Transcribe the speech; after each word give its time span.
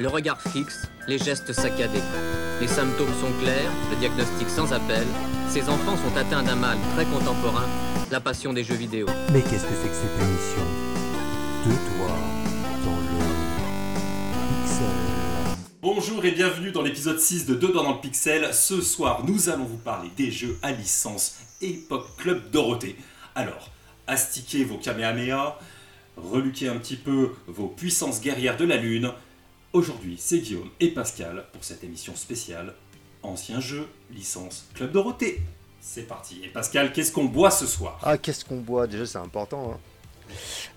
Le 0.00 0.08
regard 0.08 0.40
fixe, 0.40 0.88
les 1.06 1.18
gestes 1.18 1.52
saccadés. 1.52 2.02
Les 2.60 2.66
symptômes 2.66 3.14
sont 3.20 3.30
clairs, 3.40 3.70
le 3.92 3.96
diagnostic 3.96 4.48
sans 4.48 4.72
appel. 4.72 5.06
Ces 5.48 5.68
enfants 5.68 5.96
sont 5.96 6.16
atteints 6.16 6.42
d'un 6.42 6.56
mal 6.56 6.76
très 6.96 7.04
contemporain, 7.04 7.68
la 8.10 8.18
passion 8.20 8.52
des 8.52 8.64
jeux 8.64 8.74
vidéo. 8.74 9.06
Mais 9.32 9.40
qu'est-ce 9.40 9.62
que 9.62 9.74
c'est 9.80 9.88
que 9.88 9.94
cette 9.94 10.20
émission? 10.20 10.64
De 11.64 11.74
toi 11.74 12.08
dans 12.84 12.96
le 12.96 14.64
pixel. 14.64 14.86
Bonjour 15.80 16.24
et 16.24 16.32
bienvenue 16.32 16.72
dans 16.72 16.82
l'épisode 16.82 17.20
6 17.20 17.46
de 17.46 17.54
Dedans 17.54 17.84
dans 17.84 17.94
le 17.94 18.00
Pixel. 18.00 18.52
Ce 18.52 18.80
soir, 18.80 19.22
nous 19.24 19.48
allons 19.48 19.64
vous 19.64 19.78
parler 19.78 20.10
des 20.16 20.32
jeux 20.32 20.58
à 20.62 20.72
licence 20.72 21.36
Époque 21.60 22.08
Club 22.16 22.50
Dorothée. 22.50 22.96
Alors, 23.36 23.70
astiquez 24.08 24.64
vos 24.64 24.76
Kamehameha, 24.76 25.56
reluquez 26.16 26.66
un 26.66 26.78
petit 26.78 26.96
peu 26.96 27.30
vos 27.46 27.68
puissances 27.68 28.20
guerrières 28.20 28.56
de 28.56 28.64
la 28.64 28.76
Lune. 28.76 29.12
Aujourd'hui, 29.78 30.16
c'est 30.20 30.38
Guillaume 30.38 30.70
et 30.78 30.88
Pascal 30.92 31.46
pour 31.52 31.64
cette 31.64 31.82
émission 31.82 32.14
spéciale 32.14 32.74
Ancien 33.24 33.58
jeu, 33.58 33.88
licence 34.12 34.66
Club 34.74 34.92
Dorothée. 34.92 35.42
C'est 35.80 36.02
parti. 36.06 36.40
Et 36.44 36.48
Pascal, 36.48 36.92
qu'est-ce 36.92 37.10
qu'on 37.10 37.24
boit 37.24 37.50
ce 37.50 37.66
soir? 37.66 37.98
Ah, 38.04 38.16
qu'est-ce 38.16 38.44
qu'on 38.44 38.58
boit? 38.60 38.86
Déjà, 38.86 39.04
c'est 39.04 39.18
important. 39.18 39.72
hein. 39.74 39.78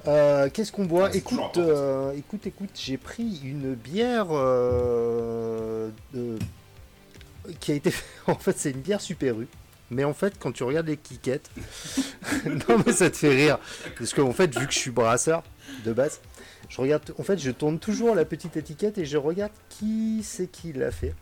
Euh, 0.07 0.49
qu'est-ce 0.52 0.71
qu'on 0.71 0.85
boit? 0.85 1.09
Ah, 1.13 1.15
écoute, 1.15 1.57
euh, 1.57 2.11
écoute, 2.13 2.47
écoute, 2.47 2.71
j'ai 2.73 2.97
pris 2.97 3.39
une 3.43 3.75
bière 3.75 4.25
euh, 4.31 5.89
de- 6.16 6.39
qui 7.59 7.73
a 7.73 7.75
été. 7.75 7.93
En 8.27 8.33
fait, 8.35 8.57
c'est 8.57 8.71
une 8.71 8.81
bière 8.81 8.99
Super 8.99 9.39
U. 9.39 9.47
Mais 9.91 10.05
en 10.05 10.13
fait, 10.16 10.33
quand 10.39 10.52
tu 10.52 10.63
regardes 10.63 10.88
l'étiquette, 10.88 11.52
non 12.45 12.81
mais 12.83 12.91
ça 12.93 13.11
te 13.11 13.16
fait 13.16 13.29
rire, 13.35 13.59
parce 13.99 14.11
qu'en 14.13 14.33
fait, 14.33 14.57
vu 14.57 14.66
que 14.66 14.73
je 14.73 14.79
suis 14.79 14.91
brasseur 14.91 15.43
de 15.85 15.93
base, 15.93 16.19
je 16.70 16.81
regarde, 16.81 17.13
en 17.17 17.23
fait, 17.23 17.39
je 17.39 17.52
tourne 17.52 17.79
toujours 17.79 18.16
la 18.16 18.25
petite 18.25 18.57
étiquette 18.57 18.97
et 18.97 19.05
je 19.05 19.17
regarde 19.17 19.53
qui 19.70 20.21
c'est 20.23 20.47
qui 20.47 20.73
l'a 20.73 20.91
fait. 20.91 21.13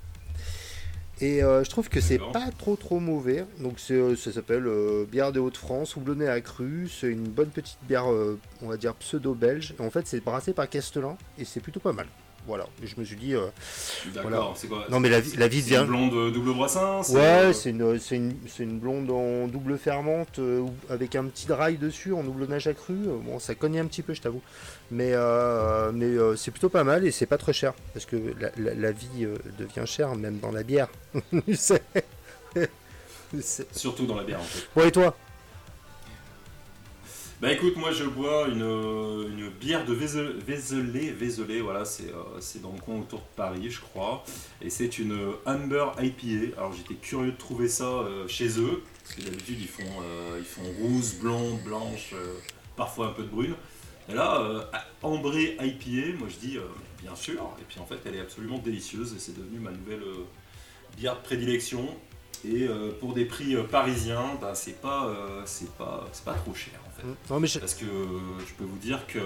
Et 1.21 1.41
euh, 1.43 1.63
je 1.63 1.69
trouve 1.69 1.87
que 1.87 2.01
c'est 2.01 2.19
pas 2.19 2.49
trop 2.57 2.75
trop 2.75 2.99
mauvais. 2.99 3.45
Donc 3.59 3.79
c'est, 3.79 3.93
euh, 3.93 4.15
ça 4.15 4.33
s'appelle 4.33 4.67
euh, 4.67 5.05
bière 5.09 5.31
des 5.31 5.39
Hauts-de-France, 5.39 5.95
houblonnée 5.95 6.27
à 6.27 6.41
cru. 6.41 6.89
C'est 6.89 7.07
une 7.07 7.27
bonne 7.27 7.49
petite 7.49 7.79
bière, 7.87 8.11
euh, 8.11 8.37
on 8.61 8.67
va 8.67 8.77
dire 8.77 8.93
pseudo-belge. 8.95 9.75
En 9.79 9.89
fait, 9.89 10.07
c'est 10.07 10.23
brassé 10.23 10.51
par 10.51 10.69
Castelin 10.69 11.17
et 11.37 11.45
c'est 11.45 11.61
plutôt 11.61 11.79
pas 11.79 11.93
mal. 11.93 12.07
Voilà. 12.47 12.67
Et 12.83 12.87
je 12.87 12.99
me 12.99 13.03
suis 13.05 13.15
dit, 13.15 13.33
euh, 13.33 13.47
D'accord, 14.13 14.29
voilà. 14.29 14.51
c'est 14.55 14.67
quoi 14.67 14.85
non 14.89 14.99
mais 14.99 15.09
la, 15.09 15.19
vie- 15.19 15.35
la 15.37 15.47
vie 15.47 15.61
C'est 15.61 15.71
devient. 15.71 15.81
une 15.81 15.87
blonde 15.87 16.13
euh, 16.13 16.31
double 16.31 16.53
brassin 16.53 17.01
Ouais, 17.09 17.51
euh, 17.51 17.53
c'est 17.99 18.15
une, 18.15 18.79
blonde 18.79 19.09
en 19.09 19.47
double 19.47 19.77
fermente 19.79 20.37
euh, 20.39 20.63
avec 20.89 21.15
un 21.15 21.25
petit 21.25 21.47
drail 21.47 21.77
dessus 21.77 22.13
en 22.13 22.19
houblonnage 22.25 22.67
accru. 22.67 22.93
Bon, 23.23 23.39
ça 23.39 23.55
cogne 23.55 23.79
un 23.79 23.85
petit 23.85 24.03
peu, 24.03 24.13
je 24.13 24.21
t'avoue. 24.21 24.41
Mais, 24.91 25.11
euh, 25.13 25.91
mais 25.93 26.13
c'est 26.37 26.51
plutôt 26.51 26.69
pas 26.69 26.83
mal 26.83 27.05
et 27.05 27.11
c'est 27.11 27.25
pas 27.25 27.37
très 27.37 27.53
cher. 27.53 27.73
Parce 27.93 28.05
que 28.05 28.15
la, 28.39 28.51
la- 28.57 28.75
la 28.75 28.91
vie 28.91 29.25
devient 29.57 29.85
chère, 29.87 30.15
même 30.15 30.37
dans 30.37 30.51
la 30.51 30.61
bière. 30.63 30.87
Surtout 33.71 34.05
dans 34.05 34.15
la 34.15 34.23
bière 34.23 34.39
en 34.39 34.43
fait. 34.43 34.67
Bon, 34.75 34.85
et 34.85 34.91
toi? 34.91 35.17
Bah 37.41 37.51
écoute, 37.51 37.75
moi 37.75 37.91
je 37.91 38.05
bois 38.05 38.47
une, 38.47 39.49
bière 39.59 39.83
de 39.83 39.93
Vézelay, 39.93 41.11
Vézelay, 41.11 41.59
voilà, 41.59 41.83
c'est 41.83 42.09
euh, 42.09 42.39
c'est 42.39 42.61
dans 42.61 42.71
le 42.71 42.79
coin 42.79 42.99
autour 42.99 43.19
de 43.19 43.35
Paris, 43.35 43.69
je 43.69 43.81
crois. 43.81 44.23
Et 44.61 44.69
c'est 44.69 44.99
une 44.99 45.33
Amber 45.45 45.85
IPA. 46.01 46.55
Alors 46.57 46.71
j'étais 46.71 46.93
curieux 46.93 47.33
de 47.33 47.37
trouver 47.37 47.67
ça 47.67 47.83
euh, 47.83 48.25
chez 48.29 48.57
eux, 48.57 48.83
parce 49.03 49.15
que 49.15 49.21
d'habitude 49.23 49.59
ils 49.59 49.67
font, 49.67 49.83
euh, 49.83 50.39
ils 50.39 50.45
font 50.45 50.63
rouge, 50.79 51.15
blonde, 51.21 51.61
blanche, 51.65 52.13
parfois 52.77 53.07
un 53.07 53.11
peu 53.11 53.23
de 53.23 53.27
brune. 53.27 53.55
Et 54.07 54.13
là, 54.13 54.69
ambré 55.03 55.57
IPA, 55.59 56.17
moi 56.17 56.29
je 56.29 56.37
dis 56.37 56.57
bien 57.01 57.15
sûr. 57.15 57.53
Et 57.59 57.65
puis 57.67 57.81
en 57.81 57.85
fait, 57.85 57.97
elle 58.05 58.15
est 58.15 58.21
absolument 58.21 58.59
délicieuse 58.59 59.13
et 59.13 59.19
c'est 59.19 59.35
devenu 59.35 59.59
ma 59.59 59.71
nouvelle 59.71 60.03
bière 60.95 61.17
de 61.17 61.21
prédilection. 61.21 61.85
Et 62.47 62.67
euh, 62.67 62.91
pour 62.99 63.13
des 63.13 63.25
prix 63.25 63.55
euh, 63.55 63.63
parisiens, 63.63 64.37
bah, 64.39 64.53
c'est 64.55 64.79
pas, 64.81 65.07
euh, 65.07 65.41
c'est 65.45 65.71
pas, 65.77 66.05
c'est 66.11 66.23
pas 66.25 66.33
trop 66.33 66.53
cher 66.53 66.73
en 66.87 66.91
fait. 67.01 67.07
Non, 67.33 67.39
mais 67.39 67.47
je- 67.47 67.59
Parce 67.59 67.73
que 67.75 67.85
je 67.85 68.53
peux 68.53 68.63
vous 68.63 68.77
dire 68.77 69.05
que 69.07 69.19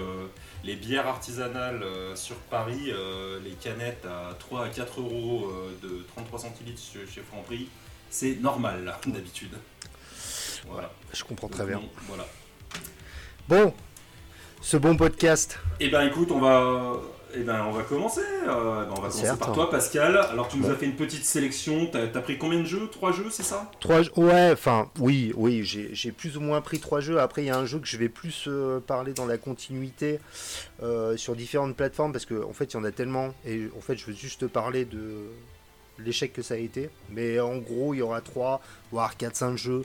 les 0.64 0.76
bières 0.76 1.06
artisanales 1.06 1.84
sur 2.14 2.36
Paris, 2.36 2.92
les 3.44 3.52
canettes 3.52 4.06
à 4.06 4.34
3 4.38 4.64
à 4.66 4.68
4 4.68 5.00
euros 5.00 5.52
de 5.82 6.04
33 6.14 6.38
centilitres 6.40 6.80
chez, 6.80 7.06
chez 7.06 7.20
Franprix, 7.22 7.68
c'est 8.10 8.36
normal 8.40 8.84
là, 8.84 8.98
d'habitude. 9.06 9.52
Voilà. 10.68 10.90
je 11.12 11.24
comprends 11.24 11.48
Donc, 11.48 11.56
très 11.56 11.66
bien. 11.66 11.80
voilà. 12.08 12.26
Bon, 13.48 13.74
ce 14.60 14.76
bon 14.76 14.96
podcast. 14.96 15.58
Eh 15.80 15.88
ben 15.88 16.02
écoute, 16.06 16.30
on 16.30 16.38
va, 16.40 16.94
eh 17.34 17.40
ben, 17.42 17.64
on 17.66 17.72
va 17.72 17.82
commencer. 17.82 18.20
euh, 18.46 18.84
ben, 18.84 18.90
on 18.90 18.94
va 18.94 18.96
commencer 18.96 19.24
Certes. 19.24 19.38
par 19.38 19.52
toi, 19.52 19.70
Pascal. 19.70 20.16
Alors 20.16 20.48
tu 20.48 20.58
nous 20.58 20.66
Ouais. 20.66 20.72
as 20.72 20.76
fait 20.76 20.86
une 20.86 20.96
petite 20.96 21.24
sélection. 21.24 21.86
T'as 21.86 22.04
as 22.04 22.22
pris 22.22 22.38
combien 22.38 22.60
de 22.60 22.64
jeux? 22.66 22.88
Trois 22.90 23.12
jeux, 23.12 23.28
c'est 23.30 23.42
ça? 23.42 23.70
Trois, 23.80 24.02
jeux- 24.02 24.12
ouais, 24.16 24.50
enfin, 24.52 24.90
oui, 24.98 25.32
oui, 25.36 25.64
j'ai 25.64 25.90
j'ai 25.94 26.12
plus 26.12 26.36
ou 26.36 26.40
moins 26.40 26.60
pris 26.60 26.78
trois 26.80 27.00
jeux. 27.00 27.20
Après, 27.20 27.42
il 27.42 27.46
y 27.46 27.50
a 27.50 27.56
un 27.58 27.66
jeu 27.66 27.78
que 27.78 27.86
je 27.86 27.96
vais 27.96 28.08
plus 28.08 28.44
euh, 28.48 28.80
parler 28.80 29.12
dans 29.12 29.26
la 29.26 29.38
continuité 29.38 30.18
euh, 30.82 31.16
sur 31.16 31.36
différentes 31.36 31.76
plateformes 31.76 32.12
parce 32.12 32.26
qu'en 32.26 32.48
en 32.48 32.52
fait, 32.52 32.72
il 32.72 32.74
y 32.74 32.80
en 32.80 32.84
a 32.84 32.90
tellement. 32.92 33.34
Et 33.46 33.68
en 33.76 33.80
fait, 33.80 33.96
je 33.96 34.06
veux 34.06 34.12
juste 34.14 34.40
te 34.40 34.46
parler 34.46 34.84
de 34.84 35.26
l'échec 35.98 36.32
que 36.32 36.42
ça 36.42 36.54
a 36.54 36.56
été. 36.58 36.90
Mais 37.10 37.40
en 37.40 37.58
gros, 37.58 37.94
il 37.94 37.98
y 37.98 38.02
aura 38.02 38.20
trois, 38.20 38.60
voire 38.90 39.16
quatre, 39.16 39.36
cinq 39.36 39.56
jeux 39.56 39.82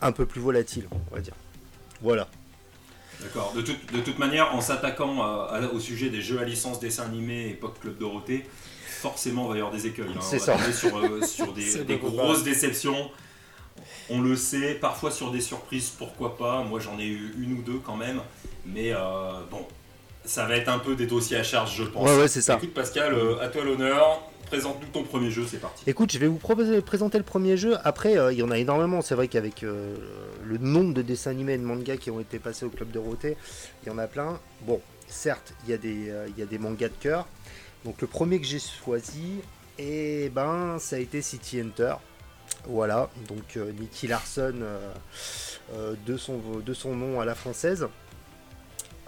un 0.00 0.12
peu 0.12 0.26
plus 0.26 0.40
volatiles, 0.40 0.88
on 1.10 1.14
va 1.14 1.20
dire. 1.20 1.34
Voilà. 2.02 2.28
D'accord. 3.22 3.52
De, 3.54 3.62
toute- 3.62 3.92
de 3.92 4.00
toute 4.00 4.18
manière, 4.18 4.54
en 4.54 4.60
s'attaquant 4.60 5.46
au 5.72 5.80
sujet 5.80 6.10
des 6.10 6.20
jeux 6.20 6.40
à 6.40 6.44
licence 6.44 6.80
dessin 6.80 7.04
animé 7.04 7.50
époque 7.50 7.80
Club 7.80 7.98
Dorothée, 7.98 8.44
forcément, 9.00 9.44
il 9.46 9.48
va 9.50 9.54
y 9.56 9.58
avoir 9.60 9.72
des 9.74 9.86
écueils. 9.86 10.06
hein. 10.14 10.20
C'est 10.20 10.36
On 10.36 10.38
va 10.38 10.44
ça. 10.44 10.52
tomber 10.56 10.72
sur, 10.72 10.98
euh, 10.98 11.22
sur 11.22 11.52
des, 11.84 11.84
pas 11.84 11.94
grosses 12.08 12.42
déceptions. 12.42 13.10
On 14.10 14.20
le 14.20 14.36
sait, 14.36 14.74
parfois 14.74 15.10
sur 15.10 15.30
des 15.30 15.40
surprises, 15.40 15.88
pourquoi 15.96 16.36
pas. 16.36 16.62
Moi, 16.62 16.78
j'en 16.80 16.98
ai 16.98 17.06
eu 17.06 17.34
une 17.38 17.54
ou 17.58 17.62
deux 17.62 17.80
quand 17.84 17.96
même. 17.96 18.20
Mais 18.66 18.92
euh, 18.92 18.98
bon, 19.50 19.66
ça 20.24 20.44
va 20.46 20.56
être 20.56 20.68
un 20.68 20.78
peu 20.78 20.94
des 20.94 21.06
dossiers 21.06 21.38
à 21.38 21.42
charge, 21.42 21.74
je 21.76 21.84
pense. 21.84 22.06
Ouais, 22.08 22.16
ouais, 22.18 22.28
c'est 22.28 22.42
ça. 22.42 22.56
Écoute, 22.56 22.74
Pascal, 22.74 23.14
euh, 23.14 23.40
à 23.40 23.48
toi 23.48 23.64
l'honneur. 23.64 24.20
Présente-nous 24.54 24.86
ton 24.92 25.02
premier 25.02 25.32
jeu, 25.32 25.44
c'est 25.50 25.58
parti. 25.58 25.82
Écoute, 25.84 26.12
je 26.12 26.18
vais 26.20 26.28
vous 26.28 26.38
présenter 26.38 27.18
le 27.18 27.24
premier 27.24 27.56
jeu. 27.56 27.76
Après, 27.82 28.16
euh, 28.16 28.32
il 28.32 28.38
y 28.38 28.42
en 28.44 28.52
a 28.52 28.58
énormément. 28.58 29.02
C'est 29.02 29.16
vrai 29.16 29.26
qu'avec 29.26 29.64
euh, 29.64 29.96
le 30.44 30.58
nombre 30.58 30.94
de 30.94 31.02
dessins 31.02 31.32
animés 31.32 31.54
et 31.54 31.58
de 31.58 31.64
mangas 31.64 31.96
qui 31.96 32.12
ont 32.12 32.20
été 32.20 32.38
passés 32.38 32.64
au 32.64 32.68
Club 32.70 32.92
de 32.92 33.00
Roté, 33.00 33.36
il 33.82 33.88
y 33.88 33.90
en 33.90 33.98
a 33.98 34.06
plein. 34.06 34.38
Bon, 34.60 34.80
certes, 35.08 35.54
il 35.64 35.70
y, 35.70 35.72
a 35.72 35.76
des, 35.76 36.08
euh, 36.08 36.28
il 36.28 36.38
y 36.38 36.42
a 36.42 36.46
des 36.46 36.58
mangas 36.58 36.86
de 36.86 36.94
cœur. 37.00 37.26
Donc 37.84 38.00
le 38.00 38.06
premier 38.06 38.38
que 38.38 38.46
j'ai 38.46 38.60
choisi, 38.60 39.40
et 39.76 40.30
ben, 40.32 40.78
ça 40.78 40.94
a 40.94 40.98
été 41.00 41.20
City 41.20 41.58
Hunter. 41.58 41.96
Voilà, 42.66 43.10
donc 43.26 43.56
Nicky 43.80 44.06
Larson 44.06 44.54
de, 46.06 46.16
son, 46.16 46.40
de 46.64 46.74
son 46.74 46.94
nom 46.94 47.20
à 47.20 47.24
la 47.24 47.34
française. 47.34 47.88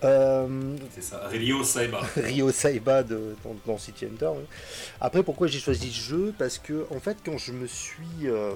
Euh, 0.04 0.76
C'est 0.94 1.02
ça, 1.02 1.26
Rio 1.28 1.64
Saiba. 1.64 2.02
Ryo 2.16 2.50
Saiba 2.52 3.02
de, 3.02 3.34
dans, 3.42 3.56
dans 3.66 3.78
City 3.78 4.04
Hunter. 4.06 4.30
oui. 4.36 4.44
Après, 5.00 5.22
pourquoi 5.22 5.46
j'ai 5.46 5.58
choisi 5.58 5.90
ce 5.90 6.00
jeu? 6.10 6.34
Parce 6.38 6.58
que, 6.58 6.86
en 6.90 7.00
fait, 7.00 7.16
quand 7.24 7.38
je 7.38 7.52
me 7.52 7.66
suis 7.66 8.04
euh, 8.24 8.52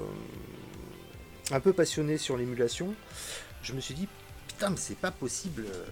un 1.50 1.60
peu 1.60 1.72
passionné 1.72 2.18
sur 2.18 2.36
l'émulation, 2.36 2.94
je 3.62 3.72
me 3.72 3.80
suis 3.80 3.94
dit, 3.94 4.08
putain, 4.48 4.70
mais 4.70 4.76
c'est 4.76 4.98
pas 4.98 5.10
possible. 5.10 5.64
euh, 5.66 5.84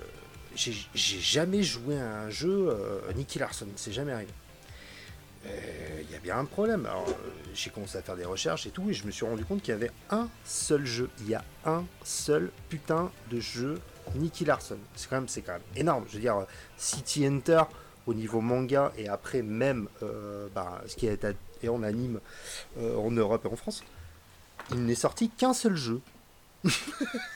J'ai 0.54 1.20
jamais 1.20 1.62
joué 1.62 1.98
à 1.98 2.20
un 2.22 2.30
jeu 2.30 2.68
euh, 2.70 3.00
Nicky 3.16 3.38
Larson, 3.38 3.68
c'est 3.76 3.92
jamais 3.92 4.12
arrivé. 4.12 4.32
Il 6.02 6.12
y 6.12 6.14
a 6.16 6.18
bien 6.18 6.36
un 6.38 6.44
problème. 6.44 6.84
Alors, 6.84 7.06
j'ai 7.54 7.70
commencé 7.70 7.96
à 7.96 8.02
faire 8.02 8.16
des 8.16 8.24
recherches 8.26 8.66
et 8.66 8.70
tout, 8.70 8.90
et 8.90 8.92
je 8.92 9.06
me 9.06 9.10
suis 9.10 9.24
rendu 9.24 9.46
compte 9.46 9.62
qu'il 9.62 9.72
y 9.72 9.74
avait 9.74 9.92
un 10.10 10.28
seul 10.44 10.84
jeu. 10.84 11.08
Il 11.20 11.28
y 11.30 11.34
a 11.34 11.42
un 11.64 11.84
seul 12.04 12.50
putain 12.68 13.10
de 13.30 13.40
jeu 13.40 13.78
Nicky 14.16 14.44
Larson. 14.44 14.78
C'est 14.94 15.08
quand 15.08 15.16
même, 15.16 15.28
c'est 15.28 15.42
quand 15.42 15.52
même 15.52 15.62
énorme. 15.76 16.04
Je 16.08 16.14
veux 16.14 16.20
dire, 16.20 16.36
euh, 16.36 16.44
City 16.76 17.26
Hunter 17.26 17.62
au 18.06 18.14
niveau 18.14 18.40
manga 18.40 18.92
et 18.96 19.08
après 19.08 19.42
même 19.42 19.88
euh, 20.02 20.48
bah, 20.54 20.80
ce 20.86 20.96
qui 20.96 21.08
a 21.08 21.12
été 21.12 21.28
et 21.62 21.68
en 21.68 21.82
anime 21.82 22.20
euh, 22.80 22.96
en 22.96 23.10
Europe 23.10 23.44
et 23.44 23.52
en 23.52 23.56
France, 23.56 23.82
il 24.70 24.84
n'est 24.86 24.94
sorti 24.94 25.28
qu'un 25.30 25.52
seul 25.52 25.74
jeu. 25.76 26.00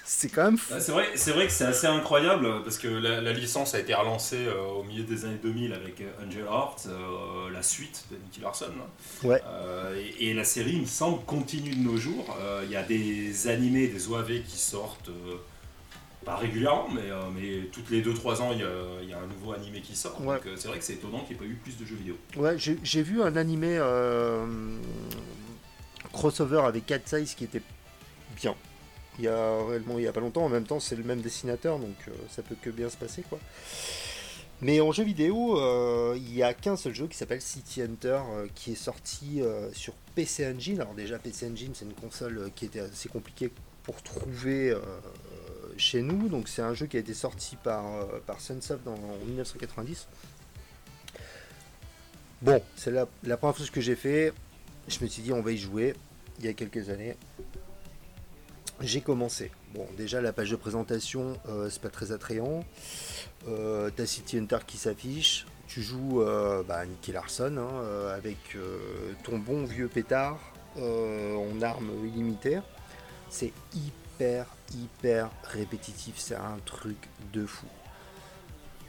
c'est 0.04 0.28
quand 0.28 0.44
même 0.44 0.58
fou. 0.58 0.72
Ah, 0.76 0.80
C'est 0.80 0.92
vrai, 0.92 1.06
c'est 1.14 1.30
vrai 1.32 1.46
que 1.46 1.52
c'est 1.52 1.64
assez 1.64 1.86
incroyable 1.86 2.62
parce 2.64 2.76
que 2.78 2.88
la, 2.88 3.20
la 3.20 3.32
licence 3.32 3.74
a 3.74 3.78
été 3.78 3.94
relancée 3.94 4.46
euh, 4.46 4.60
au 4.62 4.82
milieu 4.82 5.04
des 5.04 5.24
années 5.24 5.38
2000 5.42 5.72
avec 5.74 6.02
Angel 6.26 6.44
Heart, 6.44 6.86
euh, 6.88 7.50
la 7.50 7.62
suite 7.62 8.04
de 8.10 8.16
Nicky 8.16 8.40
Larson. 8.40 8.66
hein. 8.66 9.28
Ouais. 9.28 9.40
Euh, 9.46 10.00
et, 10.18 10.30
et 10.30 10.34
la 10.34 10.44
série, 10.44 10.72
il 10.72 10.80
me 10.82 10.86
semble, 10.86 11.24
continue 11.24 11.74
de 11.74 11.82
nos 11.82 11.96
jours. 11.96 12.36
Il 12.64 12.70
y 12.70 12.76
a 12.76 12.82
des 12.82 13.46
animés, 13.48 13.86
des 13.88 14.08
OAV 14.08 14.42
qui 14.42 14.58
sortent, 14.58 15.10
pas 16.24 16.36
régulièrement, 16.36 16.88
mais, 16.92 17.10
euh, 17.10 17.22
mais 17.34 17.66
toutes 17.70 17.90
les 17.90 18.02
2-3 18.02 18.40
ans, 18.40 18.50
il 18.52 18.58
y, 18.58 18.62
a, 18.62 18.68
il 19.02 19.08
y 19.08 19.12
a 19.12 19.18
un 19.18 19.26
nouveau 19.26 19.52
animé 19.52 19.80
qui 19.80 19.96
sort. 19.96 20.20
Ouais. 20.20 20.36
Donc 20.36 20.46
euh, 20.46 20.54
c'est 20.56 20.68
vrai 20.68 20.78
que 20.78 20.84
c'est 20.84 20.94
étonnant 20.94 21.20
qu'il 21.20 21.36
n'y 21.36 21.42
ait 21.42 21.46
pas 21.46 21.52
eu 21.52 21.56
plus 21.56 21.76
de 21.76 21.84
jeux 21.84 21.96
vidéo. 21.96 22.16
Ouais, 22.36 22.56
j'ai 22.58 23.02
vu 23.02 23.22
un 23.22 23.36
animé 23.36 23.76
euh, 23.78 24.46
crossover 26.12 26.62
avec 26.64 26.86
Cat 26.86 27.00
Size 27.04 27.34
qui 27.34 27.44
était 27.44 27.62
bien. 28.36 28.54
Il 29.18 29.24
y 29.24 29.28
a 29.28 29.64
réellement 29.66 29.98
il 29.98 30.04
y 30.04 30.08
a 30.08 30.12
pas 30.12 30.20
longtemps. 30.20 30.44
En 30.44 30.48
même 30.48 30.64
temps, 30.64 30.80
c'est 30.80 30.96
le 30.96 31.04
même 31.04 31.20
dessinateur, 31.20 31.78
donc 31.78 31.96
ça 32.30 32.42
peut 32.42 32.56
que 32.60 32.70
bien 32.70 32.88
se 32.88 32.96
passer 32.96 33.22
quoi. 33.28 33.38
Mais 34.62 34.80
en 34.80 34.92
jeu 34.92 35.02
vidéo, 35.02 35.58
il 36.14 36.32
n'y 36.32 36.42
a 36.42 36.54
qu'un 36.54 36.76
seul 36.76 36.94
jeu 36.94 37.08
qui 37.08 37.16
s'appelle 37.16 37.42
City 37.42 37.82
Hunter 37.82 38.20
qui 38.54 38.72
est 38.72 38.76
sorti 38.76 39.42
sur 39.74 39.92
PC 40.14 40.46
Engine. 40.46 40.80
Alors 40.80 40.94
déjà 40.94 41.18
PC 41.18 41.50
Engine 41.50 41.72
c'est 41.74 41.84
une 41.84 41.92
console 41.92 42.50
qui 42.54 42.64
était 42.64 42.80
assez 42.80 43.10
compliquée 43.10 43.50
pour 43.82 44.00
trouver 44.02 44.74
chez 45.76 46.02
nous. 46.02 46.28
Donc 46.28 46.48
c'est 46.48 46.62
un 46.62 46.74
jeu 46.74 46.86
qui 46.86 46.96
a 46.96 47.00
été 47.00 47.14
sorti 47.14 47.56
par, 47.56 47.84
par 48.26 48.40
Sunsoft 48.40 48.86
en 48.86 48.96
1990. 49.26 50.06
Bon, 52.42 52.60
c'est 52.76 52.90
la, 52.90 53.06
première 53.36 53.56
chose 53.56 53.70
que 53.70 53.80
j'ai 53.80 53.96
fait. 53.96 54.32
Je 54.88 54.98
me 55.02 55.06
suis 55.08 55.22
dit 55.22 55.32
on 55.32 55.42
va 55.42 55.52
y 55.52 55.58
jouer 55.58 55.94
il 56.38 56.46
y 56.46 56.48
a 56.48 56.52
quelques 56.52 56.88
années. 56.88 57.16
J'ai 58.80 59.00
commencé. 59.00 59.52
Bon, 59.74 59.86
déjà 59.96 60.20
la 60.20 60.32
page 60.32 60.50
de 60.50 60.56
présentation, 60.56 61.38
c'est 61.70 61.80
pas 61.80 61.90
très 61.90 62.10
attrayant. 62.10 62.64
Euh, 63.48 63.90
t'as 63.94 64.06
City 64.06 64.38
Hunter 64.38 64.58
qui 64.66 64.76
s'affiche, 64.76 65.46
tu 65.66 65.82
joues 65.82 66.22
euh, 66.22 66.62
bah, 66.62 66.84
Nicky 66.86 67.12
Larson 67.12 67.56
hein, 67.58 67.82
euh, 67.82 68.16
avec 68.16 68.56
ton 69.24 69.38
bon 69.38 69.64
vieux 69.64 69.88
pétard 69.88 70.38
en 70.76 71.60
armes 71.62 71.90
illimitées. 72.06 72.60
C'est 73.28 73.52
hyper, 73.74 74.01
hyper 74.74 75.30
répétitif, 75.44 76.14
c'est 76.18 76.36
un 76.36 76.58
truc 76.64 76.96
de 77.32 77.46
fou. 77.46 77.66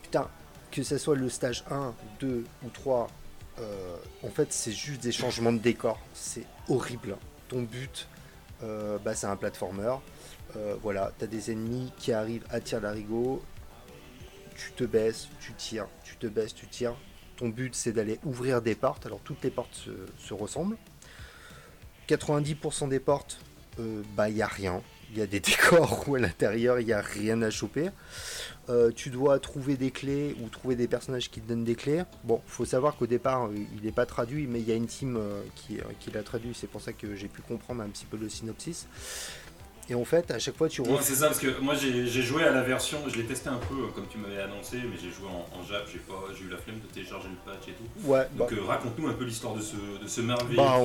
Putain, 0.01 0.29
que 0.71 0.83
ce 0.83 0.97
soit 0.97 1.15
le 1.15 1.29
stage 1.29 1.63
1, 1.69 1.93
2 2.19 2.45
ou 2.63 2.69
3, 2.69 3.07
en 4.23 4.29
fait 4.29 4.51
c'est 4.51 4.71
juste 4.71 5.01
des 5.01 5.11
changements 5.11 5.53
de 5.53 5.59
décor, 5.59 5.99
c'est 6.13 6.45
horrible. 6.67 7.17
Ton 7.47 7.61
but, 7.61 8.07
bah, 8.61 9.13
c'est 9.13 9.27
un 9.27 9.35
platformer. 9.35 9.95
voilà, 10.81 11.11
tu 11.17 11.25
as 11.25 11.27
des 11.27 11.51
ennemis 11.51 11.91
qui 11.97 12.11
arrivent 12.11 12.45
à 12.49 12.59
tir 12.59 12.81
d'arigot, 12.81 13.43
tu 14.55 14.71
te 14.71 14.83
baisses, 14.83 15.29
tu 15.39 15.53
tires, 15.53 15.87
tu 16.03 16.15
te 16.17 16.27
baisses, 16.27 16.53
tu 16.53 16.67
tires. 16.67 16.95
Ton 17.37 17.49
but 17.49 17.73
c'est 17.75 17.91
d'aller 17.91 18.19
ouvrir 18.23 18.61
des 18.61 18.75
portes. 18.75 19.05
Alors 19.05 19.19
toutes 19.23 19.43
les 19.43 19.49
portes 19.49 19.75
se, 20.17 20.33
ressemblent. 20.33 20.77
90% 22.07 22.89
des 22.89 22.99
portes, 22.99 23.39
euh, 23.79 24.03
bah 24.15 24.29
il 24.29 24.35
n'y 24.35 24.41
a 24.41 24.47
rien. 24.47 24.81
Il 25.13 25.19
y 25.19 25.21
a 25.21 25.27
des 25.27 25.39
décors 25.39 26.09
où 26.09 26.15
à 26.15 26.19
l'intérieur 26.19 26.79
il 26.79 26.87
n'y 26.87 26.91
a 26.91 27.01
rien 27.01 27.39
à 27.43 27.51
choper. 27.51 27.89
Euh, 28.69 28.89
tu 28.95 29.11
dois 29.11 29.37
trouver 29.37 29.77
des 29.77 29.91
clés 29.91 30.35
ou 30.41 30.49
trouver 30.49 30.75
des 30.75 30.87
personnages 30.87 31.29
qui 31.29 31.39
te 31.39 31.47
donnent 31.47 31.63
des 31.63 31.75
clés. 31.75 32.01
Bon, 32.23 32.41
faut 32.47 32.65
savoir 32.65 32.95
qu'au 32.95 33.05
départ 33.05 33.45
euh, 33.45 33.55
il 33.77 33.85
n'est 33.85 33.91
pas 33.91 34.07
traduit, 34.07 34.47
mais 34.47 34.59
il 34.59 34.67
y 34.67 34.71
a 34.71 34.75
une 34.75 34.87
team 34.87 35.19
qui, 35.55 35.77
qui 35.99 36.09
l'a 36.09 36.23
traduit. 36.23 36.53
C'est 36.55 36.67
pour 36.67 36.81
ça 36.81 36.93
que 36.93 37.15
j'ai 37.15 37.27
pu 37.27 37.41
comprendre 37.41 37.83
un 37.83 37.89
petit 37.89 38.05
peu 38.05 38.17
le 38.17 38.27
synopsis. 38.27 38.87
Et 39.89 39.95
en 39.95 40.05
fait, 40.05 40.31
à 40.31 40.39
chaque 40.39 40.55
fois, 40.55 40.69
tu 40.69 40.81
vois. 40.81 41.01
c'est 41.01 41.15
ça, 41.15 41.27
parce 41.27 41.39
que 41.39 41.59
moi 41.59 41.75
j'ai 41.75 42.07
joué 42.21 42.43
à 42.43 42.51
la 42.51 42.61
version, 42.61 42.99
je 43.07 43.17
l'ai 43.17 43.25
testé 43.25 43.49
un 43.49 43.57
peu 43.57 43.75
euh, 43.75 43.87
comme 43.93 44.07
tu 44.07 44.17
m'avais 44.17 44.41
annoncé, 44.41 44.77
mais 44.77 44.95
j'ai 45.01 45.09
joué 45.09 45.27
en, 45.27 45.59
en 45.59 45.63
Jap, 45.67 45.85
j'ai 45.87 45.97
eu 46.45 46.49
la 46.49 46.57
flemme 46.57 46.79
de 46.79 46.93
télécharger 46.93 47.27
le 47.27 47.51
patch 47.51 47.67
et 47.67 47.73
tout. 47.73 48.09
Ouais. 48.09 48.25
Donc 48.37 48.49
bah. 48.53 48.55
euh, 48.57 48.65
raconte-nous 48.65 49.07
un 49.09 49.13
peu 49.13 49.25
l'histoire 49.25 49.55
de 49.55 49.61
ce, 49.61 49.75
de 50.01 50.07
ce 50.07 50.21
merveilleux. 50.21 50.55
Bah, 50.55 50.77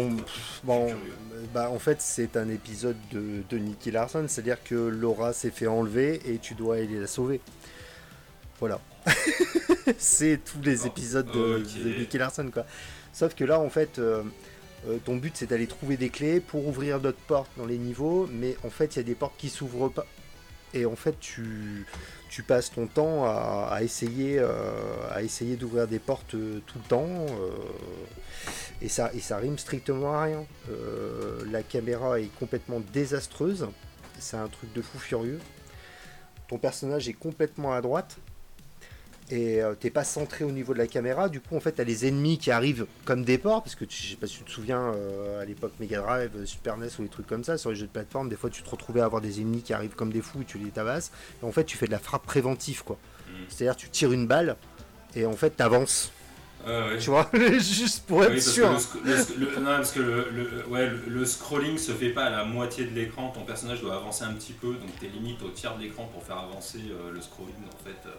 bon, 0.64 0.94
bah, 1.54 1.70
en 1.70 1.78
fait, 1.78 2.00
c'est 2.00 2.36
un 2.36 2.48
épisode 2.48 2.96
de, 3.12 3.42
de 3.48 3.58
Nicky 3.58 3.92
Larson, 3.92 4.24
c'est-à-dire 4.26 4.62
que 4.64 4.74
Laura 4.74 5.32
s'est 5.32 5.52
fait 5.52 5.68
enlever 5.68 6.20
et 6.26 6.38
tu 6.38 6.54
dois 6.54 6.76
aller 6.76 6.98
la 6.98 7.06
sauver. 7.06 7.40
Voilà. 8.58 8.80
c'est 9.98 10.40
tous 10.44 10.60
les 10.64 10.86
épisodes 10.88 11.30
de, 11.30 11.62
Nicky 12.00 12.18
Larson, 12.18 12.50
quoi. 12.52 12.66
Sauf 13.12 13.34
que 13.36 13.44
là, 13.44 13.60
en 13.60 13.70
fait. 13.70 14.00
Euh, 14.00 14.24
euh, 14.86 14.98
ton 15.04 15.16
but 15.16 15.36
c'est 15.36 15.46
d'aller 15.46 15.66
trouver 15.66 15.96
des 15.96 16.10
clés 16.10 16.40
pour 16.40 16.66
ouvrir 16.66 17.00
d'autres 17.00 17.18
portes 17.26 17.50
dans 17.56 17.66
les 17.66 17.78
niveaux, 17.78 18.28
mais 18.32 18.56
en 18.64 18.70
fait 18.70 18.94
il 18.94 18.98
y 18.98 19.00
a 19.00 19.04
des 19.04 19.14
portes 19.14 19.36
qui 19.36 19.48
s'ouvrent 19.48 19.88
pas. 19.88 20.06
Et 20.74 20.84
en 20.84 20.96
fait 20.96 21.18
tu, 21.18 21.86
tu 22.28 22.42
passes 22.42 22.70
ton 22.70 22.86
temps 22.86 23.24
à, 23.24 23.78
essayer, 23.82 24.38
euh, 24.38 25.18
essayer 25.20 25.56
d'ouvrir 25.56 25.88
des 25.88 25.98
portes 25.98 26.34
euh, 26.34 26.60
tout 26.66 26.78
le 26.78 26.88
temps. 26.88 27.26
et, 28.82 28.88
ça, 28.88 29.10
et 29.14 29.20
ça 29.20 29.38
rime 29.38 29.58
strictement 29.58 30.14
à 30.14 30.24
rien. 30.24 30.44
la 31.50 31.62
caméra 31.62 32.20
est 32.20 32.30
complètement 32.38 32.80
désastreuse. 32.92 33.66
C'est 34.18 34.36
un 34.36 34.48
truc 34.48 34.72
de 34.72 34.82
fou 34.82 34.98
furieux. 34.98 35.40
Ton 36.48 36.58
personnage 36.58 37.08
est 37.08 37.14
complètement 37.14 37.72
à 37.72 37.80
droite 37.80 38.18
et 39.30 39.62
euh, 39.62 39.74
t'es 39.74 39.90
pas 39.90 40.04
centré 40.04 40.44
au 40.44 40.50
niveau 40.50 40.72
de 40.72 40.78
la 40.78 40.86
caméra. 40.86 41.28
Du 41.28 41.40
coup, 41.40 41.56
en 41.56 41.60
fait, 41.60 41.72
t'as 41.72 41.84
les 41.84 42.06
ennemis 42.06 42.38
qui 42.38 42.50
arrivent 42.50 42.86
comme 43.04 43.24
des 43.24 43.36
ports, 43.36 43.62
parce 43.62 43.74
que 43.74 43.84
je 43.88 44.10
sais 44.10 44.16
pas 44.16 44.26
si 44.26 44.38
tu 44.38 44.44
te 44.44 44.50
souviens 44.50 44.92
euh, 44.94 45.42
à 45.42 45.44
l'époque 45.44 45.72
Mega 45.80 46.00
Drive, 46.00 46.30
euh, 46.36 46.46
Super 46.46 46.78
NES 46.78 46.88
ou 46.98 47.02
des 47.02 47.08
trucs 47.08 47.26
comme 47.26 47.44
ça, 47.44 47.58
sur 47.58 47.70
les 47.70 47.76
jeux 47.76 47.86
de 47.86 47.92
plateforme, 47.92 48.28
des 48.28 48.36
fois 48.36 48.48
tu 48.48 48.62
te 48.62 48.70
retrouvais 48.70 49.00
à 49.00 49.04
avoir 49.04 49.20
des 49.20 49.40
ennemis 49.40 49.62
qui 49.62 49.74
arrivent 49.74 49.94
comme 49.94 50.12
des 50.12 50.22
fous 50.22 50.42
et 50.42 50.44
tu 50.44 50.58
les 50.58 50.70
tabasses. 50.70 51.12
Et 51.42 51.44
en 51.44 51.52
fait, 51.52 51.64
tu 51.64 51.76
fais 51.76 51.86
de 51.86 51.90
la 51.90 51.98
frappe 51.98 52.24
préventive, 52.24 52.84
quoi. 52.84 52.98
Mm. 53.28 53.32
C'est-à-dire, 53.48 53.76
tu 53.76 53.90
tires 53.90 54.12
une 54.12 54.26
balle 54.26 54.56
et 55.14 55.26
en 55.26 55.34
fait, 55.34 55.50
t'avances. 55.50 56.12
Tu 57.00 57.08
vois, 57.08 57.30
juste 57.58 58.04
pour 58.06 58.24
être 58.24 58.42
sûr. 58.42 58.68
le, 59.04 59.60
non, 59.60 59.76
parce 59.76 59.92
que 59.92 60.66
ouais, 60.68 60.90
le, 61.06 61.24
scrolling 61.24 61.78
se 61.78 61.92
fait 61.92 62.10
pas 62.10 62.24
à 62.24 62.30
la 62.30 62.44
moitié 62.44 62.84
de 62.84 62.94
l'écran. 62.94 63.30
Ton 63.34 63.42
personnage 63.42 63.80
doit 63.80 63.96
avancer 63.96 64.24
un 64.24 64.34
petit 64.34 64.52
peu, 64.52 64.74
donc 64.74 64.90
t'es 65.00 65.06
limite 65.06 65.40
au 65.42 65.48
tiers 65.48 65.74
de 65.76 65.82
l'écran 65.82 66.10
pour 66.12 66.22
faire 66.22 66.36
avancer 66.36 66.78
le 67.10 67.20
scrolling 67.22 67.54
en 67.72 67.84
fait. 67.84 68.10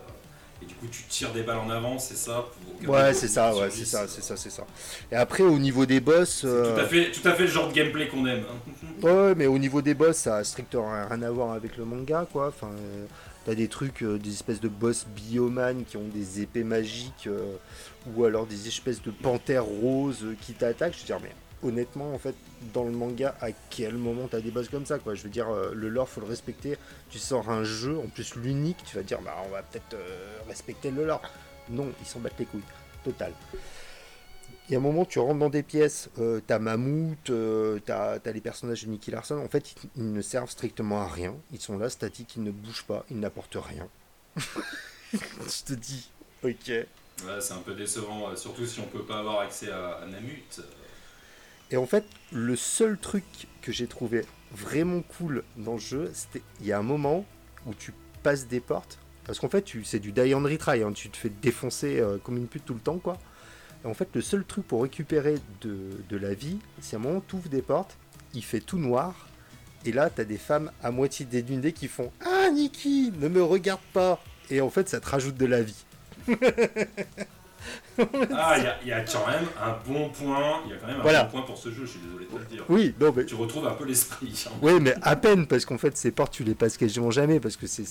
Et 0.61 0.65
du 0.65 0.75
coup, 0.75 0.88
tu 0.91 1.03
tires 1.03 1.31
des 1.31 1.44
balles 1.44 1.57
en 1.57 1.69
avant, 1.69 2.00
c'est 2.00 2.17
ça 2.17 2.45
Ouais, 2.85 3.13
c'est 3.13 3.27
ça, 3.27 3.56
ouais, 3.56 3.69
c'est 3.69 3.85
ça, 3.85 4.07
c'est 4.07 4.21
ça, 4.21 4.35
c'est 4.35 4.50
ça. 4.50 4.65
Et 5.11 5.15
après, 5.15 5.44
au 5.44 5.57
niveau 5.57 5.85
des 5.85 6.00
boss. 6.00 6.41
tout, 6.41 6.47
à 6.47 6.50
euh, 6.50 6.88
fait, 6.88 7.11
tout 7.11 7.27
à 7.27 7.33
fait 7.33 7.44
le 7.44 7.50
genre 7.50 7.69
de 7.69 7.73
gameplay 7.73 8.07
qu'on 8.07 8.25
aime. 8.25 8.44
Hein. 8.50 8.88
ouais, 9.03 9.35
mais 9.35 9.47
au 9.47 9.57
niveau 9.57 9.81
des 9.81 9.94
boss, 9.94 10.17
ça 10.17 10.38
a 10.38 10.44
strictement 10.44 10.91
rien 11.07 11.21
à 11.21 11.31
voir 11.31 11.53
avec 11.53 11.77
le 11.77 11.85
manga, 11.85 12.27
quoi. 12.31 12.47
Enfin, 12.47 12.71
euh, 12.71 13.06
t'as 13.45 13.56
des 13.56 13.69
trucs, 13.69 14.03
euh, 14.03 14.17
des 14.17 14.31
espèces 14.31 14.59
de 14.59 14.67
boss 14.67 15.06
bioman 15.15 15.85
qui 15.85 15.95
ont 15.95 16.07
des 16.13 16.41
épées 16.41 16.65
magiques, 16.65 17.29
ou 18.15 18.25
alors 18.25 18.45
des 18.45 18.67
espèces 18.67 19.01
de 19.01 19.11
panthères 19.11 19.65
roses 19.65 20.25
qui 20.41 20.53
t'attaquent. 20.53 20.94
Je 20.94 21.00
veux 21.00 21.06
dire, 21.06 21.19
mais 21.21 21.31
honnêtement, 21.63 22.13
en 22.13 22.17
fait, 22.17 22.35
dans 22.73 22.83
le 22.83 22.91
manga, 22.91 23.35
à 23.41 23.51
quel 23.69 23.95
moment 23.95 24.27
t'as 24.29 24.39
des 24.39 24.51
boss 24.51 24.69
comme 24.69 24.85
ça, 24.85 25.00
quoi 25.00 25.15
Je 25.15 25.23
veux 25.23 25.29
dire, 25.29 25.50
euh, 25.50 25.71
le 25.73 25.89
lore, 25.89 26.09
faut 26.09 26.21
le 26.21 26.27
respecter. 26.27 26.77
Tu 27.09 27.19
sors 27.19 27.50
un 27.50 27.63
jeu, 27.63 27.97
en 27.97 28.07
plus 28.07 28.35
l'unique, 28.35 28.77
tu 28.85 28.95
vas 28.95 29.03
dire, 29.03 29.21
bah, 29.21 29.35
on 29.45 29.50
va 29.50 29.63
peut-être 29.63 29.94
euh, 29.94 30.38
respecter 30.47 30.91
le 30.91 31.06
lore. 31.06 31.21
Non, 31.69 31.91
ils 32.00 32.06
s'en 32.06 32.19
battent 32.19 32.39
les 32.39 32.45
couilles. 32.45 32.61
Total. 33.03 33.33
Il 34.67 34.73
y 34.73 34.75
a 34.75 34.77
un 34.77 34.81
moment, 34.81 35.03
tu 35.03 35.19
rentres 35.19 35.39
dans 35.39 35.50
des 35.50 35.63
pièces, 35.63 36.09
euh, 36.19 36.41
t'as 36.45 36.59
Mammouth, 36.59 37.31
t'as 37.85 38.19
as 38.23 38.31
les 38.31 38.41
personnages 38.41 38.83
de 38.83 38.89
Nicky 38.89 39.09
Larson. 39.11 39.38
En 39.38 39.47
fait, 39.47 39.75
ils, 39.95 40.11
ne 40.13 40.21
servent 40.21 40.50
strictement 40.51 41.01
à 41.01 41.07
rien. 41.07 41.35
Ils 41.51 41.59
sont 41.59 41.77
là, 41.77 41.89
statiques, 41.89 42.35
ils 42.35 42.44
ne 42.44 42.51
bougent 42.51 42.83
pas, 42.85 43.03
ils 43.09 43.19
n'apportent 43.19 43.57
rien. 43.59 43.88
Je 45.11 45.63
te 45.65 45.73
dis, 45.73 46.11
ok. 46.44 46.71
C'est 47.41 47.53
un 47.53 47.61
peu 47.65 47.73
décevant, 47.73 48.33
surtout 48.35 48.65
si 48.65 48.79
on 48.79 48.85
peut 48.85 49.03
pas 49.03 49.19
avoir 49.19 49.39
accès 49.39 49.71
à 49.71 50.06
Namut. 50.07 50.61
Et 51.71 51.78
en 51.78 51.85
fait, 51.85 52.06
le 52.31 52.56
seul 52.56 52.97
truc 52.97 53.23
que 53.61 53.71
j'ai 53.71 53.88
trouvé 53.88 54.26
vraiment 54.52 55.02
cool 55.02 55.44
dans 55.57 55.73
le 55.73 55.80
jeu, 55.80 56.09
c'était 56.14 56.42
il 56.59 56.68
y 56.68 56.71
a 56.71 56.80
un 56.80 56.83
moment 56.83 57.26
où 57.66 57.73
tu 57.73 57.94
passes 58.23 58.47
des 58.47 58.59
portes. 58.59 58.97
Parce 59.26 59.40
qu'en 59.40 59.49
fait, 59.49 59.61
tu, 59.61 59.83
c'est 59.83 59.99
du 59.99 60.11
die 60.11 60.33
and 60.33 60.44
retry, 60.44 60.81
hein, 60.81 60.92
tu 60.92 61.09
te 61.09 61.18
fais 61.18 61.30
défoncer 61.30 61.99
euh, 61.99 62.18
comme 62.18 62.38
une 62.38 62.47
pute 62.47 62.66
tout 62.66 62.73
le 62.73 62.80
temps, 62.80 62.97
quoi. 62.97 63.19
Et 63.83 63.88
en 63.88 63.94
fait, 63.94 64.09
le 64.14 64.21
seul 64.21 64.44
truc 64.44 64.68
pour 64.68 64.81
récupérer 64.81 65.35
de, 65.61 66.18
la 66.18 66.33
vie, 66.33 66.57
c'est 66.81 66.95
à 66.95 66.99
un 66.99 67.04
moment, 67.04 67.23
tu 67.26 67.35
ouvres 67.35 67.49
des 67.49 67.61
portes, 67.61 67.95
il 68.33 68.44
fait 68.44 68.59
tout 68.59 68.80
noir, 68.80 69.28
et 69.85 69.92
là, 69.92 70.09
tu 70.09 70.19
as 70.19 70.26
des 70.26 70.38
femmes 70.38 70.71
à 70.83 70.92
moitié 70.92 71.26
dénudées 71.26 71.71
qui 71.71 71.88
font 71.88 72.11
Ah, 72.26 72.49
Niki, 72.52 73.14
ne 73.18 73.30
me 73.30 73.44
regarde 73.44 73.80
pas 73.94 74.21
Et 74.49 74.59
en 74.61 74.69
fait, 74.69 74.90
ça 74.90 74.99
te 74.99 75.07
rajoute 75.07 75.35
de 75.35 75.45
la 75.45 75.61
vie. 75.61 75.85
ah, 78.33 78.56
il 78.81 78.87
y, 78.87 78.92
a 78.92 79.01
quand 79.01 79.28
même 79.28 79.47
un 79.61 79.75
bon 79.85 80.09
point. 80.09 80.61
Il 80.66 80.71
y 80.71 80.73
a 80.73 80.78
quand 80.78 80.87
même 80.87 81.01
un 81.01 81.23
bon 81.23 81.30
point 81.30 81.42
pour 81.42 81.57
ce 81.57 81.69
jeu, 81.69 81.85
je 81.85 81.92
suis 81.92 81.99
désolé 81.99 82.25
de 82.25 82.31
te 82.31 82.37
le 82.37 82.45
dire. 82.45 82.66
Oui, 82.69 82.94
non, 82.99 83.13
mais... 83.16 83.25
Tu 83.25 83.35
retrouves 83.35 83.68
un 83.68 83.73
peu 83.73 83.85
l'esprit. 83.85 84.45
Hein. 84.47 84.51
Oui, 84.61 84.73
mais 84.81 84.95
à 85.01 85.16
peine, 85.16 85.47
parce 85.47 85.66
qu'en 85.66 85.78
fait, 85.78 85.97
ces 85.97 86.11
portes, 86.11 86.33
tu 86.33 86.44
les 86.44 86.56
passes 86.56 86.78
quasiment 86.78 87.11
jamais, 87.11 87.39
parce 87.39 87.57
que 87.57 87.68
c'est 87.68 87.83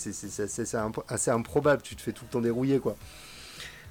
assez 1.08 1.30
improbable. 1.30 1.82
Tu 1.82 1.96
te 1.96 2.02
fais 2.02 2.12
tout 2.12 2.24
le 2.24 2.30
temps 2.30 2.40
dérouiller, 2.40 2.78
quoi. 2.78 2.96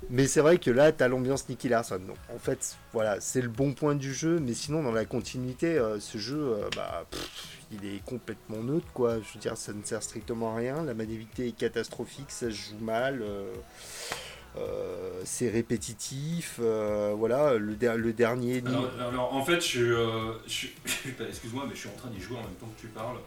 Mais 0.10 0.27
c'est 0.27 0.41
vrai 0.41 0.57
que 0.57 0.72
là, 0.72 0.91
tu 0.91 1.03
as 1.03 1.07
l'ambiance 1.07 1.50
Nicky 1.50 1.69
Larson. 1.69 2.00
Donc, 2.00 2.17
en 2.34 2.38
fait, 2.38 2.77
voilà, 2.93 3.19
c'est 3.19 3.41
le 3.41 3.50
bon 3.50 3.74
point 3.74 3.96
du 3.96 4.13
jeu, 4.13 4.39
mais 4.39 4.53
sinon, 4.53 4.84
dans 4.84 4.91
la 4.91 5.05
continuité, 5.05 5.77
euh, 5.77 6.00
ce 6.00 6.17
jeu, 6.17 6.38
euh, 6.39 6.69
bah, 6.75 7.05
il 7.72 7.86
est 7.86 8.03
complètement 8.05 8.63
neutre, 8.63 8.88
quoi. 8.93 9.15
Je 9.15 9.34
veux 9.34 9.39
dire, 9.39 9.57
ça 9.57 9.74
ne 9.74 9.84
sert 9.84 10.01
strictement 10.01 10.53
à 10.53 10.57
rien. 10.57 10.84
La 10.84 10.93
maniabilité 10.93 11.48
est 11.48 11.57
catastrophique, 11.57 12.29
ça 12.29 12.48
se 12.48 12.51
joue 12.51 12.79
mal. 12.79 13.22
Euh, 13.22 13.51
euh, 14.58 15.22
c'est 15.25 15.50
répétitif, 15.50 16.60
euh, 16.60 17.13
voilà, 17.18 17.56
le, 17.56 17.75
le 17.75 18.13
dernier. 18.13 18.63
Alors, 19.00 19.34
en 19.34 19.44
fait, 19.44 19.62
je, 19.62 20.34
suis, 20.48 20.74
excuse-moi, 21.30 21.66
mais 21.68 21.75
je 21.75 21.80
suis 21.82 21.89
en 21.89 21.98
train 21.98 22.10
d'y 22.10 22.20
jouer 22.22 22.38
en 22.38 22.42
même 22.44 22.56
temps 22.60 22.70
que 22.75 22.82
tu 22.82 22.88
parles, 22.88 23.18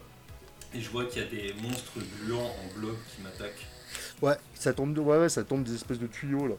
et 0.73 0.81
je 0.81 0.89
vois 0.89 1.05
qu'il 1.05 1.21
y 1.21 1.25
a 1.25 1.29
des 1.29 1.53
monstres 1.61 1.99
gluants 2.21 2.39
en 2.39 2.79
bloc 2.79 2.95
qui 3.15 3.21
m'attaquent. 3.21 3.67
Ouais, 4.21 4.35
ça 4.55 4.73
tombe, 4.73 4.97
ouais, 4.97 5.17
ouais, 5.17 5.29
ça 5.29 5.43
tombe 5.43 5.63
des 5.63 5.75
espèces 5.75 5.99
de 5.99 6.07
tuyaux 6.07 6.47
là. 6.47 6.55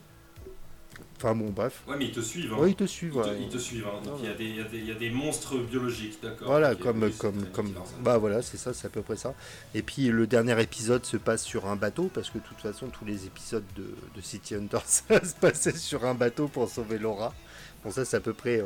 Enfin 1.17 1.35
bon, 1.35 1.51
bref. 1.51 1.83
Ouais, 1.87 1.97
mais 1.99 2.07
ils 2.07 2.13
te 2.13 2.21
suivent. 2.21 2.53
Hein. 2.53 2.59
Ouais, 2.59 2.71
ils 2.71 2.75
te 2.77 2.85
suivent. 2.85 3.15
Ils 3.17 3.23
te, 3.23 3.29
ouais. 3.29 3.39
ils 3.43 3.49
te 3.49 3.59
suivent. 3.59 3.87
hein. 3.87 4.01
Donc 4.05 4.19
il 4.21 4.27
y, 4.29 4.31
a 4.31 4.35
des- 4.35 4.79
y 4.79 5.05
y 5.05 5.09
a 5.09 5.13
monstres 5.13 5.57
biologiques, 5.59 6.19
d'accord. 6.23 6.49
Voilà, 6.49 6.75
comme, 6.75 7.11
c'est 7.11 7.19
comme, 7.19 7.45
comme, 7.53 7.75
bah 8.01 8.19
voilà, 8.19 8.43
c'est 8.43 8.57
ça, 8.57 8.73
c'est 8.73 8.87
à 8.87 8.91
peu 8.91 9.03
près 9.03 9.17
ça. 9.17 9.35
Et 9.75 9.83
puis 9.83 10.09
le 10.09 10.27
dernier 10.27 10.61
épisode 10.61 11.05
se 11.05 11.17
passe 11.17 11.43
sur 11.45 11.67
un 11.67 11.77
bateau, 11.77 12.11
parce 12.13 12.31
que 12.31 12.39
de 12.39 12.45
toute 12.45 12.59
façon, 12.61 12.89
tous 12.89 13.05
les 13.05 13.27
épisodes 13.27 13.65
de, 13.77 13.95
de 14.17 14.21
City 14.21 14.55
Hunter, 14.55 14.79
ça 14.87 15.25
se 15.25 15.35
passait 15.35 15.77
sur 15.77 16.05
un 16.05 16.15
bateau 16.15 16.49
pour 16.49 16.69
sauver 16.69 16.99
Laura. 16.99 17.33
Bon, 17.85 17.91
ça, 17.91 18.05
c'est 18.05 18.17
à 18.17 18.21
peu 18.21 18.33
près. 18.33 18.61
euh, 18.61 18.65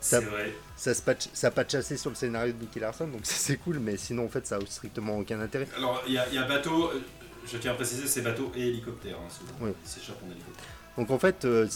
C'est 0.00 0.16
ça- 0.16 0.20
vrai. 0.20 0.52
ça 0.76 0.94
se 0.94 1.02
patch, 1.02 1.28
ça 1.32 1.50
patch 1.50 1.74
assez 1.74 1.96
sur 1.96 2.10
le 2.10 2.16
scénario 2.16 2.52
de 2.52 2.58
Nicky 2.60 2.80
Larson, 2.80 3.06
donc 3.08 3.20
ça, 3.26 3.34
c'est 3.36 3.56
cool, 3.56 3.78
mais 3.78 3.96
sinon, 3.96 4.24
en 4.26 4.28
fait, 4.28 4.46
ça 4.46 4.56
a 4.56 4.60
strictement 4.66 5.18
aucun 5.18 5.40
intérêt. 5.40 5.68
Alors, 5.76 6.02
il 6.06 6.14
y, 6.14 6.18
a- 6.18 6.28
il 6.28 6.34
y 6.34 6.38
a 6.38 6.42
bateau, 6.44 6.90
euh, 6.90 7.00
je 7.46 7.56
tiens 7.58 7.72
à 7.72 7.74
préciser, 7.74 8.06
c'est 8.06 8.22
bateau 8.22 8.50
et 8.56 8.68
hélicoptère. 8.68 9.16
Hein. 9.16 9.44
Oui. 9.60 9.70
S'échappent 9.84 10.22
en 10.26 10.30
hélicoptère. 10.30 10.64
Donc 10.98 11.10
en 11.10 11.18
fait, 11.18 11.44
euh, 11.44 11.66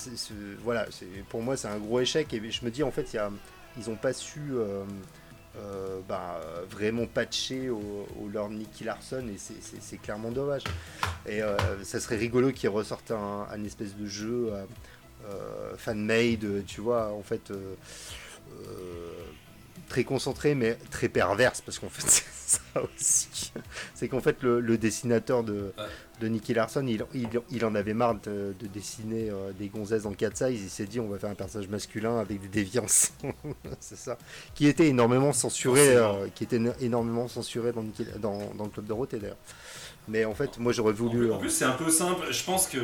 pour 1.29 1.43
moi 1.43 1.57
c'est 1.57 1.69
un 1.69 1.79
gros 1.79 2.01
échec 2.01 2.33
et 2.35 2.51
je 2.51 2.65
me 2.65 2.71
dis 2.71 2.83
en 2.83 2.91
fait, 2.91 3.17
ils 3.77 3.89
n'ont 3.89 3.97
pas 3.97 4.13
su 4.13 4.41
euh, 4.53 4.85
euh, 5.57 6.01
bah, 6.07 6.41
vraiment 6.71 7.07
patcher 7.07 7.71
au, 7.71 8.07
au 8.21 8.49
Nicky 8.51 8.85
Larson 8.85 9.25
et 9.29 9.39
c'est- 9.39 9.97
clairement 9.99 10.31
dommage. 10.31 10.65
Et 11.27 11.41
ça 11.83 11.99
serait 12.01 12.17
rigolo 12.17 12.53
qu'ils 12.53 12.69
ressortent 12.69 13.13
un, 13.13 13.65
espèce 13.65 13.97
de 13.97 14.07
jeu 14.07 14.53
fan-made, 15.79 16.65
tu 16.67 16.81
vois, 16.83 17.13
en 17.13 17.23
fait. 17.23 17.51
très 19.89 20.05
concentré 20.05 20.55
mais 20.57 20.77
très 20.91 21.09
perverse 21.09 21.61
parce 21.61 21.79
qu'en 21.79 21.89
fait 21.89 22.03
c'est 22.09 22.25
ça 22.59 22.83
aussi 22.83 23.53
c'est 23.95 24.09
qu'en 24.09 24.21
fait 24.21 24.43
le, 24.43 24.77
dessinateur 24.79 25.45
de. 25.45 25.73
De 26.21 26.29
Nicky 26.29 26.55
Larson 26.55 26.87
il, 26.87 27.05
il, 27.15 27.29
il 27.51 27.65
en 27.65 27.75
avait 27.75 27.95
marre 27.95 28.15
de, 28.25 28.55
de 28.59 28.67
dessiner 28.67 29.29
euh, 29.31 29.53
des 29.59 29.69
gonzesses 29.69 30.07
en 30.07 30.13
4 30.13 30.37
size 30.37 30.63
il 30.63 30.71
s'est 30.71 30.87
dit 30.87 30.99
on 31.01 31.09
va 31.09 31.19
faire 31.19 31.31
un 31.31 31.35
personnage 31.35 31.69
masculin 31.69 32.19
avec 32.19 32.41
des 32.41 32.49
déviances 32.49 33.13
c'est 33.81 33.99
ça 33.99 34.17
qui 34.55 34.67
était 34.67 34.89
énormément 34.89 35.33
censuré 35.33 35.97
euh, 35.97 36.29
qui 36.35 36.45
était 36.45 36.59
éno- 36.59 36.75
énormément 36.81 37.29
censuré 37.29 37.73
dans, 37.73 37.83
Nicky- 37.83 38.07
dans, 38.19 38.39
dans 38.55 38.65
le 38.65 38.71
club 38.71 38.87
Dorothée 38.87 39.19
d'ailleurs 39.19 39.37
mais 40.09 40.25
en 40.25 40.35
fait 40.35 40.59
moi 40.59 40.73
j'aurais 40.73 40.93
En 40.93 40.97
voulu 40.97 41.19
plus, 41.19 41.33
en 41.33 41.37
euh, 41.37 41.41
plus, 41.41 41.51
c'est 41.51 41.65
un 41.65 41.73
peu 41.73 41.91
simple. 41.91 42.27
Je 42.31 42.45
pense 42.45 42.69
que 42.69 42.79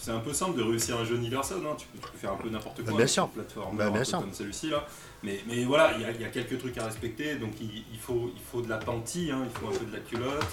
c'est 0.00 0.10
un 0.10 0.20
peu 0.20 0.32
simple 0.32 0.56
de 0.56 0.62
réussir 0.62 0.96
un 0.98 1.04
jeu 1.04 1.20
Larson. 1.30 1.56
Hein. 1.66 1.76
Tu, 1.76 1.86
peux, 1.86 2.08
faire 2.16 2.32
un 2.32 2.36
peu 2.36 2.48
n'importe 2.48 2.76
quoi. 2.82 2.92
Bah, 2.92 3.04
bien 3.04 3.24
une 3.24 3.30
plateforme 3.30 3.76
Bah, 3.76 3.90
bien 3.90 4.04
comme 4.04 4.32
celui-ci 4.32 4.70
là. 4.70 4.86
Mais, 5.22 5.40
mais 5.46 5.64
voilà, 5.64 5.92
il 5.96 6.00
y, 6.00 6.04
a- 6.06 6.12
il 6.12 6.20
y 6.22 6.24
a 6.24 6.28
quelques 6.28 6.58
trucs 6.58 6.78
à 6.78 6.86
respecter. 6.86 7.34
Donc 7.34 7.50
il, 7.60 7.84
il 7.92 7.98
faut, 7.98 8.30
il 8.34 8.40
faut 8.50 8.62
de 8.62 8.70
la 8.70 8.78
panty, 8.78 9.30
hein. 9.30 9.42
il 9.44 9.50
faut 9.60 9.66
un 9.68 9.78
peu 9.78 9.84
de 9.84 9.92
la 9.92 9.98
culotte. 10.00 10.46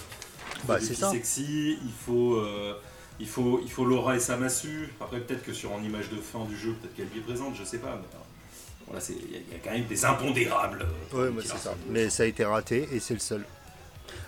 Bah, 0.64 0.78
c'est 0.80 0.94
ça. 0.94 1.10
sexy. 1.10 1.78
Il 1.84 1.92
faut, 2.06 2.34
euh, 2.36 2.74
il 3.18 3.26
faut, 3.28 3.60
il 3.64 3.70
faut 3.70 3.84
Laura 3.84 4.16
et 4.16 4.20
sa 4.20 4.36
massue. 4.36 4.92
Après 5.00 5.20
peut-être 5.20 5.42
que 5.44 5.52
sur 5.52 5.76
une 5.78 5.84
image 5.84 6.08
de 6.10 6.16
fin 6.16 6.44
du 6.44 6.56
jeu, 6.56 6.72
peut-être 6.80 6.94
qu'elle 6.94 7.08
y 7.14 7.18
est 7.18 7.22
présente, 7.22 7.54
je 7.56 7.64
sais 7.64 7.78
pas. 7.78 7.96
Mais, 8.00 8.06
euh, 8.14 8.86
voilà, 8.86 9.02
il 9.08 9.14
y, 9.32 9.36
a- 9.36 9.38
il 9.48 9.52
y 9.52 9.56
a 9.56 9.58
quand 9.62 9.70
même 9.72 9.86
des 9.86 10.04
impondérables. 10.04 10.86
euh, 11.14 11.30
Ouais, 11.30 11.42
c'est 11.42 11.58
ça. 11.58 11.74
Mais 11.88 12.10
ça 12.10 12.22
a 12.24 12.26
été 12.26 12.44
raté 12.44 12.88
et 12.92 13.00
c'est 13.00 13.14
le 13.14 13.20
seul. 13.20 13.44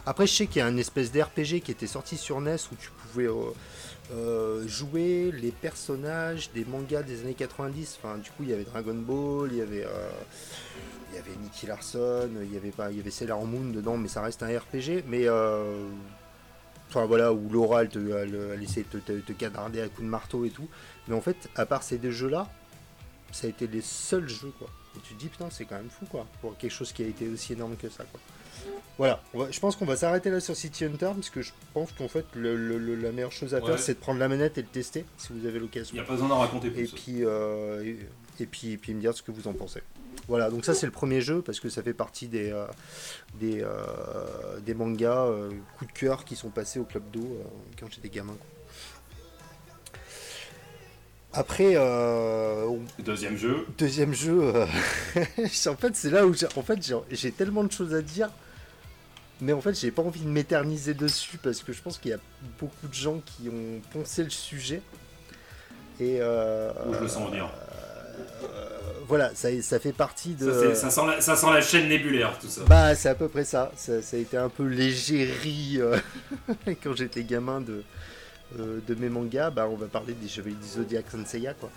Après, 0.06 0.26
je 0.26 0.32
sais 0.32 0.46
qu'il 0.46 0.58
y 0.58 0.62
a 0.62 0.66
un 0.66 0.76
espèce 0.76 1.12
d'RPG 1.12 1.60
qui 1.60 1.70
était 1.70 1.86
sorti 1.86 2.16
sur 2.16 2.40
NES 2.40 2.56
où 2.72 2.76
tu 2.76 2.90
pouvais 2.90 3.28
euh, 3.28 3.52
euh, 4.12 4.66
jouer 4.68 5.32
les 5.32 5.52
personnages 5.52 6.50
des 6.52 6.64
mangas 6.64 7.02
des 7.02 7.22
années 7.22 7.34
90. 7.34 7.98
Enfin, 8.02 8.18
du 8.18 8.30
coup, 8.30 8.42
il 8.42 8.50
y 8.50 8.52
avait 8.52 8.64
Dragon 8.64 8.94
Ball, 8.94 9.50
il 9.52 9.58
y 9.58 9.62
avait, 9.62 9.84
euh, 9.84 10.10
il 11.10 11.16
y 11.16 11.18
avait 11.18 11.36
Nicky 11.40 11.66
Larson, 11.66 12.28
il 12.42 12.52
y 12.52 12.56
avait 12.56 12.72
pas, 12.72 12.90
il 12.90 12.98
y 12.98 13.00
avait 13.00 13.10
Sailor 13.10 13.46
Moon 13.46 13.70
dedans, 13.70 13.96
mais 13.96 14.08
ça 14.08 14.20
reste 14.20 14.42
un 14.42 14.48
RPG. 14.48 15.04
Mais 15.06 15.28
euh, 15.28 15.86
enfin 16.90 17.06
voilà, 17.06 17.32
où 17.32 17.48
Laura 17.48 17.82
elle, 17.82 17.88
te, 17.88 17.98
elle, 17.98 18.62
essaie 18.62 18.84
de 18.92 18.98
te, 18.98 19.12
te, 19.12 19.44
à 19.44 19.88
coups 19.88 20.00
de 20.00 20.04
marteau 20.04 20.44
et 20.44 20.50
tout. 20.50 20.68
Mais 21.08 21.14
en 21.14 21.20
fait, 21.22 21.48
à 21.56 21.64
part 21.64 21.82
ces 21.82 21.96
deux 21.96 22.10
jeux-là, 22.10 22.48
ça 23.30 23.46
a 23.46 23.50
été 23.50 23.66
les 23.66 23.80
seuls 23.80 24.28
jeux 24.28 24.52
quoi. 24.58 24.68
Et 24.96 25.00
tu 25.00 25.14
te 25.14 25.20
dis 25.20 25.28
putain 25.28 25.48
c'est 25.50 25.64
quand 25.64 25.76
même 25.76 25.88
fou 25.88 26.04
quoi 26.04 26.26
pour 26.42 26.56
quelque 26.58 26.70
chose 26.70 26.92
qui 26.92 27.02
a 27.02 27.06
été 27.06 27.28
aussi 27.28 27.54
énorme 27.54 27.76
que 27.76 27.88
ça 27.88 28.04
quoi. 28.04 28.20
Voilà, 28.98 29.22
va- 29.34 29.50
je 29.50 29.58
pense 29.58 29.74
qu'on 29.76 29.86
va 29.86 29.96
s'arrêter 29.96 30.30
là 30.30 30.38
sur 30.40 30.54
City 30.54 30.84
Hunter 30.84 31.10
parce 31.14 31.30
que 31.30 31.40
je 31.42 31.50
pense 31.74 31.90
qu'en 31.92 32.08
fait 32.08 32.26
le- 32.34 32.56
le- 32.56 32.78
le- 32.78 32.94
la 32.94 33.10
meilleure 33.10 33.32
chose 33.32 33.54
à 33.54 33.60
faire 33.60 33.78
c'est 33.78 33.94
de 33.94 33.98
prendre 33.98 34.20
la 34.20 34.28
manette 34.28 34.58
et 34.58 34.62
de 34.62 34.68
tester 34.68 35.04
si 35.16 35.28
vous 35.32 35.40
avez 35.46 35.48
Il 35.48 35.54
n'y 35.54 35.58
l'occasion. 35.60 35.98
a 35.98 36.02
pas 36.04 36.12
besoin 36.12 36.28
d'en 36.28 36.38
raconter 36.38 36.68
Et 36.68 36.70
plus. 36.70 36.88
puis, 36.92 37.24
euh, 37.24 37.82
et, 37.82 37.98
et 38.42 38.46
puis 38.46 38.72
et 38.72 38.76
puis 38.76 38.92
me 38.94 39.00
dire 39.00 39.14
ce 39.14 39.22
que 39.22 39.32
vous 39.32 39.48
en 39.48 39.54
pensez. 39.54 39.80
Voilà, 40.28 40.50
donc 40.50 40.64
ça 40.64 40.74
c'est 40.74 40.86
le 40.86 40.92
premier 40.92 41.20
jeu 41.20 41.42
parce 41.42 41.58
que 41.58 41.68
ça 41.68 41.82
fait 41.82 41.94
partie 41.94 42.28
des 42.28 42.50
euh, 42.52 42.66
des, 43.40 43.62
euh, 43.62 44.60
des 44.64 44.74
mangas 44.74 45.24
euh, 45.26 45.50
coup 45.78 45.86
de 45.86 45.92
cœur 45.92 46.24
qui 46.24 46.36
sont 46.36 46.50
passés 46.50 46.78
au 46.78 46.84
club 46.84 47.02
d'eau 47.10 47.38
quand 47.80 47.86
j'étais 47.90 48.08
gamin. 48.10 48.34
quoi. 48.34 48.46
Après, 51.34 51.78
on 51.78 52.80
Deuxième 52.98 53.38
jeu. 53.38 53.66
Deuxième 53.78 54.12
jeu, 54.12 54.52
en 55.66 55.76
fait 55.76 55.96
c'est 55.96 56.10
là 56.10 56.26
où 56.26 56.34
j'ai, 56.34 56.46
en 56.56 56.62
fait 56.62 56.78
j'ai 57.10 57.32
tellement 57.32 57.64
de 57.64 57.72
choses 57.72 57.94
à 57.94 58.02
dire, 58.02 58.28
mais 59.42 59.52
en 59.52 59.60
fait 59.60 59.78
j'ai 59.78 59.90
pas 59.90 60.02
envie 60.02 60.20
de 60.20 60.28
m'éterniser 60.28 60.94
dessus 60.94 61.36
parce 61.36 61.62
que 61.62 61.72
je 61.72 61.82
pense 61.82 61.98
qu'il 61.98 62.12
y 62.12 62.14
a 62.14 62.20
beaucoup 62.58 62.88
de 62.88 62.94
gens 62.94 63.20
qui 63.24 63.48
ont 63.48 63.80
poncé 63.92 64.24
le 64.24 64.30
sujet. 64.30 64.80
Et 66.00 66.20
euh, 66.20 66.72
je 66.92 67.00
le 67.00 67.08
sens 67.08 67.28
venir. 67.28 67.50
euh, 68.44 68.68
voilà, 69.06 69.34
ça, 69.34 69.48
ça 69.60 69.78
fait 69.78 69.92
partie 69.92 70.34
de. 70.34 70.72
Ça, 70.74 70.90
sent 70.90 71.00
la, 71.06 71.20
ça 71.20 71.36
sent 71.36 71.50
la 71.52 71.60
chaîne 71.60 71.88
nébulaire, 71.88 72.38
tout 72.40 72.48
ça. 72.48 72.62
Bah, 72.66 72.94
c'est 72.94 73.10
à 73.10 73.14
peu 73.14 73.28
près 73.28 73.44
ça. 73.44 73.70
Ça, 73.76 73.92
a 74.12 74.16
été 74.16 74.36
un 74.36 74.48
peu 74.48 74.64
l'égérie 74.64 75.76
euh, 75.78 75.98
quand 76.82 76.96
j'étais 76.96 77.24
gamin 77.24 77.60
de, 77.60 77.84
de 78.58 78.94
mes 78.94 79.10
mangas. 79.10 79.50
Bah, 79.50 79.68
on 79.70 79.76
va 79.76 79.86
parler 79.86 80.14
des 80.14 80.28
Chevaliers 80.28 80.56
du 80.56 80.66
Zodiac 80.68 81.04
Senseiya, 81.10 81.54
quoi. 81.54 81.70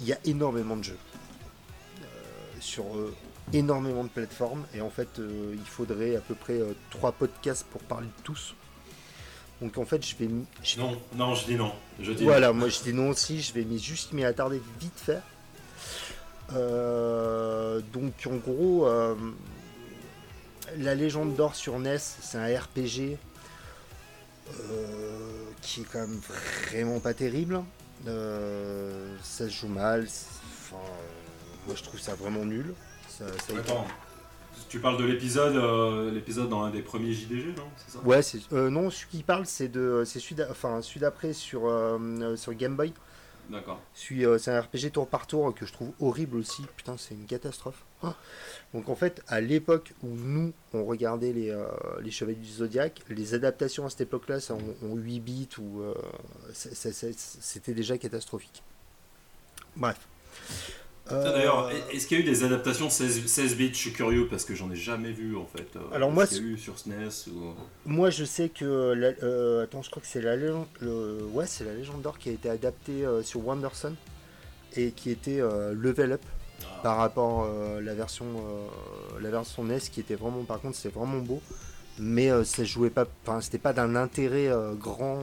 Il 0.00 0.06
y 0.06 0.12
a 0.12 0.18
énormément 0.24 0.76
de 0.76 0.84
jeux 0.84 0.98
sur 2.60 2.84
euh, 2.96 3.14
énormément 3.52 4.04
de 4.04 4.08
plateformes 4.08 4.64
et 4.74 4.80
en 4.80 4.90
fait, 4.90 5.18
euh, 5.18 5.54
il 5.54 5.66
faudrait 5.66 6.16
à 6.16 6.20
peu 6.20 6.34
près 6.34 6.60
euh, 6.60 6.72
trois 6.90 7.12
podcasts 7.12 7.64
pour 7.66 7.80
parler 7.82 8.06
de 8.06 8.22
tous. 8.22 8.54
Donc 9.60 9.76
en 9.78 9.84
fait, 9.84 10.04
je 10.06 10.16
vais, 10.16 10.28
je 10.62 10.78
Non, 10.80 10.98
non, 11.14 11.34
je 11.34 11.44
dis 11.46 11.54
non. 11.56 11.72
Je 12.00 12.12
dis 12.12 12.24
voilà, 12.24 12.52
moi 12.52 12.68
je 12.68 12.80
dis 12.80 12.94
non 12.94 13.10
aussi, 13.10 13.42
je 13.42 13.52
vais 13.52 13.64
m'y- 13.64 13.78
juste 13.78 14.12
m'y 14.12 14.24
attarder 14.24 14.60
vite 14.80 14.98
fait. 14.98 15.20
Euh, 16.52 17.80
donc 17.92 18.12
en 18.26 18.36
gros, 18.36 18.88
la 20.78 20.94
légende 20.94 21.34
d'or 21.36 21.54
sur 21.54 21.78
NES, 21.78 21.98
c'est 21.98 22.38
un 22.38 22.46
RPG 22.58 23.16
qui 25.62 25.82
est 25.82 25.84
quand 25.92 26.00
même 26.00 26.20
vraiment 26.70 27.00
pas 27.00 27.12
terrible. 27.14 27.62
Ça 28.06 29.44
se 29.44 29.48
joue 29.50 29.68
mal. 29.68 30.06
Enfin, 30.06 30.82
moi 31.66 31.76
je 31.76 31.82
trouve 31.82 32.00
ça 32.00 32.14
vraiment 32.14 32.44
nul. 32.44 32.72
Ça- 33.20 33.26
ça 33.38 33.52
a 33.56 33.60
été- 33.60 33.70
Attends, 33.70 33.86
tu 34.68 34.78
parles 34.80 34.98
de 34.98 35.04
l'épisode, 35.04 35.56
euh, 35.56 36.10
l'épisode 36.10 36.48
dans 36.48 36.62
un 36.64 36.70
des 36.70 36.80
premiers 36.82 37.12
JDG, 37.12 37.54
non 37.56 37.64
ça? 37.86 37.98
Ouais, 38.00 38.22
c'est 38.22 38.40
euh, 38.52 38.70
non, 38.70 38.88
celui 38.90 39.08
qui 39.08 39.22
parle, 39.22 39.44
c'est 39.46 39.68
de, 39.68 40.04
c'est 40.06 40.20
celui, 40.20 40.36
enfin 40.50 40.80
celui 40.82 41.00
d'après 41.00 41.32
sur 41.32 41.66
euh, 41.66 42.34
sur 42.36 42.54
Game 42.54 42.76
Boy. 42.76 42.92
D'accord. 43.50 43.80
Celui, 43.94 44.24
c'est 44.38 44.52
un 44.52 44.60
RPG 44.60 44.90
tour 44.92 45.08
par 45.08 45.26
tour 45.26 45.52
que 45.52 45.66
je 45.66 45.72
trouve 45.72 45.90
horrible 46.00 46.36
aussi. 46.36 46.62
Putain, 46.76 46.96
c'est 46.96 47.14
une 47.14 47.26
catastrophe. 47.26 47.82
Ah. 48.02 48.14
Donc 48.72 48.88
en 48.88 48.94
fait, 48.94 49.22
à 49.26 49.40
l'époque 49.40 49.92
où 50.04 50.08
nous, 50.08 50.52
on 50.72 50.84
regardait 50.84 51.32
les, 51.32 51.52
les 52.00 52.10
Chevaliers 52.12 52.36
du 52.38 52.48
Zodiac, 52.48 53.02
les 53.08 53.34
adaptations 53.34 53.84
à 53.84 53.90
cette 53.90 54.02
époque-là, 54.02 54.38
ça, 54.38 54.54
en, 54.54 54.86
en 54.86 54.94
8 54.94 55.18
bits 55.20 55.48
ou 55.58 55.82
c'était 56.52 57.74
déjà 57.74 57.98
catastrophique. 57.98 58.62
Bref. 59.76 59.98
Euh, 61.12 61.24
D'ailleurs, 61.32 61.70
est-ce 61.92 62.06
qu'il 62.06 62.18
y 62.18 62.20
a 62.20 62.24
eu 62.24 62.26
des 62.26 62.44
adaptations 62.44 62.88
16, 62.90 63.26
16 63.26 63.56
bits? 63.56 63.70
Je 63.72 63.78
suis 63.78 63.92
curieux 63.92 64.26
parce 64.28 64.44
que 64.44 64.54
j'en 64.54 64.70
ai 64.70 64.76
jamais 64.76 65.12
vu 65.12 65.36
en 65.36 65.46
fait. 65.46 65.66
Euh, 65.76 65.80
Alors 65.94 66.10
moi, 66.10 66.24
est-ce 66.24 66.36
qu'il 66.36 66.46
y 66.46 66.50
a 66.50 66.52
eu 66.52 66.58
sur 66.58 66.78
SNES 66.78 67.28
ou... 67.32 67.52
Moi, 67.86 68.10
je 68.10 68.24
sais 68.24 68.48
que. 68.48 68.92
la- 68.92 69.12
euh, 69.24 69.64
attends, 69.64 69.82
je 69.82 69.90
crois 69.90 70.02
que 70.02 70.08
c'est 70.08 70.20
la 70.22 70.36
légende. 70.36 70.66
le- 70.80 71.24
ouais, 71.32 71.46
c'est 71.46 71.64
la 71.64 71.74
légende 71.74 72.02
d'or 72.02 72.18
qui 72.18 72.28
a 72.28 72.32
été 72.32 72.48
adaptée 72.50 73.04
euh, 73.04 73.22
sur 73.22 73.44
Wanderson 73.46 73.94
et 74.76 74.92
qui 74.92 75.10
était 75.10 75.40
euh, 75.40 75.74
level 75.74 76.12
up 76.12 76.20
Ah. 76.62 76.80
par 76.82 76.96
rapport 76.98 77.44
à 77.46 77.80
la 77.80 77.94
version 77.94 78.26
la 79.20 79.30
version 79.30 79.64
NES 79.64 79.80
qui 79.90 80.00
était 80.00 80.14
vraiment 80.14 80.44
par 80.44 80.60
contre 80.60 80.76
c'est 80.76 80.92
vraiment 80.92 81.18
beau 81.18 81.40
mais 81.98 82.28
ça 82.44 82.64
jouait 82.64 82.90
pas 82.90 83.06
enfin 83.26 83.40
c'était 83.40 83.58
pas 83.58 83.72
d'un 83.72 83.96
intérêt 83.96 84.48
grand 84.78 85.18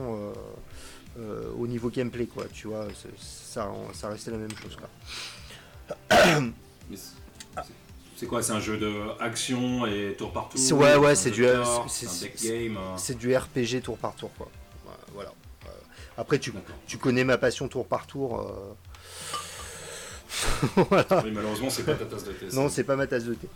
au 1.58 1.66
niveau 1.66 1.88
gameplay 1.90 2.26
quoi 2.26 2.44
tu 2.52 2.66
vois 2.68 2.86
ça 3.18 3.70
ça 3.94 4.08
restait 4.08 4.30
la 4.32 4.36
même 4.38 4.50
chose 4.60 4.76
quoi 4.76 4.88
c'est- 8.16 8.26
quoi 8.26 8.42
C'est 8.42 8.52
un 8.52 8.60
jeu 8.60 8.76
de 8.78 8.92
action 9.20 9.86
et 9.86 10.14
tour 10.18 10.32
par 10.32 10.48
tour 10.48 10.60
ouais, 10.78 10.96
ouais, 10.96 11.10
un 11.10 11.14
c'est 11.14 11.30
du- 11.30 11.46
c'est- 12.96 13.14
du 13.18 13.36
RPG 13.36 13.80
tour 13.82 13.96
par 13.98 14.14
tour 14.16 14.30
quoi 14.36 14.48
voilà 15.14 15.32
Euh, 15.66 15.68
après 16.16 16.38
tu 16.38 16.52
connais 16.98 17.24
ma 17.24 17.38
passion 17.38 17.68
tour 17.68 17.86
par 17.86 18.06
tour 18.06 18.40
euh, 18.40 18.74
voilà 20.90 21.22
Oui, 21.24 21.30
malheureusement, 21.32 21.70
c'est 21.70 21.84
pas 21.84 21.94
ta 21.94 22.04
tasse 22.04 22.24
de 22.24 22.32
thé. 22.32 22.46
Non, 22.52 22.68
c'est 22.68 22.84
pas 22.84 22.96
ma 22.96 23.06
tasse 23.06 23.24
de 23.24 23.34
thé. 23.34 23.48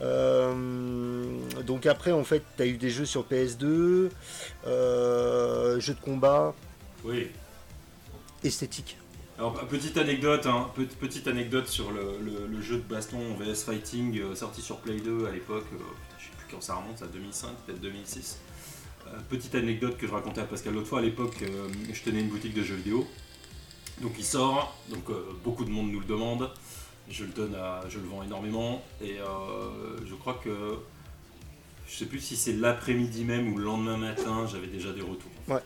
Euh, 0.00 1.38
donc 1.64 1.86
après, 1.86 2.10
en 2.12 2.24
fait, 2.24 2.42
tu 2.56 2.62
as 2.62 2.66
eu 2.66 2.76
des 2.76 2.90
jeux 2.90 3.06
sur 3.06 3.24
PS2, 3.24 4.10
euh, 4.66 5.78
jeux 5.80 5.94
de 5.94 6.00
combat. 6.00 6.54
Oui. 7.04 7.30
esthétique. 8.44 8.96
Alors, 9.42 9.54
petite 9.66 9.96
anecdote, 9.96 10.46
hein, 10.46 10.70
petite 11.00 11.26
anecdote 11.26 11.66
sur 11.66 11.90
le, 11.90 12.62
jeu 12.62 12.76
de 12.76 12.82
baston 12.82 13.18
VS 13.34 13.64
Fighting 13.64 14.20
euh, 14.20 14.36
sorti 14.36 14.62
sur 14.62 14.76
Play 14.76 15.00
2 15.00 15.26
à 15.26 15.32
l'époque, 15.32 15.64
je 15.72 15.78
je 16.16 16.26
sais 16.26 16.36
plus 16.38 16.46
quand 16.48 16.60
ça 16.60 16.76
remonte, 16.76 17.02
à 17.02 17.06
2005, 17.06 17.50
peut-être 17.66 17.80
2006. 17.80 18.38
petite 19.28 19.56
anecdote 19.56 19.98
que 19.98 20.06
je 20.06 20.12
racontais 20.12 20.42
à 20.42 20.44
Pascal 20.44 20.74
l'autre 20.74 20.86
fois, 20.86 21.00
à 21.00 21.02
l'époque, 21.02 21.42
je 21.92 22.02
tenais 22.02 22.20
une 22.20 22.28
boutique 22.28 22.54
de 22.54 22.62
jeux 22.62 22.76
vidéo. 22.76 23.04
Donc 24.00 24.12
il 24.16 24.24
sort, 24.24 24.78
donc 24.88 25.06
beaucoup 25.42 25.64
de 25.64 25.70
monde 25.70 25.90
nous 25.90 25.98
le 25.98 26.06
demande. 26.06 26.48
Je 27.10 27.24
le 27.24 27.32
donne 27.32 27.56
je 27.88 27.98
le 27.98 28.06
vends 28.06 28.22
énormément 28.22 28.80
et 29.00 29.16
je 30.06 30.14
crois 30.14 30.34
que 30.34 30.78
je 31.88 31.96
sais 31.96 32.06
plus 32.06 32.20
si 32.20 32.36
c'est 32.36 32.52
l'après-midi 32.52 33.24
même 33.24 33.52
ou 33.52 33.58
le 33.58 33.64
lendemain 33.64 33.96
matin, 33.96 34.46
j'avais 34.46 34.68
déjà 34.68 34.92
des 34.92 35.02
retours. 35.02 35.32
Ouais. 35.48 35.62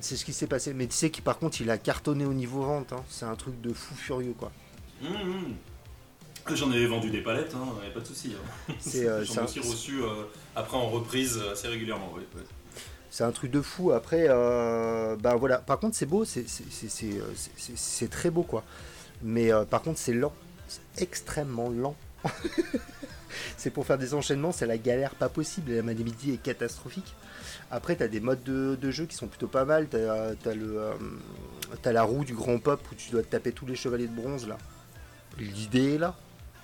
C'est 0.00 0.16
ce 0.16 0.24
qui 0.24 0.32
s'est 0.32 0.46
passé. 0.46 0.74
Mais 0.74 0.86
tu 0.86 0.94
sais 0.94 1.10
qu'il 1.10 1.24
par 1.24 1.38
contre 1.38 1.60
il 1.60 1.70
a 1.70 1.78
cartonné 1.78 2.24
au 2.24 2.34
niveau 2.34 2.62
vente. 2.62 2.92
Hein. 2.92 3.04
C'est 3.08 3.24
un 3.24 3.34
truc 3.34 3.60
de 3.60 3.72
fou 3.72 3.94
furieux 3.94 4.34
quoi. 4.38 4.52
Hum, 5.02 5.14
hum. 5.14 5.54
J'en 6.54 6.70
avais 6.70 6.86
vendu 6.86 7.10
des 7.10 7.20
palettes, 7.20 7.54
hein, 7.54 7.66
n'y 7.84 7.92
pas 7.92 8.00
de 8.00 8.06
souci. 8.06 8.34
Hein. 8.34 8.74
Euh, 8.96 9.24
J'en 9.24 9.42
ai 9.42 9.44
aussi 9.44 9.60
reçu 9.60 10.02
euh, 10.02 10.24
après 10.56 10.76
en 10.76 10.88
reprise 10.88 11.38
assez 11.52 11.68
régulièrement. 11.68 12.12
C'est 13.10 13.24
un 13.24 13.32
truc 13.32 13.50
de 13.50 13.60
fou. 13.60 13.92
Après, 13.92 14.26
euh, 14.28 15.16
bah 15.16 15.36
voilà. 15.36 15.58
Par 15.58 15.78
contre, 15.78 15.96
c'est 15.96 16.06
beau, 16.06 16.24
c'est 16.24 18.10
très 18.10 18.30
beau 18.30 18.42
quoi. 18.42 18.64
Mais 19.22 19.50
par 19.70 19.82
contre, 19.82 19.98
c'est 19.98 20.14
lent, 20.14 20.32
c'est 20.68 21.02
extrêmement 21.02 21.68
lent. 21.68 21.96
c'est 23.56 23.70
pour 23.70 23.86
faire 23.86 23.98
des 23.98 24.14
enchaînements, 24.14 24.52
c'est 24.52 24.66
la 24.66 24.78
galère 24.78 25.14
pas 25.14 25.28
possible. 25.28 25.72
La 25.72 25.82
maniabilité 25.82 26.34
est 26.34 26.42
catastrophique. 26.42 27.14
Après, 27.70 27.96
tu 27.96 28.02
as 28.02 28.08
des 28.08 28.20
modes 28.20 28.42
de, 28.42 28.90
jeu 28.90 29.06
qui 29.06 29.16
sont 29.16 29.26
plutôt 29.26 29.48
pas 29.48 29.64
mal. 29.64 29.88
Tu 29.88 29.96
as, 29.96 30.34
euh, 30.46 30.94
la 31.84 32.02
roue 32.02 32.24
du 32.24 32.34
grand 32.34 32.58
pop 32.58 32.80
où 32.90 32.94
tu 32.94 33.10
dois 33.10 33.22
te 33.22 33.28
taper 33.28 33.52
tous 33.52 33.66
les 33.66 33.76
chevaliers 33.76 34.08
de 34.08 34.14
bronze 34.14 34.48
là. 34.48 34.58
L'idée 35.38 35.94
est 35.94 35.98
là. 35.98 36.16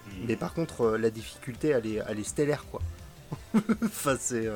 Hmm. 0.07 0.25
Mais 0.29 0.37
par 0.37 0.55
contre, 0.55 0.83
euh, 0.83 0.99
la 0.99 1.11
difficulté, 1.11 1.69
elle 1.69 1.87
est, 1.87 2.01
elle 2.07 2.19
est 2.19 2.25
stellaire 2.25 2.65
quoi. 2.71 2.81
enfin, 3.85 4.17
c'est. 4.19 4.49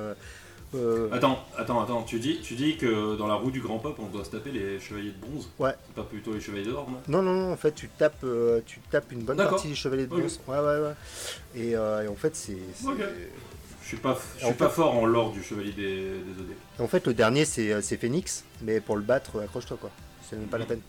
Euh, 0.74 1.08
attends, 1.12 1.46
attends, 1.56 1.80
attends, 1.80 2.02
tu 2.02 2.18
dis, 2.18 2.40
tu 2.42 2.54
dis 2.54 2.76
que 2.76 3.16
dans 3.16 3.26
la 3.26 3.34
roue 3.34 3.50
du 3.50 3.60
grand 3.60 3.78
pop, 3.78 3.96
on 3.98 4.06
doit 4.06 4.24
se 4.24 4.30
taper 4.30 4.50
les 4.50 4.78
chevaliers 4.78 5.12
de 5.12 5.26
bronze? 5.26 5.48
Ouais. 5.58 5.72
Pas 5.94 6.02
plutôt 6.02 6.34
les 6.34 6.40
chevaliers 6.40 6.66
d'or, 6.66 6.90
non? 6.90 7.00
Non, 7.08 7.22
non, 7.22 7.32
non, 7.40 7.52
en 7.52 7.56
fait, 7.56 7.74
tu 7.74 7.88
tapes, 7.88 8.22
euh, 8.24 8.60
tu 8.66 8.80
tapes 8.90 9.10
une 9.12 9.22
bonne 9.22 9.38
partie 9.38 9.68
des 9.68 9.74
chevaliers 9.74 10.06
de 10.06 10.10
bronze. 10.10 10.40
Ouais, 10.46 10.58
ouais, 10.58 10.78
ouais. 10.80 10.94
Et, 11.54 11.74
euh, 11.74 12.04
et 12.04 12.08
en 12.08 12.16
fait, 12.16 12.36
c'est. 12.36 12.58
Je 13.88 13.94
suis 13.94 14.02
pas, 14.02 14.18
je 14.38 14.44
suis 14.44 14.54
pas 14.54 14.68
fort 14.68 14.94
en 14.94 15.06
lore 15.06 15.32
du 15.32 15.42
chevalier 15.42 15.72
des, 15.72 15.94
des 16.10 16.82
En 16.82 16.86
fait, 16.88 17.06
le 17.06 17.14
dernier, 17.14 17.46
c'est 17.46 17.96
Phoenix, 17.96 18.44
mais 18.60 18.80
pour 18.80 18.96
le 18.96 19.02
battre, 19.02 19.40
accroche-toi, 19.40 19.78
quoi. 19.80 19.90
C'est 20.28 20.36
même 20.36 20.48
pas 20.48 20.58
la 20.58 20.66
peine. 20.66 20.82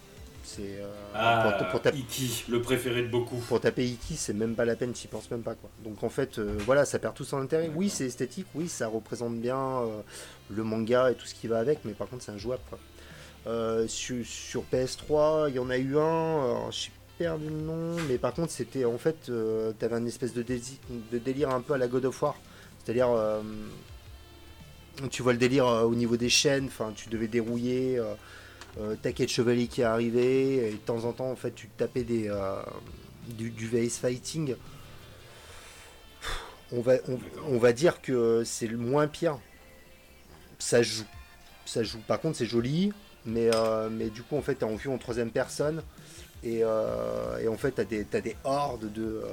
C'est 0.43 0.81
euh, 0.81 0.89
ah, 1.15 1.69
pour, 1.71 1.81
taper 1.81 1.97
Iki, 1.97 2.43
le 2.49 2.61
préféré 2.61 3.03
de 3.03 3.07
beaucoup. 3.07 3.37
Pour 3.37 3.61
taper 3.61 3.85
Iki, 3.85 4.17
c'est 4.17 4.33
même 4.33 4.53
pas 4.53 4.65
la 4.65 4.75
peine, 4.75 4.91
tu 4.91 5.07
penses 5.07 5.31
même 5.31 5.43
pas 5.43 5.55
quoi. 5.55 5.69
Donc 5.81 6.03
en 6.03 6.09
fait, 6.09 6.39
euh, 6.39 6.57
voilà, 6.65 6.83
ça 6.83 6.99
perd 6.99 7.13
tout 7.13 7.23
son 7.23 7.37
intérêt. 7.37 7.71
Oui, 7.73 7.87
c'est 7.87 8.05
esthétique, 8.05 8.47
oui, 8.53 8.67
ça 8.67 8.87
représente 8.87 9.39
bien 9.39 9.57
euh, 9.57 10.01
le 10.49 10.63
manga 10.63 11.09
et 11.09 11.15
tout 11.15 11.25
ce 11.25 11.35
qui 11.35 11.47
va 11.47 11.59
avec, 11.59 11.79
mais 11.85 11.93
par 11.93 12.09
contre, 12.09 12.23
c'est 12.23 12.33
injouable 12.33 12.63
quoi. 12.69 12.79
Sur, 13.87 14.63
PS3, 14.73 15.49
il 15.49 15.55
y 15.55 15.59
en 15.59 15.69
a 15.69 15.77
eu 15.77 15.97
un, 15.97 16.69
je 16.69 16.77
sais 16.77 16.91
perdu 17.17 17.47
le 17.47 17.61
nom, 17.61 17.95
mais 18.09 18.17
par 18.17 18.33
contre, 18.33 18.51
c'était 18.51 18.85
en 18.85 18.97
fait, 18.97 19.31
t'avais 19.79 19.95
un 19.95 20.05
espèce 20.05 20.33
de, 20.33 20.43
de 20.43 21.17
délire 21.17 21.49
un 21.49 21.61
peu 21.61 21.73
à 21.73 21.77
la 21.77 21.87
God 21.87 22.05
of 22.05 22.21
War, 22.21 22.35
c'est-à-dire 22.93 23.09
tu 25.11 25.21
vois 25.21 25.33
le 25.33 25.37
délire 25.37 25.65
au 25.65 25.93
niveau 25.93 26.17
des 26.17 26.29
chaînes, 26.29 26.65
enfin, 26.65 26.91
tu 26.95 27.09
devais 27.09 27.27
dérouiller 27.27 28.01
euh, 28.77 28.95
taquet 28.95 29.25
de 29.25 29.29
chevalier 29.29 29.67
qui 29.67 29.81
est 29.81 29.85
arrivé, 29.85 30.67
et 30.67 30.71
de 30.71 30.77
temps 30.77 31.03
en 31.05 31.11
temps, 31.11 31.31
en 31.31 31.35
fait, 31.35 31.53
tu 31.53 31.67
tapais 31.69 32.03
des, 32.03 32.29
euh, 32.29 32.61
du, 33.27 33.67
VS 33.67 33.97
Fighting. 33.99 34.55
On 36.71 36.81
va, 36.81 36.93
on, 37.47 37.57
va 37.57 37.73
dire 37.73 37.99
que 38.01 38.43
c'est 38.45 38.67
le 38.67 38.77
moins 38.77 39.07
pire. 39.07 39.39
Ça 40.59 40.83
joue. 40.83 41.05
Ça 41.65 41.83
joue. 41.83 41.99
Par 42.07 42.21
contre, 42.21 42.37
c'est 42.37 42.45
joli, 42.45 42.93
mais, 43.25 43.49
euh, 43.53 43.89
mais 43.91 44.09
du 44.09 44.21
coup, 44.21 44.37
en 44.37 44.41
fait, 44.41 44.59
tu 44.59 44.65
en 44.65 44.75
vue 44.75 44.89
en 44.89 44.99
troisième 44.99 45.31
personne. 45.31 45.81
Et, 46.43 46.63
en 46.63 47.57
fait, 47.57 47.73
tu 47.73 47.81
as 47.81 47.85
des, 47.85 48.05
as 48.13 48.21
des 48.21 48.35
hordes 48.43 48.91
de, 48.93 49.23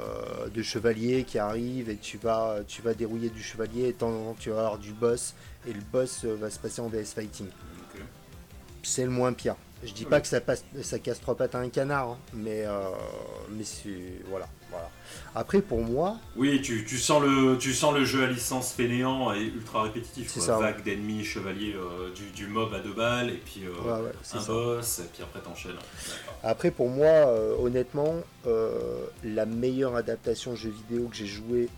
de, 0.52 0.62
chevaliers 0.62 1.25
qui 1.25 1.38
arrivent 1.38 1.88
et 1.88 1.97
tu 1.97 2.19
vas, 2.19 2.58
tu 2.66 2.82
vas 2.82 2.95
dérouiller 2.95 3.30
du 3.30 3.42
chevalier 3.42 3.84
et 3.84 3.92
de 3.92 3.99
temps 3.99 4.08
en 4.10 4.25
temps, 4.25 4.36
tu 4.38 4.50
vas 4.50 4.58
avoir 4.58 4.78
du 4.78 4.92
boss. 4.92 5.34
Et 5.69 5.73
le 5.73 5.80
boss 5.92 6.25
va 6.25 6.50
se 6.50 6.58
passer 6.58 6.80
en 6.80 6.88
VS 6.88 7.14
Fighting 7.14 7.49
c'est 8.86 9.04
le 9.04 9.10
moins 9.10 9.32
pire. 9.32 9.56
Je 9.84 9.92
dis 9.92 10.04
pas 10.04 10.21
que 10.21 10.26
ça, 10.26 10.40
passe, 10.40 10.64
ça 10.82 10.99
casse 10.99 11.21
trois 11.21 11.36
pattes 11.36 11.54
à 11.54 11.58
un 11.58 11.69
canard, 11.69 12.10
hein, 12.10 12.19
mais, 12.32 12.64
euh, 12.64 12.90
mais 13.50 13.64
c'est. 13.64 14.23
Voilà, 14.30 14.49
voilà. 14.70 14.90
Après, 15.34 15.60
pour 15.60 15.80
moi. 15.80 16.16
Oui, 16.36 16.60
tu, 16.62 16.84
tu, 16.84 16.98
sens 16.98 17.22
le, 17.22 17.56
tu 17.58 17.74
sens 17.74 17.94
le 17.94 18.04
jeu 18.04 18.24
à 18.24 18.26
licence 18.26 18.72
fainéant 18.72 19.32
et 19.32 19.42
ultra 19.42 19.82
répétitif. 19.82 20.28
C'est 20.28 20.40
ça. 20.40 20.58
Vague 20.58 20.82
d'ennemis, 20.82 21.24
chevaliers, 21.24 21.74
euh, 21.74 22.12
du, 22.14 22.30
du, 22.30 22.46
mob 22.46 22.72
à 22.74 22.80
deux 22.80 22.92
balles, 22.92 23.30
et 23.30 23.42
puis 23.44 23.62
euh, 23.64 24.10
un 24.34 24.42
boss, 24.44 24.98
et 25.00 25.08
puis 25.12 25.22
après 25.22 25.40
t'enchaînes. 25.40 25.72
Après, 26.42 26.70
pour 26.70 26.88
moi, 26.88 27.10
honnêtement, 27.58 28.14
la 29.24 29.46
meilleure 29.46 29.96
adaptation 29.96 30.54
jeu 30.54 30.70
vidéo 30.70 31.08
que 31.08 31.16
j'ai 31.16 31.26
joué 31.26 31.68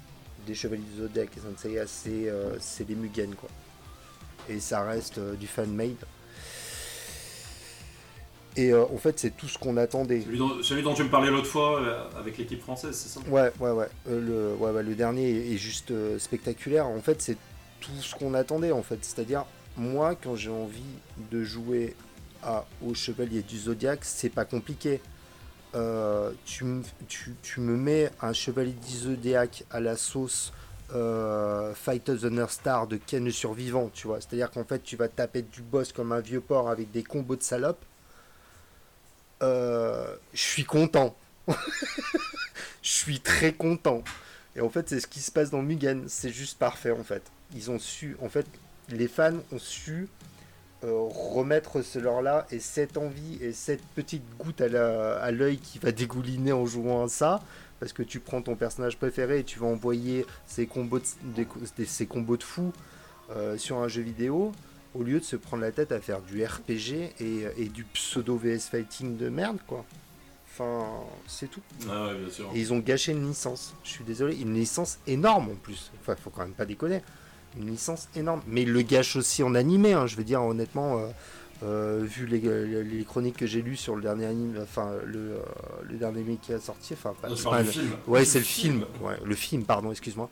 des 0.46 0.54
Chevaliers 0.54 0.82
du 0.94 1.02
Zodiac 1.02 1.30
et 1.36 1.40
Senseiya, 1.40 1.84
c'est 1.86 2.88
les 2.88 2.94
Mugen, 2.94 3.34
quoi. 3.34 3.48
Et 4.48 4.60
ça 4.60 4.82
reste 4.82 5.18
du 5.18 5.46
fan-made. 5.46 5.96
Et 8.56 8.72
euh, 8.72 8.84
en 8.92 8.96
fait, 8.96 9.18
c'est 9.18 9.36
tout 9.36 9.46
ce 9.46 9.58
qu'on 9.58 9.76
attendait. 9.76 10.22
Celui 10.62 10.82
dont, 10.82 10.94
tu 10.94 11.04
me 11.04 11.08
parlais 11.08 11.30
l'autre 11.30 11.46
fois 11.46 11.80
euh, 11.80 12.02
avec 12.18 12.38
l'équipe 12.38 12.60
française, 12.60 12.96
c'est 12.96 13.08
ça? 13.08 13.20
Ouais, 13.28 13.52
ouais, 13.60 13.70
ouais. 13.70 13.88
Euh, 14.08 14.56
le, 14.56 14.64
ouais, 14.64 14.82
Le 14.82 14.94
dernier 14.94 15.52
est, 15.52 15.56
juste 15.56 15.92
spectaculaire. 16.18 16.86
En 16.86 17.00
fait, 17.00 17.20
c'est 17.22 17.36
tout 17.80 17.92
ce 18.00 18.14
qu'on 18.14 18.34
attendait, 18.34 18.72
en 18.72 18.82
fait. 18.82 18.98
C'est-à-dire, 19.02 19.44
moi, 19.76 20.14
quand 20.14 20.34
j'ai 20.34 20.50
envie 20.50 20.80
de 21.30 21.44
jouer 21.44 21.94
à, 22.42 22.64
au 22.84 22.94
Chevalier 22.94 23.42
du 23.42 23.58
Zodiac, 23.58 24.00
c'est 24.02 24.28
pas 24.28 24.44
compliqué. 24.44 25.00
tu, 26.44 26.64
tu, 27.06 27.36
tu, 27.42 27.60
me 27.60 27.76
mets 27.76 28.10
un 28.20 28.32
Chevalier 28.32 28.72
du 28.72 28.96
Zodiac 28.96 29.64
à 29.70 29.80
la 29.80 29.96
sauce 29.96 30.52
Fight 30.88 32.08
of 32.08 32.22
the 32.22 32.24
North 32.24 32.52
Star 32.52 32.88
de 32.88 32.96
Ken 32.96 33.24
le 33.24 33.30
Survivant, 33.30 33.90
tu 33.92 34.08
vois. 34.08 34.20
C'est-à-dire 34.20 34.50
qu'en 34.50 34.64
fait, 34.64 34.82
tu 34.82 34.96
vas 34.96 35.06
taper 35.08 35.42
du 35.42 35.62
boss 35.62 35.92
comme 35.92 36.10
un 36.10 36.20
vieux 36.20 36.40
porc 36.40 36.70
avec 36.70 36.90
des 36.90 37.04
combos 37.04 37.36
de 37.36 37.42
salope 37.42 37.84
euh, 39.42 40.14
je 40.32 40.42
suis 40.42 40.64
content. 40.64 41.16
je 41.48 41.54
suis 42.82 43.20
très 43.20 43.52
content. 43.52 44.02
Et 44.56 44.60
en 44.60 44.70
fait, 44.70 44.88
c'est 44.88 45.00
ce 45.00 45.06
qui 45.06 45.20
se 45.20 45.30
passe 45.30 45.50
dans 45.50 45.62
Mugen. 45.62 46.04
C'est 46.08 46.30
juste 46.30 46.58
parfait, 46.58 46.90
en 46.90 47.04
fait. 47.04 47.22
Ils 47.54 47.70
ont 47.70 47.78
su, 47.78 48.16
en 48.22 48.28
fait, 48.28 48.46
les 48.88 49.08
fans 49.08 49.38
ont 49.52 49.58
su 49.58 50.08
euh, 50.84 51.08
remettre 51.10 51.82
ce 51.82 51.98
leur-là 51.98 52.46
et 52.50 52.60
cette 52.60 52.96
envie 52.96 53.42
et 53.42 53.52
cette 53.52 53.82
petite 53.94 54.22
goutte 54.38 54.60
à 54.60 55.30
l'œil 55.30 55.58
qui 55.58 55.78
va 55.78 55.92
dégouliner 55.92 56.52
en 56.52 56.66
jouant 56.66 57.04
à 57.04 57.08
ça. 57.08 57.40
Parce 57.80 57.92
que 57.92 58.02
tu 58.02 58.18
prends 58.18 58.42
ton 58.42 58.56
personnage 58.56 58.96
préféré 58.96 59.40
et 59.40 59.44
tu 59.44 59.60
vas 59.60 59.68
envoyer 59.68 60.26
ces 60.46 60.66
combos 60.66 61.00
de, 61.22 61.44
combos 62.04 62.36
de 62.36 62.42
fou 62.42 62.72
euh, 63.30 63.56
sur 63.56 63.78
un 63.78 63.88
jeu 63.88 64.02
vidéo 64.02 64.52
au 64.98 65.02
lieu 65.02 65.20
de 65.20 65.24
se 65.24 65.36
prendre 65.36 65.62
la 65.62 65.70
tête 65.70 65.92
à 65.92 66.00
faire 66.00 66.20
du 66.20 66.44
RPG 66.44 67.14
et, 67.20 67.68
du 67.68 67.84
pseudo 67.84 68.36
VS 68.36 68.68
Fighting 68.70 69.16
de 69.16 69.28
merde, 69.28 69.58
quoi. 69.66 69.84
Enfin, 70.50 70.86
c'est 71.28 71.48
tout. 71.48 71.60
Ah 71.88 72.10
bien 72.18 72.30
sûr. 72.30 72.50
Et 72.52 72.58
ils 72.58 72.72
ont 72.72 72.80
gâché 72.80 73.12
une 73.12 73.28
licence. 73.28 73.74
Je 73.84 73.90
suis 73.90 74.04
désolé, 74.04 74.36
une 74.40 74.54
licence 74.54 74.98
énorme 75.06 75.50
en 75.50 75.54
plus. 75.54 75.92
Enfin, 76.00 76.16
faut 76.16 76.30
quand 76.30 76.42
même 76.42 76.52
pas 76.52 76.66
déconner. 76.66 77.00
Une 77.56 77.70
licence 77.70 78.08
énorme. 78.16 78.42
Mais 78.48 78.62
ils 78.62 78.72
le 78.72 78.82
gâchent 78.82 79.14
aussi 79.14 79.44
en 79.44 79.54
animé, 79.54 79.92
hein. 79.92 80.08
je 80.08 80.16
veux 80.16 80.24
dire, 80.24 80.42
honnêtement. 80.42 80.98
Euh, 80.98 81.08
euh, 81.64 82.04
vu 82.04 82.26
les, 82.26 83.04
chroniques 83.04 83.36
que 83.36 83.46
j'ai 83.46 83.62
lues 83.62 83.76
sur 83.76 83.96
le 83.96 84.02
dernier 84.02 84.26
anime, 84.26 84.54
enfin 84.62 84.92
le, 85.04 85.18
euh, 85.18 85.38
le 85.88 85.96
dernier 85.96 86.20
anime 86.20 86.38
qui 86.38 86.52
a 86.52 86.60
sorti, 86.60 86.94
enfin 86.94 87.14
pas, 87.20 87.28
le 87.28 87.64
film. 87.64 87.90
Ouais, 88.06 88.24
c'est 88.24 88.38
le 88.38 88.44
film. 88.44 88.84
Ouais, 89.00 89.16
le 89.24 89.34
film, 89.34 89.64
pardon, 89.64 89.90
excuse-moi. 89.90 90.30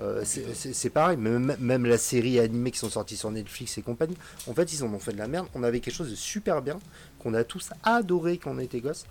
Euh, 0.00 0.22
c'est 0.24 0.90
pareil, 0.90 1.18
même, 1.18 1.56
même 1.58 1.84
la 1.84 1.98
série 1.98 2.38
animée 2.38 2.70
qui 2.70 2.78
sont 2.78 2.88
sorties 2.88 3.18
sur 3.18 3.30
Netflix 3.30 3.76
et 3.76 3.82
compagnie. 3.82 4.16
En 4.46 4.54
fait, 4.54 4.72
ils 4.72 4.82
en 4.82 4.92
ont 4.94 4.98
fait 4.98 5.12
de 5.12 5.18
la 5.18 5.28
merde. 5.28 5.46
On 5.54 5.62
avait 5.62 5.80
quelque 5.80 5.94
chose 5.94 6.10
de 6.10 6.14
super 6.14 6.62
bien 6.62 6.78
qu'on 7.18 7.34
a 7.34 7.44
tous 7.44 7.70
adoré 7.82 8.38
quand 8.38 8.52
on 8.52 8.58
était 8.58 8.80
gosse. 8.80 9.04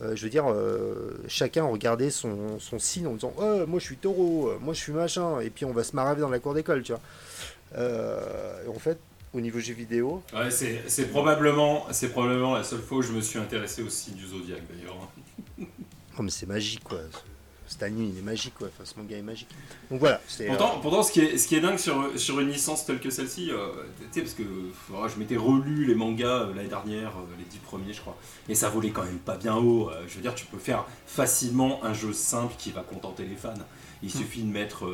je 0.00 0.22
veux 0.22 0.30
dire, 0.30 0.46
chacun 1.26 1.64
regardait 1.64 2.10
son, 2.10 2.60
son, 2.60 2.78
signe 2.78 3.08
en 3.08 3.14
disant 3.14 3.32
oh, 3.38 3.66
Moi 3.66 3.80
je 3.80 3.84
suis 3.84 3.96
taureau, 3.96 4.52
moi 4.60 4.72
je 4.72 4.78
suis 4.78 4.92
machin, 4.92 5.40
et 5.40 5.50
puis 5.50 5.64
on 5.64 5.72
va 5.72 5.82
se 5.82 5.96
marrer 5.96 6.20
dans 6.20 6.30
la 6.30 6.38
cour 6.38 6.54
d'école, 6.54 6.84
tu 6.84 6.92
vois. 6.92 7.00
en 7.74 8.78
fait, 8.78 8.98
au 9.34 9.40
niveau 9.40 9.58
jeux 9.60 9.74
vidéo. 9.74 10.22
Ouais, 10.34 10.50
c'est 10.50 11.10
probablement, 11.10 11.86
probablement 12.12 12.54
la 12.54 12.64
seule 12.64 12.82
fois 12.82 12.98
où 12.98 13.02
je 13.02 13.12
me 13.12 13.20
suis 13.20 13.38
intéressé 13.38 13.82
aussi 13.82 14.12
du 14.12 14.26
Zodiac 14.26 14.60
d'ailleurs. 14.70 14.96
Oh, 16.18 16.22
mais 16.22 16.30
c'est 16.30 16.46
magique 16.46 16.84
quoi. 16.84 17.00
anime 17.80 18.10
il 18.14 18.18
est 18.18 18.22
magique 18.22 18.52
quoi. 18.54 18.68
Enfin, 18.68 18.84
ce 18.84 18.98
manga 18.98 19.16
est 19.16 19.22
magique. 19.22 19.48
Donc 19.90 20.00
voilà. 20.00 20.20
c'est, 20.28 20.44
euh, 20.44 20.48
Pourtant, 20.48 20.78
pourtant, 20.80 21.02
ce, 21.02 21.10
qui 21.10 21.20
est, 21.20 21.38
ce 21.38 21.48
qui 21.48 21.54
est 21.56 21.60
dingue 21.60 21.78
sur, 21.78 22.18
sur 22.20 22.38
une 22.40 22.50
licence 22.50 22.84
telle 22.84 23.00
que 23.00 23.08
celle-ci, 23.08 23.50
euh, 23.50 23.68
tu 23.98 24.06
sais, 24.12 24.20
parce 24.20 24.34
que 24.34 24.42
euh, 24.42 25.08
je 25.08 25.18
m'étais 25.18 25.36
relu 25.38 25.86
les 25.86 25.94
mangas 25.94 26.26
euh, 26.42 26.54
l'année 26.54 26.68
dernière, 26.68 27.12
les 27.38 27.44
dix 27.44 27.58
premiers, 27.58 27.94
je 27.94 28.00
crois, 28.02 28.18
et 28.50 28.54
ça 28.54 28.68
volait 28.68 28.90
quand 28.90 29.04
même 29.04 29.18
pas 29.18 29.38
bien 29.38 29.56
haut. 29.56 29.90
Je 30.06 30.14
veux 30.16 30.20
dire, 30.20 30.34
tu 30.34 30.44
peux 30.44 30.58
faire 30.58 30.84
facilement 31.06 31.82
un 31.84 31.94
jeu 31.94 32.12
simple 32.12 32.52
qui 32.58 32.70
va 32.72 32.82
contenter 32.82 33.24
les 33.24 33.36
fans. 33.36 33.54
Il 34.02 34.10
suffit 34.10 34.42
de 34.42 34.52
mettre 34.52 34.84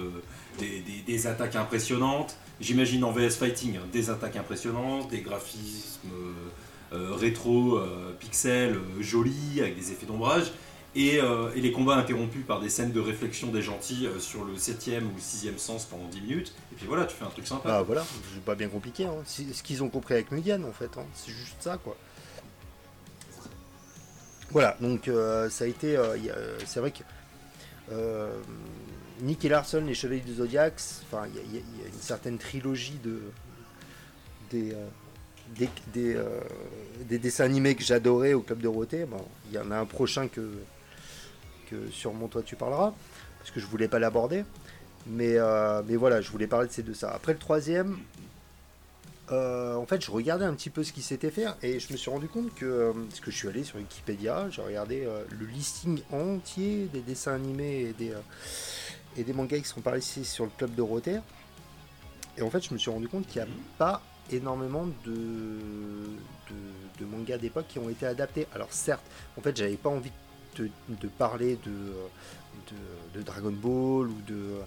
des, 0.61 0.81
des- 0.81 1.03
des 1.05 1.27
attaques 1.27 1.57
impressionnantes. 1.57 2.37
J'imagine 2.61 3.05
en 3.05 3.13
VS 3.13 3.37
Fighting 3.37 3.77
hein, 3.77 3.87
des 3.93 4.11
attaques 4.11 4.37
impressionnantes, 4.37 5.09
des 5.11 5.21
graphismes 5.21 6.09
euh, 6.13 6.97
euh, 6.97 7.15
rétro, 7.15 7.77
euh, 7.77 8.13
pixels, 8.19 8.79
jolis, 9.01 9.61
avec 9.61 9.77
des 9.77 9.93
effets 9.93 10.07
d'ombrage. 10.07 10.53
Et, 10.97 11.21
les 11.55 11.71
combats 11.71 11.95
interrompus 11.95 12.45
par 12.45 12.61
des 12.61 12.69
scènes 12.69 12.91
de 12.91 12.99
réflexion 12.99 13.49
des 13.49 13.63
gentils 13.63 14.09
sur 14.19 14.45
le 14.45 14.55
7ème 14.55 15.05
ou 15.05 15.19
6ème 15.21 15.59
sens 15.59 15.85
pendant 15.85 16.09
10 16.09 16.23
minutes. 16.23 16.53
Et 16.73 16.75
puis 16.75 16.87
voilà, 16.87 17.05
tu 17.05 17.15
fais 17.15 17.25
un 17.25 17.29
truc 17.29 17.47
sympa. 17.47 17.69
Bah 17.69 17.83
voilà, 17.83 18.05
c'est 18.35 18.43
pas 18.43 18.57
bien 18.57 18.69
compliqué. 18.69 19.05
Hein. 19.05 19.15
C'est 19.25 19.53
ce 19.53 19.63
qu'ils 19.63 19.85
ont 19.85 19.91
compris 19.91 20.15
avec 20.15 20.33
Mugen 20.33 20.65
en 20.65 20.73
fait. 20.73 20.91
hein. 20.99 21.05
C'est 21.15 21.31
juste 21.31 21.57
ça 21.61 21.77
quoi. 21.77 21.97
Voilà, 24.51 24.77
donc 24.81 25.09
ça 25.51 25.65
a 25.65 25.67
été. 25.69 25.97
c'est 26.67 26.81
vrai 26.81 26.91
que 26.91 27.05
Nick 29.21 29.45
et 29.45 29.49
Larson, 29.49 29.83
les 29.87 29.95
Chevaliers 29.95 30.21
du 30.21 30.35
Zodiac, 30.35 30.75
enfin 31.11 31.27
il 31.27 31.55
y, 31.55 31.59
a- 31.59 31.61
une 31.87 32.01
certaine 32.01 32.39
trilogie 32.39 32.99
de 33.05 33.21
des 34.51 34.73
euh, 34.73 34.87
des, 35.57 35.69
des, 35.95 36.15
euh, 36.15 36.41
des 37.09 37.19
dessins 37.19 37.45
animés 37.45 37.75
que 37.75 37.83
j'adorais 37.83 38.35
au 38.35 38.43
club 38.43 38.59
de 38.59 38.65
Dorothée. 38.65 39.05
Bon, 39.07 39.25
il 39.51 39.57
y 39.57 39.59
en 39.59 39.71
a 39.71 39.77
un 39.79 39.87
prochain 39.87 40.29
que 40.29 40.51
que 41.71 41.91
sûrement 41.91 42.29
toi 42.29 42.43
tu 42.43 42.55
parleras 42.57 42.93
parce 43.39 43.51
que 43.51 43.61
je 43.61 43.67
voulais 43.67 43.89
pas 43.89 43.99
l'aborder. 43.99 44.45
Mais, 45.07 45.39
euh, 45.39 45.83
mais 45.87 45.97
voilà, 45.97 46.21
je 46.21 46.31
voulais 46.31 46.47
parler 46.47 46.69
de 46.69 46.73
ces 46.73 46.83
deux 46.83 46.93
ça. 46.95 47.11
Après 47.11 47.33
le 47.33 47.39
troisième, 47.39 47.99
en 49.31 49.85
fait, 49.87 50.03
je 50.05 50.11
regardais 50.11 50.45
un 50.45 50.55
petit 50.55 50.71
peu 50.71 50.83
ce 50.83 50.93
qui 50.93 51.03
s'était 51.03 51.31
fait 51.31 51.47
et 51.63 51.79
je 51.81 51.93
me 51.93 51.97
suis 51.99 52.11
rendu 52.11 52.29
compte 52.29 52.55
que, 52.55 52.93
parce 53.09 53.21
que 53.21 53.31
je 53.31 53.37
suis 53.37 53.49
allé 53.49 53.63
sur 53.65 53.77
Wikipédia, 53.77 54.49
j'ai 54.51 54.61
regardé 54.63 55.07
le 55.31 55.47
listing 55.47 56.01
entier 56.13 56.89
des 56.93 57.01
dessins 57.01 57.35
animés 57.35 57.81
et 57.91 57.93
des, 57.93 58.13
et 59.19 59.25
des 59.25 59.33
mangas 59.33 59.59
qui 59.59 59.69
sont 59.69 59.81
parus 59.81 60.05
ici 60.05 60.25
sur 60.25 60.45
le 60.45 60.51
club 60.57 60.75
Dorothée. 60.75 61.19
Et 62.37 62.43
en 62.43 62.51
fait, 62.51 62.65
je 62.65 62.73
me 62.73 62.79
suis 62.79 62.91
rendu 62.91 63.09
compte 63.09 63.27
qu'il 63.27 63.43
n'y 63.43 63.49
a 63.49 63.53
pas 63.77 64.01
énormément 64.31 64.87
de, 65.05 65.11
de, 65.11 67.01
de 67.01 67.05
mangas 67.05 67.39
d'époque 67.39 67.67
qui 67.69 67.79
ont 67.79 67.89
été 67.91 68.07
adaptés. 68.07 68.47
Alors 68.55 68.73
certes, 68.73 69.05
en 69.37 69.41
fait, 69.41 69.57
j'avais 69.57 69.77
pas 69.77 69.91
envie 69.91 70.13
de, 70.57 70.71
de 70.89 71.09
parler 71.09 71.59
de, 71.65 73.23
Dragon 73.25 73.51
Ball 73.51 74.09
ou 74.09 74.21
de, 74.27 74.59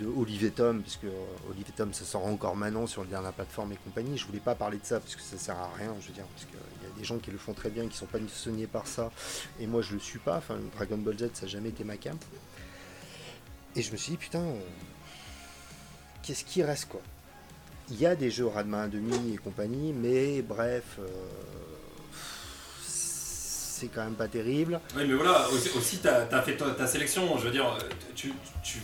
de 0.00 0.06
Olive 0.06 0.44
et 0.44 0.50
Tom, 0.50 0.82
parce 0.82 0.96
que 0.96 1.08
Olive 1.50 1.66
et 1.68 1.72
Tom, 1.72 1.92
ça 1.92 2.04
sort 2.04 2.24
encore 2.24 2.56
maintenant 2.56 2.86
sur 2.86 3.02
les 3.02 3.10
dernières 3.10 3.32
plateformes 3.32 3.72
et 3.72 3.76
compagnie. 3.76 4.16
Je 4.16 4.26
voulais 4.26 4.40
pas 4.40 4.54
parler 4.54 4.78
de 4.78 4.84
ça 4.84 4.98
parce 5.00 5.14
que 5.14 5.22
ça 5.22 5.36
sert 5.36 5.56
à 5.56 5.70
rien, 5.76 5.94
je 6.00 6.08
veux 6.08 6.14
dire, 6.14 6.24
parce 6.24 6.46
qu'il 6.46 6.54
y 6.54 6.90
a 6.90 6.98
des 6.98 7.04
gens 7.04 7.18
qui 7.18 7.30
le 7.30 7.38
font 7.38 7.52
très 7.52 7.68
bien, 7.68 7.86
qui 7.86 7.96
sont 7.96 8.06
pas 8.06 8.18
soignés 8.28 8.66
par 8.66 8.86
ça, 8.86 9.10
et 9.60 9.66
moi 9.66 9.82
je 9.82 9.92
le 9.92 10.00
suis 10.00 10.18
pas. 10.18 10.38
Enfin, 10.38 10.56
Dragon 10.74 10.96
Ball 10.96 11.18
Z, 11.18 11.30
ça 11.34 11.42
n'a 11.42 11.48
jamais 11.48 11.68
été 11.68 11.84
ma 11.84 11.96
cam. 11.96 12.16
Et 13.76 13.82
je 13.82 13.92
me 13.92 13.98
suis 13.98 14.12
dit, 14.12 14.16
putain, 14.16 14.40
euh, 14.40 14.58
qu'est-ce 16.22 16.44
qui 16.46 16.62
reste 16.62 16.88
quoi? 16.88 17.02
Il 17.90 18.00
y 18.00 18.06
a 18.06 18.16
des 18.16 18.30
jeux 18.30 18.46
Radma 18.46 18.88
1,5 18.88 19.34
et 19.34 19.36
compagnie, 19.36 19.92
mais 19.92 20.40
bref, 20.40 20.82
euh, 20.98 21.06
c'est 22.82 23.88
quand 23.88 24.02
même 24.02 24.14
pas 24.14 24.28
terrible. 24.28 24.80
Oui, 24.96 25.02
mais 25.06 25.12
voilà, 25.12 25.46
aussi, 25.50 25.98
tu 25.98 26.08
as, 26.08 26.42
fait 26.42 26.56
ta, 26.56 26.86
sélection. 26.86 27.36
Je 27.36 27.44
veux 27.44 27.50
dire, 27.50 27.76
tu, 28.14 28.32
tu, 28.64 28.78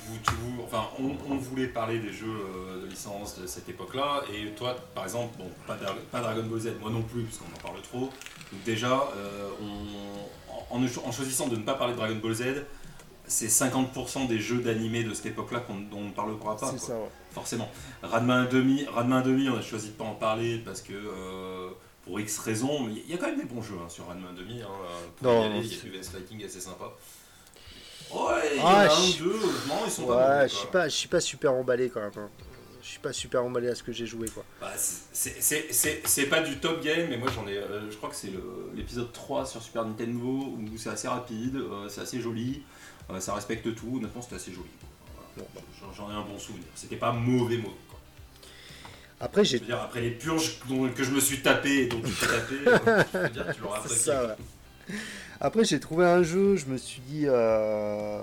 enfin, 0.63 0.91
on, 0.99 1.37
voulait 1.37 1.69
parler 1.69 1.99
des 1.99 2.13
jeux 2.13 2.27
euh, 2.27 2.83
de 2.83 2.87
licence 2.87 3.41
de 3.41 3.47
cette 3.47 3.71
époque-là, 3.71 4.23
et 4.31 4.51
toi, 4.51 4.77
par 4.95 5.05
exemple, 5.05 5.39
bon, 5.39 5.51
pas, 5.67 5.77
Dra- 5.77 5.97
pas 6.11 6.21
Dragon 6.21 6.45
Ball 6.45 6.61
Z, 6.61 6.73
moi 6.83 6.91
non 6.91 7.03
plus, 7.03 7.23
parce 7.23 7.39
qu'on 7.39 7.47
en 7.47 7.63
parle 7.63 7.81
trop. 7.81 8.11
Donc 8.53 8.63
déjà, 8.67 9.09
en 10.71 11.13
choisissant 11.13 11.49
de 11.49 11.57
ne 11.57 11.63
pas 11.63 11.75
parler 11.75 11.95
de 11.95 11.99
Dragon 11.99 12.17
Ball 12.17 12.35
Z, 12.35 12.45
c'est 13.33 13.49
50% 13.49 14.27
des 14.29 14.39
jeux 14.39 14.59
d'animé 14.61 15.03
de 15.05 15.15
cette 15.15 15.27
époque-là 15.27 15.61
qu'on- 15.61 15.81
dont 15.81 15.99
on 15.99 16.05
ne 16.05 16.11
parlera 16.13 16.57
pas. 16.57 16.69
Quoi. 16.71 16.79
ça, 16.79 16.95
ouais. 16.95 17.09
Forcément. 17.33 17.71
Radma 18.03 18.45
1,5, 18.45 18.87
Radma 18.89 19.21
1,5, 19.23 19.49
on 19.51 19.57
a 19.59 19.63
choisi 19.63 19.89
de 19.89 19.93
pas 19.95 20.05
en 20.05 20.15
parler 20.15 20.59
parce 20.65 20.83
que 20.83 20.93
euh, 20.93 21.71
pour 22.05 22.21
X 22.21 22.39
raisons, 22.41 22.89
il 22.89 23.11
y 23.11 23.15
a 23.15 23.17
quand 23.17 23.27
même 23.29 23.39
des 23.39 23.45
bons 23.47 23.63
jeux 23.63 23.75
hein, 23.83 23.89
sur 23.89 24.07
Radma 24.07 24.29
1,5. 24.29 24.63
Hein, 24.63 24.67
Non, 25.23 25.43
aller, 25.45 25.61
il 25.61 25.75
y 25.75 25.79
a 25.79 25.83
du 25.83 25.91
VS 25.91 26.11
Fighting 26.11 26.45
assez 26.45 26.61
sympa. 26.61 26.93
Ouais, 28.13 28.19
il 28.55 28.59
y 28.59 28.61
en 28.61 28.67
Ah, 28.67 28.81
a 28.81 28.85
un 28.85 28.89
je- 29.07 29.23
ou 29.23 29.29
deux, 29.29 29.41
non, 29.69 29.75
ils 29.87 29.91
sont 29.91 30.07
pas 30.07 30.41
Ouais, 30.43 30.49
je 30.49 30.55
suis 30.55 30.69
pas, 30.69 30.89
je 30.89 30.95
suis 30.95 31.09
pas 31.09 31.21
super 31.21 31.53
emballé 31.55 31.89
quand 31.89 32.01
même. 32.01 32.11
hein. 32.19 32.29
Je 32.83 32.89
suis 32.89 32.99
pas 32.99 33.13
super 33.13 33.45
emballé 33.45 33.69
à 33.69 33.75
ce 33.77 33.83
que 33.85 33.93
j'ai 33.93 34.07
joué 34.07 34.29
quoi. 34.29 34.45
Bah, 34.61 34.73
c'est- 34.77 36.27
pas 36.29 36.41
du 36.43 36.59
top 36.59 36.83
game, 36.83 37.07
mais 37.09 37.17
moi 37.17 37.29
j'en 37.33 37.47
ai. 37.47 37.57
euh, 37.57 37.89
je 37.91 37.97
crois 37.97 38.11
que 38.11 38.17
c'est 38.17 38.33
l'épisode 38.75 39.13
3 39.13 39.47
sur 39.47 39.63
Super 39.63 39.85
Nintendo 39.85 40.27
où 40.27 40.59
c'est 40.77 40.91
assez 40.91 41.07
rapide, 41.07 41.57
euh, 41.57 41.89
c'est 41.89 42.01
assez 42.01 42.21
joli, 42.21 42.61
euh, 42.61 42.82
ça 43.21 43.35
respecte 43.35 43.75
tout. 43.75 43.97
Honnêtement, 43.99 44.23
c'était 44.23 44.37
assez 44.37 44.53
joli. 44.53 44.69
Voilà. 45.37 45.49
Bah. 45.55 45.61
J'en- 45.97 46.11
ai 46.11 46.15
un 46.15 46.23
bon 46.23 46.39
souvenir. 46.39 46.67
C'était 46.75 46.97
pas 46.97 47.13
mauvais, 47.13 47.59
quoi. 47.59 47.73
Après 49.21 49.45
Je 49.45 49.59
j'ai 49.59 49.73
après 49.73 50.01
les 50.01 50.11
purges 50.11 50.59
dont- 50.69 50.89
que 50.89 51.05
je 51.05 51.11
me 51.13 51.21
suis 51.21 51.43
tapé 51.43 51.83
et 51.83 51.87
dont 51.87 52.01
tu 52.01 52.11
t'es 52.13 52.27
tapé, 52.27 52.55
euh, 52.67 53.05
je 53.13 53.19
veux 53.19 53.29
dire, 53.29 53.55
tu 53.55 53.61
l'auras 53.63 53.79
C'est 53.79 53.85
apprécié. 53.85 54.13
ça, 54.13 54.27
ouais. 54.27 54.95
Après, 55.41 55.65
j'ai 55.65 55.79
trouvé 55.81 56.05
un 56.07 56.23
jeu, 56.25 56.57
je 56.57 56.67
me 56.67 56.77
suis 56.77 57.01
dit. 57.03 57.25
euh, 57.27 58.23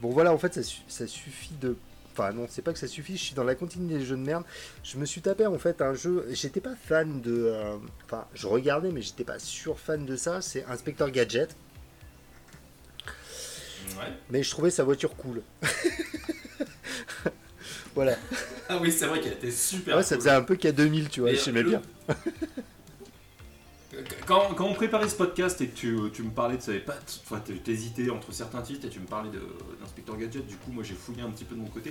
Bon, 0.00 0.10
voilà, 0.10 0.32
en 0.32 0.38
fait, 0.38 0.54
ça, 0.54 0.62
su- 0.62 0.82
ça 0.88 1.06
suffit 1.06 1.54
de. 1.60 1.76
Enfin, 2.12 2.32
non, 2.32 2.46
c'est 2.48 2.62
pas 2.62 2.72
que 2.72 2.78
ça 2.78 2.86
suffit, 2.88 3.16
je 3.16 3.22
suis 3.24 3.34
dans 3.34 3.44
la 3.44 3.54
continuité 3.54 3.98
des 3.98 4.04
jeux 4.04 4.16
de 4.16 4.22
merde. 4.22 4.44
Je 4.84 4.98
me 4.98 5.04
suis 5.04 5.20
tapé 5.20 5.46
en 5.46 5.58
fait 5.58 5.80
un 5.82 5.94
jeu. 5.94 6.26
J'étais 6.30 6.60
pas 6.60 6.74
fan 6.76 7.20
de. 7.20 7.32
euh, 7.52 7.76
Enfin, 8.06 8.24
je 8.34 8.46
regardais, 8.46 8.90
mais 8.92 9.02
j'étais 9.02 9.24
pas 9.24 9.38
sur 9.38 9.78
fan 9.78 10.06
de 10.06 10.16
ça. 10.16 10.40
C'est 10.42 10.64
Inspector 10.66 11.10
Gadget. 11.10 11.54
Ouais. 14.00 14.12
Mais 14.30 14.42
je 14.42 14.50
trouvais 14.50 14.70
sa 14.70 14.84
voiture 14.84 15.14
cool. 15.16 15.42
voilà. 17.94 18.16
Ah 18.68 18.78
oui, 18.80 18.92
c'est 18.92 19.06
vrai 19.06 19.20
qu'elle 19.20 19.32
était 19.34 19.50
super. 19.50 19.96
Ouais, 19.96 20.02
ça 20.02 20.16
cool. 20.16 20.24
faisait 20.24 20.34
un 20.34 20.42
peu 20.42 20.54
K2000, 20.54 21.08
tu 21.08 21.20
vois, 21.20 21.30
Mais 21.30 21.36
j'aimais 21.36 21.62
le- 21.62 21.70
bien. 21.70 21.82
Quand, 24.26 24.54
quand 24.54 24.66
on 24.66 24.72
préparait 24.72 25.08
ce 25.08 25.16
podcast 25.16 25.60
et 25.60 25.66
que 25.66 25.76
tu, 25.76 25.98
tu 26.12 26.22
me 26.22 26.30
parlais, 26.30 26.56
tu 26.56 26.62
savais 26.62 26.78
pas, 26.78 26.94
enfin, 27.24 27.42
t'hésitais 27.64 28.08
entre 28.08 28.32
certains 28.32 28.62
titres 28.62 28.86
et 28.86 28.88
tu 28.88 29.00
me 29.00 29.06
parlais 29.06 29.30
de- 29.30 29.42
d'Inspector 29.80 30.16
Gadget, 30.16 30.46
du 30.46 30.54
coup, 30.56 30.70
moi 30.70 30.84
j'ai 30.84 30.94
fouillé 30.94 31.22
un 31.22 31.30
petit 31.30 31.44
peu 31.44 31.56
de 31.56 31.60
mon 31.60 31.66
côté 31.66 31.90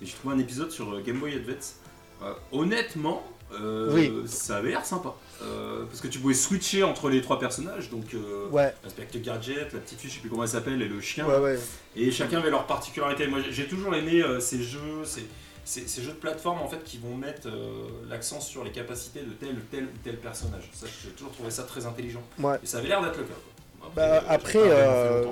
et 0.00 0.06
j'ai 0.06 0.12
trouvé 0.12 0.36
un 0.36 0.38
épisode 0.38 0.70
sur 0.70 0.94
euh, 0.94 1.02
Game 1.02 1.18
Boy 1.18 1.34
Advance. 1.34 1.74
Euh, 2.22 2.32
honnêtement, 2.52 3.24
euh, 3.52 3.90
Oui. 3.92 4.12
ça 4.26 4.56
avait 4.56 4.70
l'air 4.70 4.84
sympa. 4.84 5.14
Euh, 5.42 5.84
parce 5.86 6.00
que 6.00 6.08
tu 6.08 6.18
pouvais 6.18 6.34
switcher 6.34 6.82
entre 6.82 7.08
les 7.08 7.22
trois 7.22 7.38
personnages, 7.38 7.88
donc 7.90 8.12
euh, 8.14 8.48
Ouais, 8.50 8.74
Inspector 8.84 9.20
Gadget, 9.22 9.72
la 9.72 9.78
petite 9.80 9.98
fille, 10.00 10.10
je 10.10 10.14
sais 10.16 10.20
plus 10.20 10.28
comment 10.28 10.42
elle 10.42 10.48
s'appelle, 10.50 10.80
et 10.82 10.88
le 10.88 11.00
chien. 11.00 11.26
ouais, 11.26 11.38
ouais. 11.38 11.58
Et 11.96 12.10
chacun 12.10 12.38
avait 12.38 12.50
leur 12.50 12.66
particularité. 12.66 13.26
Moi, 13.26 13.40
j'ai- 13.50 13.66
toujours 13.66 13.94
aimé 13.94 14.22
euh, 14.22 14.38
ces 14.40 14.62
jeux, 14.62 15.04
ces, 15.04 15.26
ces- 15.64 15.88
ces 15.88 16.02
jeux 16.02 16.12
de 16.12 16.16
plateforme 16.16 16.58
en 16.60 16.68
fait 16.68 16.82
qui 16.84 16.98
vont 16.98 17.16
mettre 17.16 17.46
euh, 17.48 17.88
l'accent 18.08 18.40
sur 18.40 18.64
les 18.64 18.70
capacités 18.72 19.20
de 19.20 19.30
tel 19.32 19.54
ou 19.56 19.60
tel 19.70 19.84
ou 19.84 19.98
tel 20.04 20.16
personnage. 20.18 20.68
Ça, 20.74 20.86
j'ai 21.04 21.10
toujours 21.10 21.32
trouvé 21.32 21.50
ça 21.50 21.62
très 21.62 21.86
intelligent. 21.86 22.22
Et 22.62 22.66
ça 22.66 22.78
avait 22.78 22.88
l'air 22.88 23.00
d'être 23.02 23.16
le 23.18 23.24
cas. 23.24 23.34
quoi. 23.34 23.59
Bah, 23.94 24.02
euh, 24.02 24.20
après, 24.28 24.58
euh, 24.62 25.24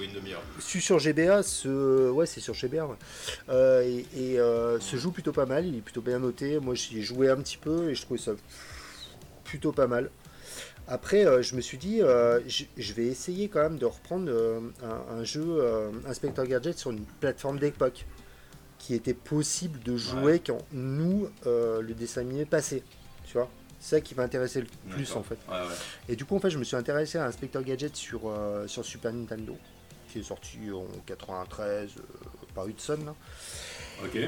une 0.00 0.12
demi-heure. 0.12 0.42
Sur 0.58 0.98
GBA, 0.98 1.42
ce... 1.42 2.10
ouais, 2.10 2.26
c'est 2.26 2.40
sur 2.40 2.54
GBA. 2.54 2.88
Euh, 3.48 3.82
et 3.82 4.06
et, 4.16 4.40
euh, 4.40 4.80
se 4.80 4.96
joue 4.96 5.10
plutôt 5.10 5.32
pas 5.32 5.46
mal, 5.46 5.66
il 5.66 5.76
est 5.76 5.80
plutôt 5.80 6.00
bien 6.00 6.18
noté. 6.18 6.58
Moi, 6.60 6.74
j'y 6.74 6.98
ai 6.98 7.02
joué 7.02 7.28
un 7.28 7.36
petit 7.36 7.56
peu 7.56 7.90
et 7.90 7.94
je 7.94 8.02
trouvais 8.02 8.20
ça 8.20 8.32
plutôt 9.44 9.72
pas 9.72 9.86
mal. 9.86 10.10
Après, 10.88 11.42
je 11.42 11.56
me 11.56 11.60
suis 11.60 11.78
dit, 11.78 11.98
je 11.98 12.92
vais 12.92 13.06
essayer 13.06 13.48
quand 13.48 13.60
même 13.60 13.76
de 13.78 13.86
reprendre 13.86 14.30
un, 14.84 15.18
un 15.18 15.24
jeu 15.24 15.60
Inspector 16.06 16.46
Gadget 16.46 16.78
sur 16.78 16.92
une 16.92 17.04
plateforme 17.20 17.58
d'époque 17.58 18.06
qui 18.78 18.94
était 18.94 19.14
possible 19.14 19.80
de 19.80 19.96
jouer 19.96 20.40
quand 20.44 20.58
nous, 20.72 21.28
le 21.44 21.92
dessin 21.92 22.20
animé 22.20 22.44
passait. 22.44 22.84
C'est 23.80 23.96
ça 23.96 24.00
qui 24.00 24.14
m'intéressait 24.14 24.60
le 24.60 24.66
plus 24.90 25.14
en 25.14 25.22
fait. 25.22 25.38
Ouais, 25.48 25.54
ouais. 25.60 25.74
Et 26.08 26.16
du 26.16 26.24
coup, 26.24 26.34
en 26.36 26.40
fait, 26.40 26.50
je 26.50 26.58
me 26.58 26.64
suis 26.64 26.76
intéressé 26.76 27.18
à 27.18 27.26
Inspector 27.26 27.62
Gadget 27.62 27.94
sur, 27.96 28.22
euh, 28.28 28.66
sur 28.66 28.84
Super 28.84 29.12
Nintendo, 29.12 29.56
qui 30.10 30.18
est 30.20 30.22
sorti 30.22 30.58
en 30.74 30.86
93 31.06 31.90
euh, 31.98 32.02
par 32.54 32.66
Hudson. 32.66 32.98
là. 33.04 33.14
Ok. 34.04 34.18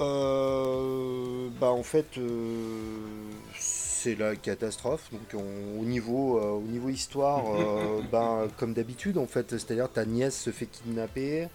Euh, 0.00 1.48
bah, 1.60 1.68
en 1.70 1.82
fait, 1.82 2.06
euh, 2.18 2.98
c'est 3.58 4.18
la 4.18 4.34
catastrophe. 4.36 5.10
Donc, 5.12 5.20
on- 5.34 5.80
au, 5.80 5.84
niveau, 5.84 6.40
au 6.40 6.62
niveau 6.62 6.88
histoire, 6.88 7.44
ben, 8.12 8.48
comme 8.58 8.74
d'habitude, 8.74 9.18
en 9.18 9.26
fait, 9.26 9.50
c'est-à-dire 9.50 9.90
ta 9.90 10.04
nièce 10.04 10.38
se 10.40 10.50
fait 10.50 10.66
kidnapper. 10.66 11.48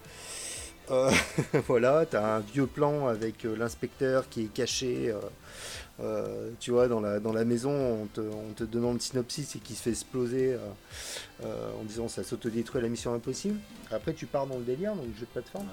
Euh, 0.91 1.11
voilà, 1.67 2.05
tu 2.05 2.15
as 2.15 2.35
un 2.35 2.39
vieux 2.39 2.67
plan 2.67 3.07
avec 3.07 3.45
euh, 3.45 3.55
l'inspecteur 3.55 4.29
qui 4.29 4.43
est 4.43 4.53
caché, 4.53 5.13
euh, 5.99 6.51
tu 6.59 6.71
vois, 6.71 6.87
dans 6.87 6.99
la, 6.99 7.19
dans 7.19 7.33
la 7.33 7.45
maison, 7.45 8.03
en 8.03 8.05
te, 8.07 8.21
en 8.21 8.53
te 8.55 8.63
donnant 8.63 8.93
le 8.93 8.99
synopsis 8.99 9.55
et 9.55 9.59
qui 9.59 9.73
se 9.75 9.83
fait 9.83 9.89
exploser 9.91 10.57
en 11.43 11.83
disant 11.83 12.07
ça 12.07 12.23
s'autodétruit 12.23 12.79
à 12.79 12.83
la 12.83 12.89
mission 12.89 13.13
impossible. 13.13 13.59
Après, 13.91 14.13
tu 14.13 14.25
pars 14.25 14.47
dans 14.47 14.57
le 14.57 14.63
délire, 14.63 14.95
donc 14.95 15.05
jeu 15.15 15.25
de 15.25 15.31
plateforme. 15.31 15.67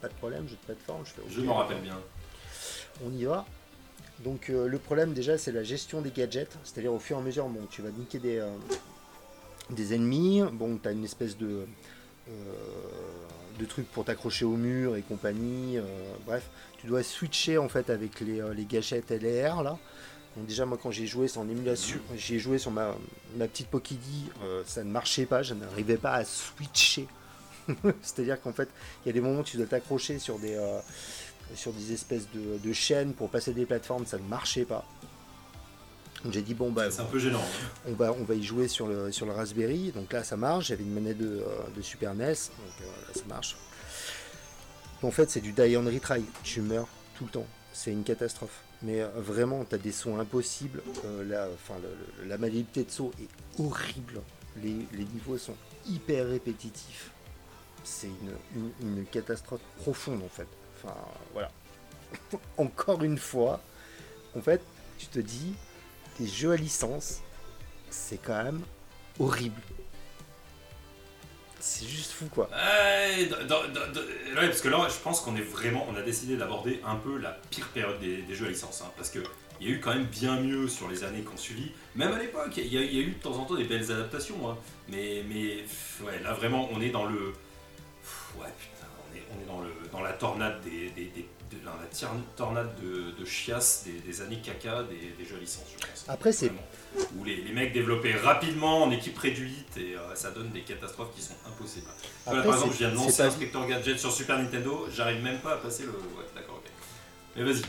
Pas 0.00 0.08
de 0.08 0.14
problème, 0.14 0.48
jeu 0.48 0.56
de 0.56 0.66
plateforme. 0.66 1.04
Je, 1.04 1.10
fais, 1.10 1.22
Je 1.28 1.40
ok, 1.40 1.46
m'en 1.46 1.54
rappelle 1.56 1.80
bien. 1.80 1.98
On 3.04 3.12
y 3.12 3.24
va. 3.24 3.44
Donc 4.24 4.48
le 4.48 4.78
problème 4.78 5.14
déjà 5.14 5.38
c'est 5.38 5.50
la 5.50 5.62
gestion 5.62 6.02
des 6.02 6.10
gadgets, 6.10 6.58
c'est-à-dire 6.62 6.92
au 6.92 6.98
fur 6.98 7.16
et 7.16 7.20
à 7.20 7.22
mesure 7.22 7.48
bon, 7.48 7.66
tu 7.70 7.80
vas 7.80 7.88
niquer 7.88 8.18
des, 8.18 8.44
des 9.70 9.94
ennemis, 9.94 10.42
bon 10.52 10.76
tu 10.76 10.88
as 10.88 10.92
une 10.92 11.04
espèce 11.04 11.38
de, 11.38 11.64
euh, 12.30 12.32
de 13.60 13.66
truc 13.66 13.86
pour 13.92 14.04
t'accrocher 14.04 14.44
au 14.44 14.56
mur 14.56 14.96
et 14.96 15.02
compagnie, 15.02 15.78
euh, 15.78 15.84
bref, 16.26 16.48
tu 16.78 16.86
dois 16.86 17.02
switcher 17.02 17.58
en 17.58 17.68
fait 17.68 17.90
avec 17.90 18.20
les, 18.20 18.40
euh, 18.40 18.54
les 18.54 18.64
gâchettes 18.64 19.10
LR 19.10 19.62
là. 19.62 19.78
Donc 20.36 20.46
déjà 20.46 20.64
moi 20.64 20.78
quand 20.82 20.90
j'ai 20.90 21.06
joué 21.06 21.26
en 21.36 21.48
émulation, 21.48 21.98
j'ai 22.16 22.38
joué 22.38 22.58
sur 22.58 22.70
ma, 22.70 22.94
ma 23.36 23.46
petite 23.48 23.68
Pokidi, 23.68 24.30
euh, 24.42 24.62
ça 24.66 24.82
ne 24.84 24.90
marchait 24.90 25.26
pas, 25.26 25.42
je 25.42 25.54
n'arrivais 25.54 25.96
pas 25.96 26.14
à 26.14 26.24
switcher. 26.24 27.06
C'est-à-dire 28.02 28.40
qu'en 28.40 28.52
fait 28.52 28.68
il 29.04 29.08
y 29.08 29.10
a 29.10 29.12
des 29.12 29.20
moments 29.20 29.40
où 29.40 29.44
tu 29.44 29.56
dois 29.56 29.66
t'accrocher 29.66 30.18
sur 30.18 30.38
des, 30.38 30.58
sur 31.54 31.72
des 31.72 31.92
espèces 31.92 32.28
de, 32.32 32.58
de 32.58 32.72
chaînes 32.72 33.12
pour 33.12 33.28
passer 33.28 33.52
des 33.52 33.66
plateformes, 33.66 34.06
ça 34.06 34.18
ne 34.18 34.24
marchait 34.24 34.64
pas. 34.64 34.84
J'ai 36.28 36.42
dit 36.42 36.52
bon 36.54 36.70
bah 36.70 36.90
C'est 36.90 37.00
un 37.00 37.04
peu 37.06 37.18
gênant. 37.18 37.40
hein. 37.40 37.68
on 37.88 37.92
va, 37.94 38.12
on 38.12 38.24
va 38.24 38.34
y 38.34 38.42
jouer 38.42 38.68
sur 38.68 38.86
le, 38.86 39.10
sur 39.10 39.24
le 39.26 39.32
Raspberry. 39.32 39.90
Donc 39.92 40.12
là, 40.12 40.22
ça 40.22 40.36
marche. 40.36 40.66
J'avais 40.66 40.84
une 40.84 40.92
manette 40.92 41.16
de, 41.18 41.38
euh, 41.40 41.44
de 41.74 41.80
Super 41.80 42.14
NES. 42.14 42.26
Donc 42.26 42.34
euh, 42.82 42.84
là, 43.08 43.14
ça 43.14 43.22
marche. 43.28 43.56
En 45.02 45.10
fait, 45.10 45.30
c'est 45.30 45.40
du 45.40 45.52
die 45.52 45.76
on 45.78 45.84
retry. 45.84 46.22
Tu 46.42 46.60
meurs 46.60 46.88
tout 47.16 47.24
le 47.24 47.30
temps. 47.30 47.46
C'est 47.72 47.90
une 47.92 48.04
catastrophe. 48.04 48.62
Mais 48.82 49.00
euh, 49.00 49.08
vraiment, 49.16 49.64
tu 49.64 49.74
as 49.74 49.78
des 49.78 49.92
sauts 49.92 50.16
impossibles. 50.16 50.82
Euh, 51.06 51.24
la, 51.24 51.48
enfin, 51.54 51.74
le- 51.82 52.22
le- 52.24 52.28
la 52.28 52.36
maniabilité 52.36 52.84
de 52.84 52.90
saut 52.90 53.12
est 53.20 53.62
horrible. 53.62 54.20
Les, 54.62 54.76
les 54.92 55.04
niveaux 55.04 55.38
sont 55.38 55.56
hyper 55.88 56.28
répétitifs. 56.28 57.10
C'est 57.82 58.08
une, 58.08 58.32
une- 58.82 58.98
une 58.98 59.06
catastrophe 59.06 59.60
profonde, 59.78 60.22
en 60.22 60.28
fait. 60.28 60.46
Enfin, 60.84 60.94
voilà. 61.32 61.50
Encore 62.58 63.02
une 63.04 63.16
fois, 63.18 63.60
en 64.36 64.42
fait, 64.42 64.60
tu 64.98 65.06
te 65.06 65.18
dis, 65.18 65.54
jeux 66.26 66.52
à 66.52 66.56
licence, 66.56 67.20
c'est 67.90 68.18
quand 68.18 68.42
même 68.42 68.60
horrible. 69.18 69.60
C'est 71.62 71.86
juste 71.86 72.12
fou 72.12 72.26
quoi. 72.32 72.48
Dans- 73.46 73.62
ouais, 74.40 74.48
parce 74.48 74.62
que 74.62 74.68
là, 74.68 74.88
je 74.88 74.96
pense 75.02 75.20
qu'on 75.20 75.36
est 75.36 75.42
vraiment, 75.42 75.86
on 75.90 75.96
a 75.96 76.00
décidé 76.02 76.36
d'aborder 76.36 76.80
un 76.86 76.96
peu 76.96 77.18
la 77.18 77.32
pire 77.50 77.68
période 77.68 78.00
des, 78.00 78.24
jeux 78.34 78.46
à 78.46 78.48
licence, 78.48 78.80
hein, 78.82 78.90
parce 78.96 79.10
que 79.10 79.18
il 79.60 79.68
y 79.68 79.72
a 79.72 79.74
eu 79.74 79.80
quand 79.80 79.92
même 79.92 80.06
bien 80.06 80.40
mieux 80.40 80.68
sur 80.68 80.88
les 80.88 81.04
années 81.04 81.20
qu'on 81.20 81.36
suivi. 81.36 81.70
Même 81.94 82.12
à 82.14 82.18
l'époque, 82.18 82.56
il 82.56 82.72
y, 82.72 82.78
a- 82.78 82.82
eu 82.82 83.10
de 83.10 83.22
temps 83.22 83.34
en 83.36 83.44
temps 83.44 83.56
des 83.56 83.64
belles 83.64 83.92
adaptations, 83.92 84.48
hein. 84.50 84.56
mais, 84.88 85.22
mais 85.28 85.64
ouais, 86.02 86.18
là 86.22 86.32
vraiment, 86.32 86.66
on 86.72 86.80
est 86.80 86.88
dans 86.88 87.04
le, 87.04 87.34
ouais, 88.38 88.48
putain, 88.58 88.86
on 89.12 89.14
est, 89.42 89.46
dans 89.46 89.60
le, 89.60 89.70
dans 89.92 90.00
la 90.00 90.14
tornade 90.14 90.62
des, 90.62 90.88
des- 90.90 91.10
des- 91.14 91.20
de- 91.20 91.39
dans 91.64 91.72
la 91.72 91.86
tornade 92.36 92.70
de, 92.82 93.10
de 93.18 93.24
chiasse 93.24 93.84
des, 93.84 94.00
des 94.00 94.20
années 94.22 94.40
caca 94.42 94.82
des, 94.84 95.14
des 95.18 95.28
jeux 95.28 95.36
à 95.36 95.40
licence, 95.40 95.64
je 95.72 95.86
pense. 95.86 96.04
Après, 96.08 96.32
c'est-. 96.32 96.52
Où 97.16 97.24
les, 97.24 97.36
les 97.36 97.52
mecs 97.52 97.72
développaient 97.72 98.16
rapidement 98.16 98.82
en 98.82 98.90
équipe 98.90 99.16
réduite 99.18 99.76
et 99.76 99.94
euh, 99.96 100.14
ça 100.14 100.30
donne 100.30 100.50
des 100.50 100.62
catastrophes 100.62 101.14
qui 101.14 101.22
sont 101.22 101.34
impossibles. 101.46 101.86
Voilà, 102.24 102.42
par 102.42 102.54
exemple, 102.54 102.72
je 102.72 102.78
viens 102.78 102.90
de 102.90 102.96
lancer 102.96 103.22
Inspector 103.22 103.66
Gadget 103.66 103.98
sur 103.98 104.10
Super 104.10 104.38
Nintendo, 104.38 104.86
j'arrive 104.92 105.22
même 105.22 105.38
pas 105.40 105.54
à 105.54 105.56
passer 105.58 105.84
le. 105.84 105.90
Ouais, 105.90 106.24
d'accord, 106.34 106.56
ok. 106.56 106.70
Mais 107.36 107.44
vas-y. 107.44 107.62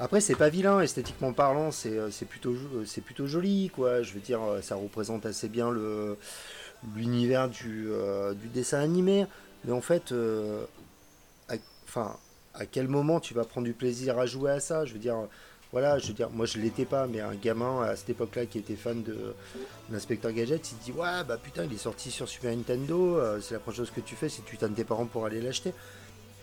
Après, 0.00 0.20
c'est 0.20 0.34
pas 0.34 0.48
vilain, 0.48 0.80
esthétiquement 0.80 1.32
parlant, 1.32 1.70
c'est 1.70 1.96
euh, 1.96 2.10
plutôt, 2.28 2.56
c'est 2.84 3.00
plutôt 3.00 3.26
joli, 3.28 3.70
quoi. 3.72 4.02
Je 4.02 4.12
veux 4.12 4.20
dire, 4.20 4.42
euh, 4.42 4.60
ça 4.60 4.74
représente 4.74 5.24
assez 5.24 5.48
bien 5.48 5.70
le 5.70 6.16
l'univers 6.94 7.48
du, 7.48 7.86
euh, 7.90 8.34
du 8.34 8.48
dessin 8.48 8.80
animé. 8.80 9.26
Mais 9.64 9.72
en 9.72 9.80
fait, 9.80 10.12
euh, 10.12 10.64
enfin, 11.88 12.16
à 12.54 12.66
quel 12.66 12.88
moment 12.88 13.20
tu 13.20 13.34
vas 13.34 13.44
prendre 13.44 13.66
du 13.66 13.74
plaisir 13.74 14.18
à 14.18 14.26
jouer 14.26 14.52
à 14.52 14.60
ça? 14.60 14.84
Je 14.84 14.92
veux 14.92 14.98
dire, 14.98 15.16
voilà, 15.72 15.98
je 15.98 16.06
veux 16.06 16.14
dire, 16.14 16.30
moi 16.30 16.46
je 16.46 16.58
l'étais 16.58 16.84
pas, 16.84 17.08
mais 17.08 17.20
un 17.20 17.34
gamin 17.34 17.82
à 17.82 17.96
cette 17.96 18.10
époque-là 18.10 18.46
qui 18.46 18.58
était 18.58 18.76
fan 18.76 19.02
de 19.02 19.34
l'inspecteur 19.90 20.32
Gadget, 20.32 20.70
il 20.70 20.76
se 20.76 20.84
dit, 20.84 20.92
ouais, 20.92 21.24
bah 21.26 21.36
putain, 21.36 21.64
il 21.64 21.72
est 21.72 21.78
sorti 21.78 22.12
sur 22.12 22.28
Super 22.28 22.54
Nintendo, 22.56 23.16
euh, 23.16 23.40
c'est 23.40 23.54
la 23.54 23.60
première 23.60 23.78
chose 23.78 23.90
que 23.90 24.00
tu 24.00 24.14
fais, 24.14 24.28
c'est 24.28 24.42
que 24.44 24.48
tu 24.48 24.56
tannes 24.56 24.74
tes 24.74 24.84
parents 24.84 25.06
pour 25.06 25.26
aller 25.26 25.40
l'acheter. 25.40 25.74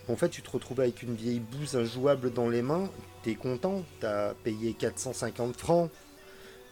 En 0.09 0.17
fait, 0.17 0.27
tu 0.27 0.41
te 0.41 0.51
retrouves 0.51 0.81
avec 0.81 1.01
une 1.01 1.15
vieille 1.15 1.39
bouse 1.39 1.77
injouable 1.77 2.33
dans 2.33 2.49
les 2.49 2.61
mains, 2.61 2.89
t'es 3.23 3.35
content, 3.35 3.83
t'as 4.01 4.33
payé 4.33 4.73
450 4.73 5.55
francs, 5.55 5.89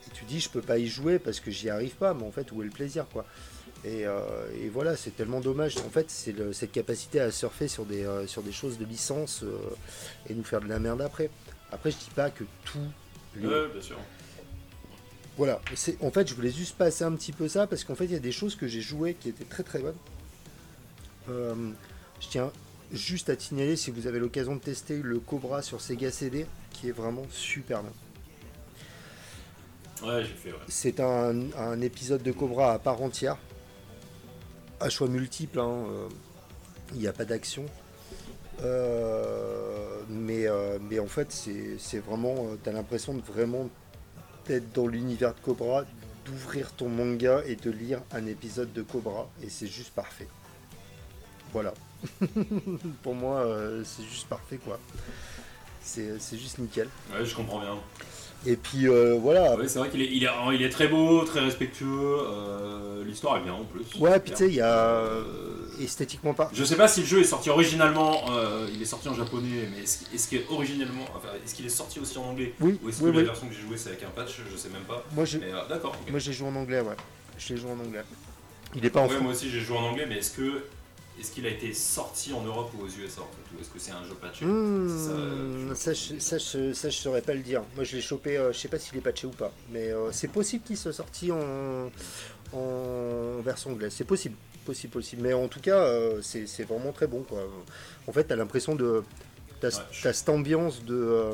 et 0.06 0.12
tu 0.14 0.26
dis 0.26 0.42
je 0.42 0.50
peux 0.50 0.62
pas 0.62 0.80
y 0.80 0.88
jouer 0.88 1.18
parce 1.18 1.40
que 1.40 1.52
j'y 1.52 1.70
arrive 1.70 1.96
pas, 1.96 2.14
mais 2.14 2.24
en 2.24 2.32
fait, 2.32 2.52
où 2.52 2.62
est 2.62 2.66
le 2.66 2.72
plaisir 2.72 3.06
quoi? 3.14 3.26
Et, 3.86 4.06
euh, 4.06 4.20
et 4.62 4.70
voilà, 4.70 4.96
c'est 4.98 5.16
tellement 5.16 5.40
dommage. 5.40 5.78
En 5.78 5.90
fait, 5.90 6.10
c'est 6.12 6.36
cette 6.54 6.72
capacité 6.72 7.20
à 7.20 7.32
surfer 7.32 7.68
sur 7.68 7.86
des, 7.86 8.06
euh, 8.06 8.28
sur 8.28 8.42
des 8.44 8.52
choses 8.52 8.78
de 8.78 8.86
licence 8.86 9.42
euh, 9.44 9.58
et 10.30 10.34
nous 10.34 10.44
faire 10.44 10.62
de 10.62 10.68
la 10.68 10.80
merde 10.80 11.02
après. 11.02 11.30
Après, 11.72 11.92
je 11.92 11.98
dis 11.98 12.10
pas 12.16 12.30
que 12.30 12.44
tout. 12.66 12.80
les- 13.36 13.48
Ouais, 13.48 13.68
bien 13.72 13.82
sûr. 13.82 13.98
voilà, 15.38 15.62
en 16.02 16.12
fait, 16.12 16.28
je 16.28 16.34
voulais 16.36 16.52
juste 16.52 16.76
passer 16.78 17.04
un 17.04 17.14
petit 17.14 17.32
peu 17.32 17.48
ça 17.48 17.68
parce 17.68 17.84
qu'en 17.84 17.96
fait, 17.96 18.06
il 18.06 18.12
y 18.12 18.16
a 18.16 18.20
des 18.20 18.32
choses 18.32 18.56
que 18.56 18.68
j'ai 18.68 18.82
jouées 18.82 19.14
qui 19.14 19.30
étaient 19.30 19.46
très 19.46 19.64
très 19.64 19.80
bonnes. 19.80 19.96
Euh, 21.30 21.54
je 22.20 22.28
tiens 22.28 22.52
juste 22.92 23.30
à 23.30 23.36
te 23.36 23.44
signaler 23.44 23.76
si 23.76 23.92
vous 23.92 24.08
avez 24.08 24.18
l'occasion 24.20 24.56
de 24.56 24.62
tester 24.62 24.98
le 25.02 25.20
Cobra 25.20 25.62
sur 25.62 25.80
Sega 25.80 26.12
CD, 26.12 26.46
qui 26.72 26.90
est 26.90 26.92
vraiment 26.92 27.26
super 27.32 27.84
bien. 27.84 27.94
Ouais, 30.02 30.24
j'ai 30.24 30.34
fait, 30.34 30.52
ouais. 30.52 30.58
C'est 30.70 31.00
un, 31.02 31.52
un 31.58 31.82
épisode 31.82 32.24
de 32.24 32.32
Cobra 32.32 32.74
à 32.74 32.80
part 32.80 33.02
entière, 33.02 33.38
à 34.80 34.90
choix 34.90 35.08
multiples. 35.08 35.60
hein, 35.60 35.86
euh, 35.90 36.08
Il 36.94 37.00
n'y 37.00 37.08
a 37.08 37.14
pas 37.14 37.26
d'action. 37.26 37.66
Euh, 38.62 40.02
mais, 40.10 40.48
euh, 40.48 40.80
mais 40.82 41.00
en 41.00 41.08
fait, 41.08 41.32
c'est 41.32 42.00
vraiment. 42.00 42.48
Tu 42.64 42.72
l'impression 42.72 43.14
de 43.14 43.22
vraiment 43.22 43.70
d'être 44.46 44.72
dans 44.74 44.88
l'univers 44.88 45.34
de 45.34 45.40
Cobra, 45.40 45.86
d'ouvrir 46.26 46.72
ton 46.74 46.90
manga 46.90 47.42
et 47.46 47.56
de 47.56 47.72
lire 47.72 48.02
un 48.12 48.26
épisode 48.26 48.74
de 48.74 48.82
Cobra. 48.82 49.30
Et 49.44 49.50
c'est 49.50 49.68
juste 49.68 49.92
parfait. 49.92 50.28
Voilà. 51.54 51.74
Pour 53.04 53.16
moi, 53.16 53.46
c'est 53.84 54.04
juste 54.04 54.28
parfait, 54.28 54.58
quoi. 54.58 54.80
C'est 55.82 56.20
c'est 56.20 56.38
juste 56.38 56.60
nickel. 56.60 56.90
Ouais, 57.12 57.26
je 57.26 57.36
comprends 57.36 57.60
bien. 57.60 57.78
Et 58.46 58.56
puis 58.56 58.88
euh, 58.88 59.18
voilà. 59.22 59.56
Ouais, 59.58 59.68
c'est 59.68 59.80
vrai 59.80 59.90
qu'il 59.90 60.02
est, 60.02 60.10
il 60.12 60.24
est, 60.24 60.30
il 60.54 60.62
est 60.62 60.70
très 60.70 60.88
beau, 60.88 61.24
très 61.26 61.42
respectueux. 61.42 61.88
euh, 61.90 63.04
L'histoire 63.06 63.38
est 63.38 63.42
bien 63.42 63.54
en 63.54 63.64
plus. 63.66 63.84
Ouais, 64.00 64.20
puis 64.20 64.32
tu 64.32 64.38
sais, 64.38 64.48
il 64.48 64.56
y 64.56 64.62
a 64.62 64.74
Euh, 64.76 65.24
esthétiquement 65.82 66.34
pas. 66.34 66.50
Je 66.54 66.64
sais 66.64 66.76
pas 66.78 66.88
si 66.88 67.02
le 67.02 67.06
jeu 67.08 67.20
est 67.22 67.24
sorti 67.26 67.50
originalement, 67.50 68.22
euh, 68.32 68.68
il 68.74 68.82
est 68.82 68.86
sorti 68.86 69.10
en 69.10 69.14
japonais, 69.16 69.68
mais 69.76 69.84
est-ce 69.84 70.28
qu'il 70.28 70.38
est 70.40 70.46
originalement, 70.50 71.06
enfin, 71.16 71.30
est-ce 71.44 71.56
qu'il 71.56 71.66
est 71.66 71.70
sorti 71.70 72.00
aussi 72.00 72.18
en 72.18 72.24
anglais? 72.30 72.54
Oui, 72.62 72.78
Ou 72.84 72.90
est-ce 72.90 73.02
oui, 73.04 73.12
que 73.12 73.18
la 73.18 73.24
version 73.24 73.48
que 73.48 73.54
j'ai 73.54 73.62
jouée 73.62 73.78
c'est 73.78 73.90
avec 73.90 74.04
un 74.04 74.10
patch? 74.10 74.40
Je 74.52 74.58
sais 74.58 74.70
même 74.70 74.84
pas. 74.84 75.04
Moi, 75.14 75.26
euh, 75.36 75.68
d'accord. 75.68 75.96
moi, 76.10 76.20
j'ai 76.20 76.34
joué 76.34 76.48
en 76.48 76.56
anglais, 76.56 76.82
ouais. 76.82 76.96
Je 77.38 77.54
l'ai 77.54 77.60
joué 77.60 77.72
en 77.72 77.80
anglais. 77.80 78.04
Il 78.76 78.86
est 78.86 78.90
pas 78.90 79.02
en 79.02 79.08
Ouais, 79.08 79.20
moi 79.20 79.32
aussi 79.32 79.50
j'ai 79.50 79.62
joué 79.62 79.76
en 79.78 79.82
anglais, 79.86 80.06
mais 80.08 80.18
est-ce 80.20 80.32
que 80.32 80.64
est-ce 81.20 81.32
qu'il 81.32 81.46
a 81.46 81.50
été 81.50 81.74
sorti 81.74 82.34
en 82.34 82.42
Europe 82.44 82.72
ou 82.78 82.84
aux 82.84 82.88
USA 82.88 83.22
en 83.22 83.26
fait 83.26 83.56
Ou 83.58 83.62
est-ce 83.62 83.70
que 83.70 83.80
c'est 83.80 83.92
un 83.92 84.04
jeu 84.04 84.14
patché 84.16 84.46
Hmm, 84.46 84.88
ça, 84.90 85.12
euh, 85.12 85.76
ça, 85.76 85.94
je, 86.38 86.74
je 86.74 86.90
saurais 86.90 87.22
pas 87.22 87.34
le 87.34 87.42
dire. 87.42 87.62
Moi, 87.76 87.84
je 87.84 87.96
l'ai 87.96 88.02
chopé, 88.02 88.38
euh, 88.38 88.52
je 88.54 88.58
sais 88.60 88.68
pas 88.68 88.80
s'il 88.80 88.98
est 88.98 89.02
patché 89.02 89.28
ou 89.28 89.32
pas. 89.32 89.52
Mais 89.72 89.92
euh, 89.92 90.12
c'est 90.12 90.28
possible 90.30 90.64
qu'il 90.64 90.78
soit 90.78 90.94
sorti 90.94 91.32
en, 91.32 91.90
en 92.54 93.42
version 93.42 93.72
anglaise. 93.72 93.94
C'est 93.96 94.04
possible. 94.06 94.36
Possible, 94.66 94.94
possible. 94.94 95.22
Mais 95.24 95.34
en 95.34 95.48
tout 95.48 95.62
cas, 95.62 95.78
euh, 95.84 96.22
c'est 96.22 96.64
vraiment 96.64 96.92
très 96.92 97.08
bon, 97.08 97.24
quoi. 97.24 97.40
En 98.08 98.12
fait, 98.12 98.26
t'as 98.26 98.36
l'impression 98.36 98.76
de. 98.76 99.04
Ouais, 99.64 99.70
je- 99.92 100.12
cette 100.12 100.30
ambiance 100.30 100.84
de. 100.86 101.34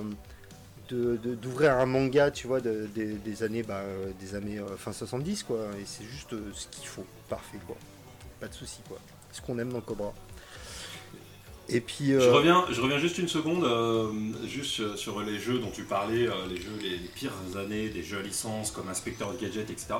d'ouvrir 0.89 1.73
un 1.77 1.85
manga 1.85 2.29
tu 2.31 2.47
vois 2.47 2.61
de- 2.61 2.87
des- 2.93 3.15
des 3.15 3.43
années 3.43 3.63
bah, 3.63 3.81
des 4.19 4.35
années 4.35 4.59
euh, 4.59 4.77
fin 4.77 4.93
70 4.93 5.41
quoi 5.43 5.57
et 5.79 5.83
c'est 5.85 6.03
juste 6.05 6.31
euh, 6.33 6.51
ce 6.53 6.67
qu'il 6.67 6.87
faut 6.87 7.03
parfait 7.27 7.57
quoi 7.65 7.75
pas 8.39 8.47
de 8.47 8.53
souci 8.53 8.81
quoi 8.87 8.99
ce 9.35 9.41
qu'on 9.41 9.59
aime 9.59 9.71
dans 9.73 9.81
Cobra 9.81 10.13
et 11.67 11.81
puis 11.81 12.09
Je 12.11 12.17
euh, 12.17 12.31
reviens, 12.31 12.63
je 12.69 12.79
reviens 12.79 12.99
juste 12.99 13.17
une 13.17 13.27
seconde, 13.27 13.63
euh, 13.63 14.11
juste 14.45 14.69
sur- 14.71 14.97
sur 14.99 15.19
les 15.21 15.39
jeux 15.39 15.57
dont 15.57 15.71
tu 15.71 15.83
parlais, 15.83 16.27
euh, 16.27 16.31
les 16.47 16.57
jeux 16.57 16.77
les, 16.79 16.91
les 16.91 17.07
pires 17.07 17.33
années, 17.57 17.89
des 17.89 18.03
jeux 18.03 18.19
à 18.19 18.21
licence 18.21 18.69
comme 18.69 18.87
Inspector 18.87 19.33
Gadget, 19.41 19.69
etc. 19.71 19.95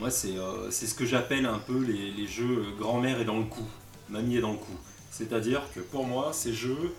Moi, 0.00 0.10
c'est 0.10 0.36
euh, 0.36 0.70
c'est 0.70 0.86
ce 0.86 0.94
que 0.94 1.06
j'appelle 1.06 1.46
un 1.46 1.58
peu 1.60 1.78
les, 1.82 2.10
les 2.10 2.26
jeux 2.26 2.58
euh, 2.58 2.78
grand-mère 2.78 3.18
est 3.20 3.24
dans 3.24 3.38
le 3.38 3.44
coup, 3.46 3.66
mamie 4.10 4.36
est 4.36 4.40
dans 4.42 4.52
le 4.52 4.58
coup. 4.58 4.76
C'est-à-dire 5.10 5.62
que 5.74 5.80
pour 5.80 6.04
moi, 6.06 6.32
ces 6.34 6.52
jeux, 6.52 6.92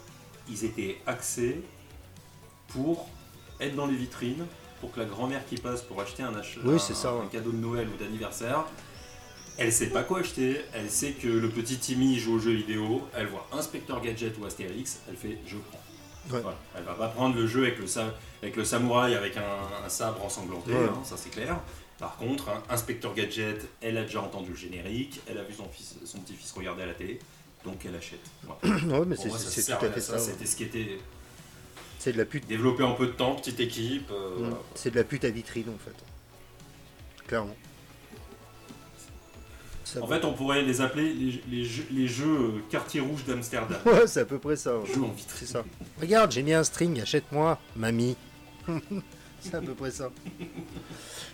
ils 0.49 0.65
étaient 0.65 0.97
axés 1.05 1.61
pour 2.69 3.07
être 3.61 3.75
dans 3.75 3.85
les 3.85 3.95
vitrines, 3.95 4.45
pour 4.81 4.91
que 4.91 4.99
la 5.01 5.05
grand-mère 5.05 5.45
qui 5.45 5.55
passe 5.55 5.83
pour 5.83 6.01
acheter 6.01 6.23
un, 6.23 6.33
ach- 6.35 6.57
Oui, 6.65 6.75
un- 6.75 6.79
c'est 6.79 6.95
ça, 6.95 7.13
ouais. 7.13 7.21
un 7.23 7.27
cadeau 7.27 7.51
de 7.51 7.57
Noël 7.57 7.87
ou 7.93 7.97
d'anniversaire, 8.03 8.65
elle 9.59 9.71
sait 9.73 9.87
pas 9.87 10.03
quoi 10.03 10.19
acheter, 10.21 10.61
elle 10.73 10.89
sait 10.89 11.11
que 11.11 11.27
le 11.27 11.49
petit 11.49 11.77
Timmy 11.77 12.17
joue 12.19 12.35
aux 12.35 12.39
jeux 12.39 12.53
vidéo, 12.53 13.07
elle 13.15 13.27
voit 13.27 13.47
Inspector 13.53 13.99
Gadget 14.01 14.37
ou 14.39 14.45
Astérix, 14.45 14.99
elle 15.09 15.15
fait 15.15 15.37
je 15.45 15.57
prends. 15.57 15.79
Ouais. 16.35 16.41
Voilà. 16.41 16.57
Elle 16.75 16.83
va 16.83 16.93
pas 16.93 17.07
prendre 17.07 17.35
le 17.35 17.47
jeu 17.47 17.63
avec 17.63 17.79
le, 17.79 17.87
sa- 17.87 18.13
avec 18.41 18.55
le 18.55 18.63
samouraï 18.63 19.15
avec 19.15 19.35
un, 19.37 19.85
un 19.85 19.89
sabre 19.89 20.23
ensanglanté, 20.23 20.71
Ouais. 20.73 20.85
hein, 20.85 20.99
ça 21.03 21.17
c'est 21.17 21.29
clair. 21.29 21.59
Par 21.97 22.15
contre, 22.17 22.49
hein, 22.49 22.63
Inspecteur 22.69 23.13
Gadget, 23.13 23.67
elle 23.81 23.97
a 23.97 24.03
déjà 24.03 24.21
entendu 24.21 24.51
le 24.51 24.55
générique, 24.55 25.19
elle 25.27 25.37
a 25.37 25.43
vu 25.43 25.53
son, 25.53 25.67
fils, 25.69 25.95
son 26.05 26.19
petit-fils 26.19 26.51
regarder 26.53 26.83
à 26.83 26.85
la 26.85 26.93
télé, 26.93 27.19
donc 27.65 27.75
elle 27.85 27.95
achète. 27.95 28.19
ouais, 28.63 29.05
mais 29.05 29.15
c'est 29.17 29.29
ça 29.29 29.37
c'est 29.39 29.61
sert 29.61 29.79
tout 29.79 29.85
à 29.85 29.89
à 29.89 29.91
fait 29.91 29.99
ça. 30.01 30.17
ça. 30.19 30.25
ouais. 30.25 30.31
C'était 30.31 30.45
ce 30.45 30.55
qui 30.55 30.63
était 30.63 30.97
C'est 31.97 32.13
de 32.13 32.17
la 32.17 32.25
pute. 32.25 32.47
développé 32.47 32.83
en 32.83 32.93
peu 32.93 33.07
de 33.07 33.11
temps, 33.11 33.35
petite 33.35 33.59
équipe. 33.59 34.09
euh, 34.11 34.35
Mm. 34.35 34.39
voilà. 34.39 34.57
C'est 34.75 34.91
de 34.91 34.95
la 34.95 35.03
pute 35.03 35.25
à 35.25 35.29
vitrine 35.29 35.67
en 35.69 35.77
fait. 35.83 35.95
Clairement. 37.27 37.55
Ça 39.93 40.03
En 40.03 40.07
fait, 40.07 40.23
on 40.25 40.33
pourrait 40.33 40.61
les 40.61 40.81
appeler 40.81 41.13
les, 41.13 41.41
les 41.49 41.63
jeux, 41.65 41.85
les 41.91 42.07
jeux, 42.07 42.25
euh, 42.39 42.51
quartier 42.69 43.01
rouge 43.01 43.25
d'Amsterdam. 43.25 43.77
Ouais, 43.85 44.07
c'est 44.07 44.21
à 44.21 44.25
peu 44.25 44.37
près 44.39 44.55
ça. 44.55 44.77
ouais. 44.77 44.85
Jeux 44.85 45.01
en 45.01 45.07
vitrine. 45.11 45.35
C'est 45.35 45.45
ça. 45.47 45.63
Regarde, 45.99 46.31
j'ai 46.31 46.43
mis 46.43 46.53
un 46.53 46.63
string, 46.63 47.01
achète-moi, 47.01 47.59
mamie. 47.75 48.15
c'est 49.41 49.55
à 49.55 49.61
peu 49.61 49.73
près 49.73 49.89
ça. 49.91 50.11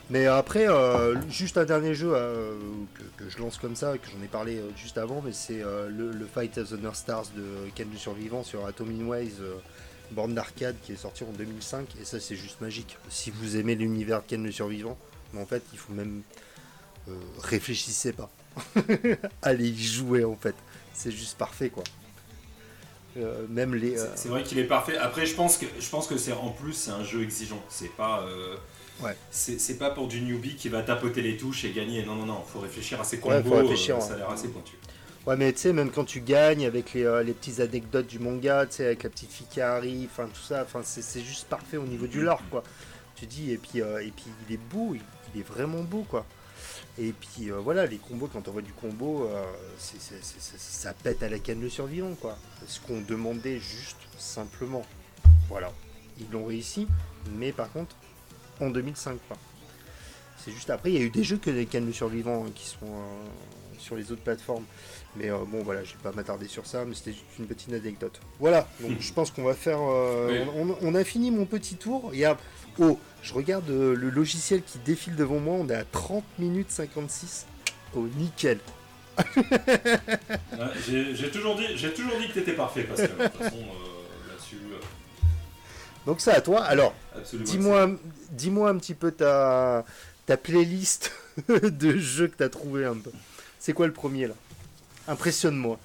Mais 0.10 0.28
après, 0.28 0.70
euh, 0.70 1.16
juste 1.30 1.58
un 1.58 1.66
dernier 1.66 1.96
jeu 1.96 2.12
euh, 2.14 2.56
que, 2.94 3.24
que 3.24 3.30
je 3.30 3.40
lance 3.40 3.58
comme 3.58 3.76
ça, 3.76 3.98
que 3.98 4.08
j'en 4.16 4.24
ai 4.24 4.28
parlé 4.28 4.58
euh, 4.58 4.70
juste 4.78 4.98
avant, 5.00 5.22
mais 5.26 5.34
c'est 5.34 5.62
le, 5.90 6.12
le 6.12 6.26
Fight 6.26 6.58
of 6.60 6.70
the 6.70 6.82
North 6.82 6.96
Stars 6.98 7.26
de 7.36 7.70
Ken 7.74 7.90
le 7.92 7.98
Survivant 7.98 8.44
sur 8.44 8.66
Atomic 8.66 9.02
Ways, 9.10 9.34
euh, 9.42 9.56
borne 10.12 10.34
d'arcade 10.36 10.76
qui 10.84 10.94
est 10.94 10.98
sorti 10.98 11.24
en 11.24 11.32
2005. 11.32 11.88
Et 12.00 12.06
ça, 12.06 12.20
c'est 12.20 12.36
juste 12.36 12.62
magique. 12.62 12.98
Si 13.10 13.32
vous 13.32 13.58
aimez 13.58 13.76
l'univers 13.76 14.22
de 14.22 14.28
Ken 14.28 14.44
le 14.44 14.52
Survivant, 14.52 14.98
mais 15.34 15.42
en 15.42 15.46
fait, 15.48 15.64
il 15.74 15.80
faut 15.80 15.92
même. 15.94 16.22
réfléchissez 17.42 18.14
pas. 18.14 18.30
Allez 19.42 19.70
y 19.70 19.84
jouer 19.84 20.24
en 20.24 20.36
fait. 20.36 20.56
C'est 20.94 21.12
juste 21.12 21.38
parfait 21.38 21.70
quoi. 21.70 21.84
Euh, 23.18 23.46
même 23.50 23.76
les. 23.76 23.98
euh, 23.98 24.06
C'est- 24.16 24.28
vrai 24.30 24.44
qu'il 24.44 24.60
est 24.60 24.66
parfait. 24.66 24.98
Après, 24.98 25.26
je 25.26 25.36
pense 25.36 25.58
que 25.58 25.66
je 25.80 25.90
pense 25.90 26.08
que 26.08 26.18
c'est 26.18 26.34
en 26.34 26.50
plus 26.50 26.74
c'est 26.74 26.92
un 26.92 27.04
jeu 27.04 27.24
exigeant. 27.24 27.64
C'est 27.70 27.92
pas 27.96 28.22
euh, 28.24 28.56
Ouais. 29.02 29.16
c'est 29.32 29.60
c'est 29.60 29.78
pas 29.78 29.90
pour 29.90 30.08
du 30.08 30.22
newbie 30.22 30.56
qui 30.56 30.70
va 30.70 30.82
tapoter 30.82 31.22
les 31.22 31.38
touches 31.38 31.64
et 31.66 31.72
gagner. 31.72 32.04
Non 32.06 32.16
non 32.16 32.26
non, 32.26 32.42
faut 32.46 32.60
réfléchir 32.60 33.00
à 33.00 33.04
ses 33.04 33.18
Ouais, 33.18 33.42
combos. 33.42 33.50
faut 33.50 33.56
réfléchir, 33.62 34.02
ça 34.02 34.08
a 34.10 34.12
ouais. 34.12 34.18
l'air 34.20 34.30
assez 34.30 34.48
pointu. 34.50 34.76
Ouais, 35.26 35.36
mais 35.38 35.52
tu 35.54 35.60
sais, 35.60 35.74
même 35.74 35.90
quand 35.92 36.04
tu 36.06 36.22
gagnes 36.22 36.66
avec 36.68 36.94
les, 36.94 37.04
euh, 37.04 37.24
les 37.24 37.34
petites 37.34 37.60
anecdotes 37.60 38.06
du 38.06 38.20
manga, 38.20 38.66
tu 38.68 38.76
sais, 38.76 38.86
avec 38.86 39.02
la 39.04 39.10
petite 39.10 39.32
fille 39.32 39.48
qui 39.50 39.60
arrive, 39.60 40.08
enfin 40.12 40.28
tout 40.32 40.42
ça, 40.48 40.62
enfin 40.64 40.82
c'est 40.84 41.02
c'est 41.02 41.22
juste 41.22 41.48
parfait 41.48 41.78
au 41.78 41.86
niveau 41.86 42.06
du 42.08 42.22
lore, 42.22 42.42
quoi. 42.52 42.64
Tu 43.16 43.26
dis, 43.26 43.52
et 43.52 43.58
puis, 43.58 43.82
euh, 43.82 44.04
et 44.04 44.12
puis 44.12 44.26
il 44.48 44.54
est 44.54 44.60
beau, 44.60 44.94
il, 44.94 45.02
il 45.34 45.40
est 45.42 45.44
vraiment 45.44 45.82
beau, 45.82 46.06
quoi. 46.08 46.26
Et 46.98 47.12
puis 47.12 47.52
euh, 47.52 47.58
voilà, 47.58 47.86
les 47.86 47.98
combos, 47.98 48.28
quand 48.28 48.48
on 48.48 48.52
voit 48.52 48.62
du 48.62 48.72
combo, 48.72 49.26
euh, 49.26 49.44
ça 49.78 50.94
pète 50.94 51.24
à 51.24 51.30
la 51.30 51.40
canne 51.40 51.62
le 51.62 51.70
survivant, 51.70 52.14
quoi. 52.16 52.38
Ce 52.68 52.80
qu'on 52.80 53.02
demandait 53.02 53.60
juste 53.60 53.98
simplement. 54.18 54.86
Voilà. 55.50 55.72
Ils 56.20 56.30
l'ont 56.32 56.46
réussi, 56.46 56.88
mais 57.34 57.52
par 57.52 57.72
contre, 57.72 57.96
en 58.62 58.70
2005, 58.70 59.20
quoi. 59.28 59.38
C'est 60.38 60.52
juste 60.52 60.70
après, 60.70 60.92
il 60.92 60.98
y 60.98 61.02
a 61.02 61.06
eu 61.06 61.10
des 61.10 61.24
jeux 61.24 61.38
que 61.38 61.50
les 61.50 61.66
cannes 61.66 61.88
le 61.88 61.94
survivant 61.94 62.46
hein, 62.46 62.52
qui 62.56 62.66
sont 62.66 62.86
euh, 62.86 63.78
sur 63.78 63.98
les 63.98 64.12
autres 64.12 64.22
plateformes. 64.22 64.64
Mais 65.18 65.30
bon, 65.30 65.64
voilà, 65.64 65.84
je 65.84 65.94
vais 65.94 66.04
pas 66.04 66.12
m'attarder 66.12 66.48
sur 66.48 66.66
ça, 66.66 66.84
mais 66.86 66.94
c'était 66.94 67.14
juste 67.14 67.26
une 67.40 67.48
petite 67.48 67.72
anecdote. 67.72 68.20
Voilà, 68.40 68.68
donc 68.82 69.00
je 69.00 69.14
pense 69.14 69.32
qu'on 69.32 69.44
va 69.44 69.54
faire. 69.54 69.80
Oui. 69.82 70.40
on, 70.82 70.94
a 70.94 71.04
fini 71.06 71.32
mon 71.32 71.46
petit 71.46 71.76
tour. 71.76 72.12
Oh, 72.80 73.00
je 73.24 73.34
regarde 73.34 73.70
euh, 73.70 73.96
le 73.96 74.10
logiciel 74.10 74.62
qui 74.62 74.78
défile 74.80 75.16
devant 75.16 75.40
moi, 75.40 75.56
on 75.60 75.68
est 75.70 75.76
à 75.76 75.84
30 75.86 76.24
minutes 76.40 76.72
56. 76.72 77.46
Oh, 77.96 78.08
nickel. 78.18 78.60
Ouais, 79.18 79.24
j'ai 80.86 81.16
j'ai 81.16 81.32
toujours 81.32 81.56
dit 81.56 81.66
j'ai 81.78 81.94
toujours 81.94 82.18
dit 82.20 82.28
que 82.28 82.34
t'étais 82.34 82.52
parfait 82.54 82.84
parce 82.84 83.02
que 83.02 83.08
de 83.08 83.28
toute 83.28 83.38
façon 83.42 83.56
euh, 83.56 84.30
là-dessus 84.30 84.58
euh, 84.74 84.78
Donc, 86.06 86.20
ça 86.20 86.34
à 86.34 86.42
toi. 86.42 86.64
Alors, 86.64 86.94
absolument. 87.16 87.50
dis-moi 87.50 87.90
dis-moi 88.32 88.70
un 88.70 88.78
petit 88.78 88.94
peu 88.94 89.12
ta, 89.12 89.86
ta 90.26 90.36
playlist 90.36 91.14
de 91.48 91.98
jeux 91.98 92.28
que 92.28 92.36
tu 92.38 92.44
as 92.44 92.50
trouvé 92.50 92.84
un 92.86 92.96
peu. 92.96 93.12
C'est 93.58 93.72
quoi 93.74 93.88
le 93.88 93.94
premier 93.94 94.28
là? 94.28 94.34
Impressionne-moi. 95.08 95.80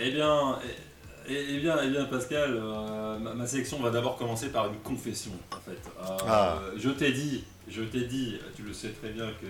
Eh 0.00 0.12
bien, 0.12 0.58
eh, 0.64 0.68
eh 1.30 1.58
bien, 1.60 1.76
eh 1.82 1.88
bien 1.88 2.04
Pascal, 2.06 2.54
euh, 2.56 3.18
ma, 3.18 3.34
ma 3.34 3.46
sélection 3.46 3.80
va 3.80 3.90
d'abord 3.90 4.16
commencer 4.16 4.48
par 4.48 4.66
une 4.66 4.78
confession, 4.80 5.32
en 5.52 5.56
fait. 5.60 5.78
Euh, 6.00 6.16
Ah. 6.26 6.58
Je 6.76 6.90
t'ai 6.90 7.12
dit, 7.12 7.44
je 7.68 7.82
t'ai 7.82 8.02
dit, 8.06 8.38
tu 8.56 8.62
le 8.62 8.72
sais 8.72 8.90
très 8.90 9.10
bien 9.10 9.26
que 9.40 9.46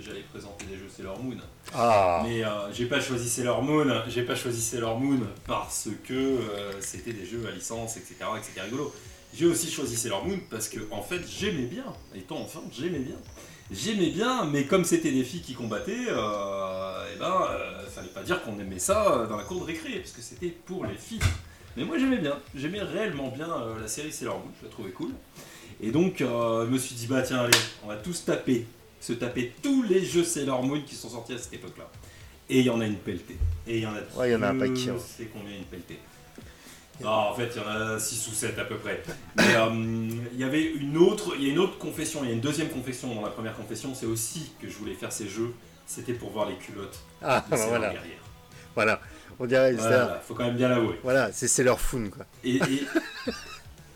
j'allais 0.00 0.24
présenter 0.32 0.64
des 0.66 0.76
jeux 0.76 0.88
Sailor 0.94 1.22
Moon, 1.22 1.36
Ah 1.74 2.22
mais 2.24 2.44
euh, 2.44 2.72
j'ai 2.72 2.86
pas 2.86 3.00
choisi 3.00 3.28
Sailor 3.28 3.62
Moon, 3.62 3.86
j'ai 4.08 4.22
pas 4.22 4.34
choisi 4.34 4.60
Sailor 4.60 4.98
Moon 4.98 5.20
parce 5.46 5.88
que 6.06 6.38
c'était 6.80 7.12
des 7.12 7.24
jeux 7.26 7.44
à 7.48 7.50
licence, 7.52 7.96
etc., 7.96 8.16
et 8.36 8.40
que 8.40 8.46
c'était 8.46 8.62
rigolo. 8.62 8.92
J'ai 9.36 9.46
aussi 9.46 9.70
choisi 9.70 9.96
Sailor 9.96 10.24
Moon 10.26 10.38
parce 10.48 10.68
que, 10.68 10.78
en 10.90 11.02
fait, 11.02 11.20
j'aimais 11.28 11.66
bien, 11.66 11.84
étant 12.14 12.38
enfant, 12.38 12.62
j'aimais 12.72 13.00
bien. 13.00 13.16
J'aimais 13.70 14.10
bien, 14.10 14.44
mais 14.44 14.64
comme 14.64 14.84
c'était 14.84 15.10
des 15.10 15.24
filles 15.24 15.40
qui 15.40 15.54
combattaient, 15.54 16.06
euh, 16.08 17.06
eh 17.14 17.18
ben, 17.18 17.46
euh, 17.50 17.86
fallait 17.88 18.08
pas 18.08 18.22
dire 18.22 18.42
qu'on 18.42 18.58
aimait 18.60 18.78
ça 18.78 19.26
dans 19.28 19.36
la 19.36 19.44
cour 19.44 19.60
de 19.60 19.64
récré, 19.64 19.98
parce 20.00 20.12
que 20.12 20.20
c'était 20.20 20.54
pour 20.66 20.84
les 20.84 20.94
filles. 20.94 21.20
Mais 21.76 21.84
moi 21.84 21.98
j'aimais 21.98 22.18
bien, 22.18 22.38
j'aimais 22.54 22.82
réellement 22.82 23.28
bien 23.30 23.50
euh, 23.50 23.80
la 23.80 23.88
série 23.88 24.12
Sailor 24.12 24.38
Moon, 24.38 24.52
je 24.60 24.66
la 24.66 24.70
trouvais 24.70 24.90
cool. 24.90 25.10
Et 25.80 25.90
donc 25.90 26.20
euh, 26.20 26.66
je 26.66 26.70
me 26.70 26.78
suis 26.78 26.94
dit, 26.94 27.06
bah 27.06 27.22
tiens, 27.22 27.40
allez, 27.40 27.58
on 27.82 27.88
va 27.88 27.96
tous 27.96 28.24
taper, 28.24 28.66
se 29.00 29.12
taper 29.12 29.52
tous 29.62 29.82
les 29.82 30.04
jeux 30.04 30.24
Sailor 30.24 30.62
Moon 30.62 30.80
qui 30.86 30.94
sont 30.94 31.08
sortis 31.08 31.32
à 31.32 31.38
cette 31.38 31.54
époque-là. 31.54 31.90
Et 32.48 32.60
il 32.60 32.66
y 32.66 32.70
en 32.70 32.80
a 32.80 32.86
une 32.86 32.96
pelletée. 32.96 33.38
Et 33.66 33.78
il 33.78 33.82
y 33.82 33.86
en 33.86 33.94
a 33.94 34.18
Ouais, 34.18 34.28
il 34.28 34.32
y 34.32 34.36
en 34.36 34.42
a 34.42 34.48
un 34.50 34.58
paquet, 34.58 34.90
ouais. 34.90 34.98
sais 34.98 35.30
combien 35.32 35.56
une 35.56 35.64
pelletée. 35.64 35.98
Ah, 37.04 37.30
en 37.30 37.34
fait, 37.34 37.50
il 37.56 37.60
y 37.62 37.64
en 37.64 37.68
a 37.68 37.98
6 37.98 38.28
ou 38.28 38.34
7 38.34 38.58
à 38.58 38.64
peu 38.64 38.76
près. 38.76 39.02
Mais 39.36 39.56
euh, 39.56 39.68
il 40.32 40.38
y 40.38 40.44
avait 40.44 40.62
une 40.62 40.96
autre, 40.96 41.32
il 41.36 41.44
y 41.44 41.48
a 41.48 41.52
une 41.52 41.58
autre 41.58 41.76
confession, 41.78 42.20
il 42.22 42.28
y 42.28 42.30
a 42.30 42.34
une 42.34 42.40
deuxième 42.40 42.68
confession 42.68 43.14
dans 43.14 43.22
la 43.22 43.30
première 43.30 43.56
confession, 43.56 43.94
c'est 43.94 44.06
aussi 44.06 44.52
que 44.62 44.68
je 44.68 44.76
voulais 44.76 44.94
faire 44.94 45.10
ces 45.12 45.28
jeux, 45.28 45.52
c'était 45.86 46.12
pour 46.12 46.30
voir 46.30 46.48
les 46.48 46.54
culottes 46.56 46.98
Ah, 47.22 47.44
de 47.50 47.56
Sailor 47.56 47.68
voilà. 47.70 47.92
Guerrière. 47.92 48.18
Voilà. 48.74 49.00
On 49.40 49.46
dirait. 49.46 49.72
un- 49.72 49.76
Voilà, 49.76 50.22
faut 50.26 50.34
quand 50.34 50.44
même 50.44 50.56
bien 50.56 50.68
l'avouer. 50.68 51.00
Voilà, 51.02 51.32
c'est 51.32 51.48
Sailor 51.48 51.80
Foon 51.80 52.08
quoi. 52.10 52.24
Et, 52.44 52.56
et- 52.56 52.60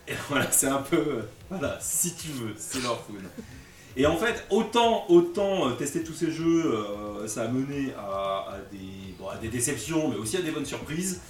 et 0.07 0.13
voilà, 0.29 0.51
c'est 0.51 0.67
un 0.67 0.81
peu. 0.81 0.97
euh, 0.97 1.21
Voilà, 1.49 1.77
si 1.79 2.15
tu 2.15 2.27
veux, 2.29 2.53
c'est 2.57 2.81
leur 2.83 2.99
Foon. 3.05 3.15
Et 3.95 4.05
en 4.05 4.17
fait, 4.17 4.45
autant, 4.49 5.05
autant 5.09 5.69
euh, 5.69 5.71
tester 5.73 6.03
tous 6.03 6.13
ces 6.13 6.31
jeux, 6.31 6.65
euh, 6.65 7.27
ça 7.27 7.43
a 7.43 7.47
mené 7.47 7.93
à, 7.97 8.45
à 8.51 8.57
des, 8.71 9.13
bon, 9.17 9.29
à 9.29 9.37
des 9.37 9.47
déceptions, 9.47 10.09
mais 10.09 10.15
aussi 10.17 10.35
à 10.37 10.41
des 10.41 10.51
bonnes 10.51 10.65
surprises. 10.65 11.21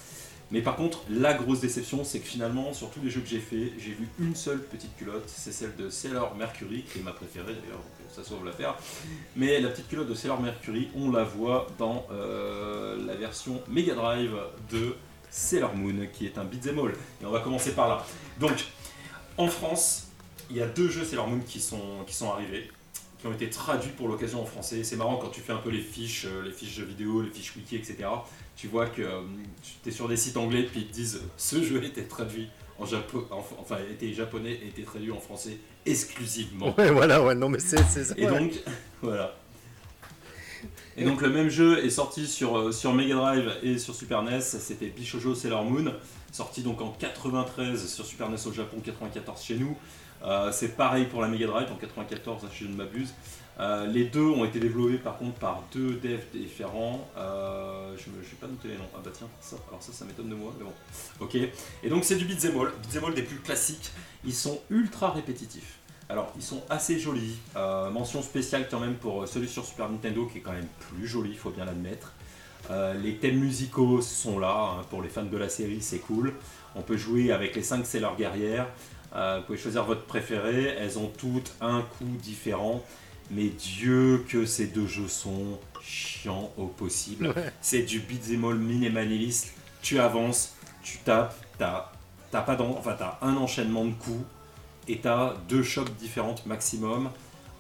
Mais 0.52 0.62
par 0.62 0.76
contre, 0.76 1.04
la 1.10 1.36
grosse 1.36 1.60
déception, 1.60 2.04
c'est 2.04 2.20
que 2.20 2.28
finalement, 2.28 2.74
sur 2.74 2.90
tous 2.90 3.02
les 3.04 3.10
jeux 3.10 3.22
que 3.22 3.28
j'ai 3.28 3.40
fait, 3.40 3.72
j'ai 3.78 3.92
vu 3.92 4.08
une 4.20 4.36
seule 4.36 4.64
petite 4.64 4.96
culotte, 4.98 5.26
c'est 5.28 5.52
celle 5.52 5.76
de 5.76 5.90
Sailor 5.90 6.36
Mercury, 6.36 6.84
qui 6.92 7.00
est 7.00 7.04
ma 7.04 7.12
préférée 7.12 7.54
d'ailleurs, 7.54 7.78
donc 7.78 8.10
ça 8.10 8.24
sauve 8.24 8.46
l'affaire. 8.46 8.76
Mais 9.36 9.60
la 9.60 9.70
petite 9.70 9.88
culotte 9.88 10.10
de 10.10 10.16
Sailor 10.16 10.42
Mercury, 10.42 10.90
on 10.96 11.12
la 11.12 11.24
voit 11.24 11.68
dans 11.78 12.08
euh, 12.12 13.06
la 13.06 13.16
version 13.16 13.62
Mega 13.68 13.94
Drive 13.94 14.36
de 14.72 14.96
Sailor 15.30 15.76
Moon, 15.76 16.08
qui 16.12 16.26
est 16.26 16.38
un 16.40 16.46
beat'em 16.46 16.80
all. 16.80 16.94
Et 17.22 17.26
on 17.26 17.32
va 17.32 17.42
commencer 17.42 17.74
par 17.74 17.88
là. 17.88 18.06
Donc, 18.40 18.66
en 19.38 19.48
France, 19.48 20.08
il 20.50 20.58
y 20.58 20.62
a 20.62 20.68
deux 20.68 20.90
jeux 20.90 21.06
Sailor 21.06 21.28
Moon 21.28 21.42
qui 21.46 21.60
sont, 21.60 22.06
arrivés, 22.34 22.72
qui 23.20 23.28
ont 23.28 23.34
été 23.34 23.52
traduits 23.52 23.92
pour 23.92 24.08
l'occasion 24.08 24.42
en 24.42 24.46
français. 24.46 24.84
C'est 24.84 24.96
marrant 24.96 25.18
quand 25.18 25.30
tu 25.30 25.42
fais 25.42 25.54
un 25.54 25.58
peu 25.58 25.70
les 25.70 25.82
fiches, 25.82 26.26
euh, 26.26 26.44
les 26.44 26.52
fiches 26.52 26.80
vidéo, 26.80 27.22
les 27.22 27.30
fiches 27.30 27.56
wiki, 27.56 27.76
etc. 27.76 28.08
Tu 28.60 28.68
vois 28.68 28.88
que 28.88 29.04
tu 29.84 29.90
es 29.90 29.92
sur 29.92 30.10
des 30.10 30.18
sites 30.18 30.36
anglais, 30.36 30.64
puis 30.64 30.82
ils 30.82 30.88
te 30.88 30.94
disent 30.94 31.22
ce 31.38 31.64
jeu 31.64 31.82
était 31.82 32.04
traduit 32.04 32.50
en 32.78 32.86
japonais, 32.86 33.26
enfin 33.32 33.78
était 33.90 34.12
japonais 34.12 34.52
et 34.52 34.68
était 34.68 34.82
traduit 34.82 35.12
en 35.12 35.20
français 35.20 35.58
exclusivement. 35.86 36.76
Ouais, 36.78 36.92
voilà, 36.92 37.24
ouais, 37.24 37.36
non, 37.36 37.48
mais 37.48 37.60
c'est 37.60 37.78
ça. 37.78 38.14
Et 38.18 38.26
ouais. 38.26 38.40
donc, 38.40 38.52
voilà. 39.02 39.34
Et 40.98 41.06
donc 41.06 41.22
le 41.22 41.30
même 41.30 41.50
jeu 41.50 41.86
est 41.86 41.90
sorti 41.90 42.28
sur, 42.28 42.58
euh, 42.58 42.72
sur 42.74 42.94
Mega 42.94 43.16
Drive 43.16 43.50
et 43.64 43.78
sur 43.78 43.96
Super 43.96 44.24
NES, 44.24 44.42
c'était 44.42 44.88
Bishojo 44.88 45.36
Sailor 45.36 45.64
Moon, 45.64 45.94
sorti 46.34 46.62
donc 46.62 46.82
en 46.82 46.90
93 46.92 47.88
sur 47.88 48.06
Super 48.06 48.30
NES 48.30 48.46
au 48.46 48.52
Japon, 48.52 48.82
94 48.84 49.42
chez 49.42 49.56
nous. 49.56 49.78
Euh, 50.26 50.52
c'est 50.52 50.76
pareil 50.76 51.06
pour 51.06 51.22
la 51.22 51.30
Mega 51.30 51.48
Drive 51.48 51.72
en 51.72 51.76
94 51.76 52.46
si 52.52 52.66
je 52.66 52.70
ne 52.70 52.76
m'abuse. 52.76 53.14
Euh, 53.60 53.88
les 53.88 54.06
deux 54.06 54.26
ont 54.26 54.46
été 54.46 54.60
développés 54.60 54.98
par 54.98 55.18
contre 55.18 55.38
par 55.38 55.64
deux 55.74 55.96
devs 55.96 56.24
différents. 56.34 57.06
Euh, 57.18 57.94
je 57.98 58.10
ne 58.10 58.16
vais 58.16 58.36
pas 58.40 58.48
noter 58.48 58.70
les 58.70 58.78
noms. 58.78 58.88
Ah 58.96 59.00
bah 59.04 59.12
tiens, 59.14 59.28
ça, 59.42 59.58
alors 59.68 59.84
ça, 59.84 59.92
ça 59.92 60.06
m'étonne 60.06 60.30
de 60.30 60.36
moi, 60.36 60.54
mais 60.58 60.64
bon. 60.64 60.74
Ok. 61.20 61.36
Et 61.84 61.90
donc 61.90 62.06
c'est 62.06 62.16
du 62.16 62.26
beat'em 62.26 62.58
all, 62.58 62.72
beat'em 62.82 63.04
all 63.04 63.14
des 63.14 63.24
plus 63.24 63.40
classiques. 63.40 63.92
Ils 64.24 64.34
sont 64.34 64.60
ultra 64.70 65.12
répétitifs. 65.12 65.80
Alors, 66.12 66.32
ils 66.36 66.42
sont 66.42 66.64
assez 66.72 66.98
jolis. 66.98 67.38
Euh, 67.56 67.92
mention 67.92 68.24
spéciale 68.24 68.68
quand 68.72 68.80
même 68.80 68.96
pour 68.96 69.28
celui 69.28 69.48
sur 69.48 69.64
Super 69.64 69.90
Nintendo 69.90 70.26
qui 70.26 70.40
est 70.40 70.42
quand 70.42 70.54
même 70.54 70.68
plus 70.80 71.06
joli, 71.06 71.32
il 71.32 71.38
faut 71.38 71.52
bien 71.52 71.66
l'admettre. 71.66 72.14
Les 73.02 73.16
thèmes 73.16 73.40
musicaux 73.40 74.00
sont 74.02 74.38
là, 74.38 74.76
hein, 74.78 74.86
pour 74.92 75.02
les 75.02 75.10
fans 75.10 75.24
de 75.24 75.38
la 75.38 75.50
série, 75.50 75.82
c'est 75.82 75.98
cool. 75.98 76.34
On 76.76 76.82
peut 76.82 76.98
jouer 76.98 77.32
avec 77.32 77.56
les 77.56 77.64
5 77.64 77.84
Sailor 77.84 78.16
guerrières. 78.16 78.68
Vous 79.12 79.42
pouvez 79.48 79.58
choisir 79.58 79.86
votre 79.86 80.04
préféré. 80.04 80.76
Elles 80.78 81.00
ont 81.00 81.12
toutes 81.18 81.52
un 81.62 81.82
coup 81.82 82.06
différent. 82.22 82.84
Mais 83.32 83.50
Dieu 83.50 84.26
que 84.28 84.46
ces 84.46 84.68
deux 84.68 84.88
jeux 84.88 85.08
sont 85.08 85.60
chiants 85.82 86.52
au 86.58 86.68
possible. 86.68 87.28
Ouais. 87.28 87.54
C'est 87.62 87.84
du 87.84 88.00
beat'em 88.00 88.44
all 88.46 88.58
minimaliste. 88.58 89.54
Tu 89.82 90.00
avances, 90.00 90.56
tu 90.84 90.98
tapes, 91.00 91.36
t'as 91.58 91.92
t'as 92.32 92.42
pas 92.42 92.60
enfin, 92.62 92.96
t'as 92.98 93.18
un 93.22 93.36
enchaînement 93.38 93.86
de 93.86 93.94
coups 93.94 94.24
et 94.88 95.00
t'as 95.00 95.36
deux 95.48 95.64
chocs 95.64 95.96
différentes 95.98 96.46
maximum. 96.46 97.10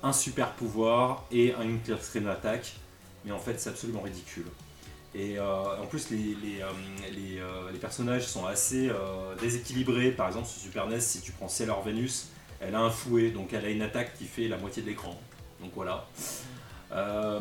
un 0.02 0.14
super 0.14 0.52
pouvoir 0.54 1.26
et 1.32 1.54
une 1.54 1.80
clear 1.82 2.02
screen 2.04 2.28
attaque. 2.28 2.74
Mais 3.26 3.32
en 3.32 3.40
fait, 3.40 3.60
c'est 3.60 3.70
absolument 3.70 4.02
ridicule. 4.02 4.46
Et 5.16 5.40
euh, 5.40 5.82
en 5.82 5.86
plus, 5.88 6.10
les, 6.12 6.18
les, 6.18 6.62
euh, 6.62 6.68
les, 7.12 7.40
euh, 7.40 7.72
les 7.72 7.80
personnages 7.80 8.28
sont 8.28 8.46
assez 8.46 8.90
déséquilibrés. 9.42 10.12
Par 10.12 10.28
exemple, 10.28 10.48
sur 10.48 10.62
Super 10.62 10.88
NES, 10.88 11.00
si 11.00 11.22
tu 11.22 11.32
prends 11.32 11.48
Sailor 11.48 11.82
Venus, 11.84 12.30
elle 12.60 12.76
a 12.76 12.80
un 12.80 12.90
fouet, 12.90 13.32
donc 13.32 13.54
elle 13.54 13.66
a 13.66 13.70
une 13.70 13.82
attaque 13.82 14.18
qui 14.18 14.26
fait 14.26 14.48
la 14.48 14.58
moitié 14.58 14.84
de 14.84 14.88
l'écran. 14.88 15.20
Donc 15.62 15.72
voilà. 15.76 16.06
Euh, 16.92 17.40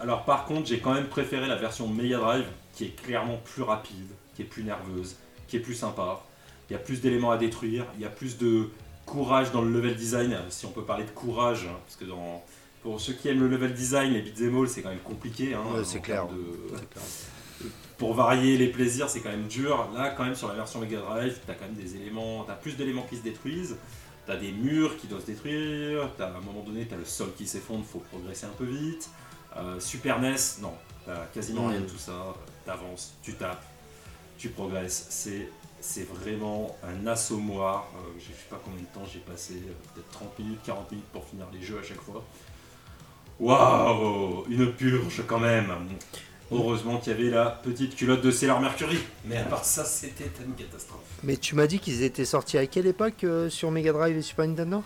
alors 0.00 0.24
par 0.24 0.44
contre, 0.44 0.66
j'ai 0.68 0.78
quand 0.78 0.94
même 0.94 1.06
préféré 1.08 1.46
la 1.48 1.56
version 1.56 1.88
Mega 1.88 2.18
Drive, 2.18 2.46
qui 2.74 2.84
est 2.84 2.96
clairement 3.02 3.38
plus 3.38 3.62
rapide, 3.62 4.08
qui 4.34 4.42
est 4.42 4.46
plus 4.46 4.62
nerveuse, 4.62 5.16
qui 5.48 5.56
est 5.56 5.60
plus 5.60 5.74
sympa. 5.74 6.22
Il 6.68 6.72
y 6.72 6.76
a 6.76 6.78
plus 6.78 7.00
d'éléments 7.00 7.30
à 7.30 7.38
détruire, 7.38 7.84
il 7.96 8.02
y 8.02 8.04
a 8.04 8.08
plus 8.10 8.38
de 8.38 8.68
courage 9.04 9.52
dans 9.52 9.62
le 9.62 9.70
level 9.70 9.94
design, 9.96 10.36
si 10.48 10.66
on 10.66 10.70
peut 10.70 10.82
parler 10.82 11.04
de 11.04 11.10
courage, 11.10 11.66
hein, 11.70 11.76
parce 11.84 11.96
que 11.96 12.04
dans, 12.04 12.44
pour 12.82 13.00
ceux 13.00 13.12
qui 13.14 13.28
aiment 13.28 13.40
le 13.40 13.48
level 13.48 13.72
design, 13.72 14.12
les 14.12 14.20
beat'em 14.22 14.56
all, 14.60 14.68
c'est 14.68 14.82
quand 14.82 14.88
même 14.90 14.98
compliqué. 14.98 15.54
hein, 15.54 15.62
Ouais, 15.72 15.80
en 15.80 15.84
c'est 15.84 16.00
clair. 16.00 16.26
termes 16.26 16.36
de- 16.36 16.76
C'est 16.76 16.90
clair. 16.90 17.04
pour 17.98 18.14
varier 18.14 18.58
les 18.58 18.66
plaisirs, 18.68 19.08
c'est 19.08 19.20
quand 19.20 19.30
même 19.30 19.46
dur. 19.46 19.88
Là, 19.94 20.10
quand 20.10 20.24
même, 20.24 20.34
sur 20.34 20.48
la 20.48 20.54
version 20.54 20.80
Mega 20.80 20.98
Drive, 20.98 21.38
t'as 21.46 21.54
quand 21.54 21.66
même 21.66 21.74
des 21.74 21.96
éléments, 21.96 22.44
t'as 22.44 22.54
plus 22.54 22.76
d'éléments 22.76 23.06
qui 23.08 23.16
se 23.16 23.22
détruisent. 23.22 23.76
T'as 24.26 24.36
des 24.36 24.50
murs 24.52 24.96
qui 24.98 25.06
doivent 25.06 25.22
se 25.22 25.26
détruire. 25.26 26.10
T'as, 26.16 26.26
à 26.26 26.36
un 26.36 26.40
moment 26.40 26.62
donné, 26.62 26.86
t'as 26.86 26.96
le 26.96 27.04
sol 27.04 27.28
qui 27.36 27.46
s'effondre, 27.46 27.84
faut 27.84 28.00
progresser 28.10 28.46
un 28.46 28.56
peu 28.58 28.64
vite. 28.64 29.08
Euh, 29.56 29.80
Super 29.80 30.20
NES, 30.20 30.36
non, 30.60 30.74
t'as 31.04 31.26
quasiment 31.26 31.68
rien 31.68 31.80
de 31.80 31.86
tout 31.86 31.98
ça. 31.98 32.34
T'avances, 32.64 33.14
tu 33.22 33.34
tapes, 33.34 33.64
tu 34.36 34.48
progresses. 34.48 35.06
C'est, 35.10 35.48
c'est 35.80 36.08
vraiment 36.08 36.76
un 36.82 37.06
assommoir. 37.06 37.88
Euh, 37.94 38.18
je 38.18 38.24
sais 38.24 38.48
pas 38.50 38.60
combien 38.64 38.80
de 38.80 38.86
temps 38.86 39.08
j'ai 39.10 39.20
passé, 39.20 39.54
euh, 39.54 39.72
peut-être 39.94 40.10
30 40.10 40.38
minutes, 40.40 40.60
40 40.64 40.90
minutes 40.90 41.08
pour 41.12 41.24
finir 41.24 41.46
les 41.52 41.62
jeux 41.62 41.78
à 41.78 41.82
chaque 41.82 42.00
fois. 42.00 42.24
Waouh, 43.38 44.44
une 44.48 44.72
purge 44.72 45.22
quand 45.26 45.38
même. 45.40 45.72
Heureusement 46.52 46.98
qu'il 46.98 47.12
y 47.12 47.14
avait 47.16 47.30
la 47.30 47.46
petite 47.46 47.96
culotte 47.96 48.22
de 48.22 48.30
Sailor 48.30 48.60
Mercury. 48.60 48.98
Mais 49.24 49.36
à 49.36 49.44
part 49.44 49.64
ça, 49.64 49.84
c'était 49.84 50.30
une 50.44 50.54
catastrophe. 50.54 51.00
Mais 51.24 51.36
tu 51.36 51.54
m'as 51.56 51.66
dit 51.66 51.80
qu'ils 51.80 52.02
étaient 52.04 52.24
sortis 52.24 52.56
à 52.58 52.66
quelle 52.66 52.86
époque 52.86 53.24
euh, 53.24 53.50
sur 53.50 53.70
Mega 53.72 53.92
Drive 53.92 54.16
et 54.16 54.22
Super 54.22 54.46
Nintendo? 54.46 54.82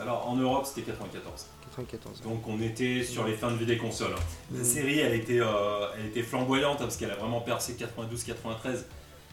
Alors 0.00 0.28
en 0.28 0.36
Europe, 0.36 0.66
c'était 0.66 0.90
94. 0.90 1.46
94. 1.76 2.20
Donc 2.22 2.46
on 2.46 2.60
était 2.60 3.02
sur 3.02 3.24
les 3.26 3.34
fins 3.34 3.50
de 3.50 3.56
vie 3.56 3.66
des 3.66 3.78
consoles. 3.78 4.14
La 4.52 4.60
Mm. 4.60 4.64
série, 4.64 4.98
elle 5.00 5.14
était, 5.14 5.40
euh, 5.40 5.86
elle 5.98 6.06
était 6.06 6.22
flamboyante 6.22 6.76
hein, 6.80 6.84
parce 6.84 6.96
qu'elle 6.96 7.10
a 7.10 7.16
vraiment 7.16 7.40
percé 7.40 7.74
92-93. 7.74 8.84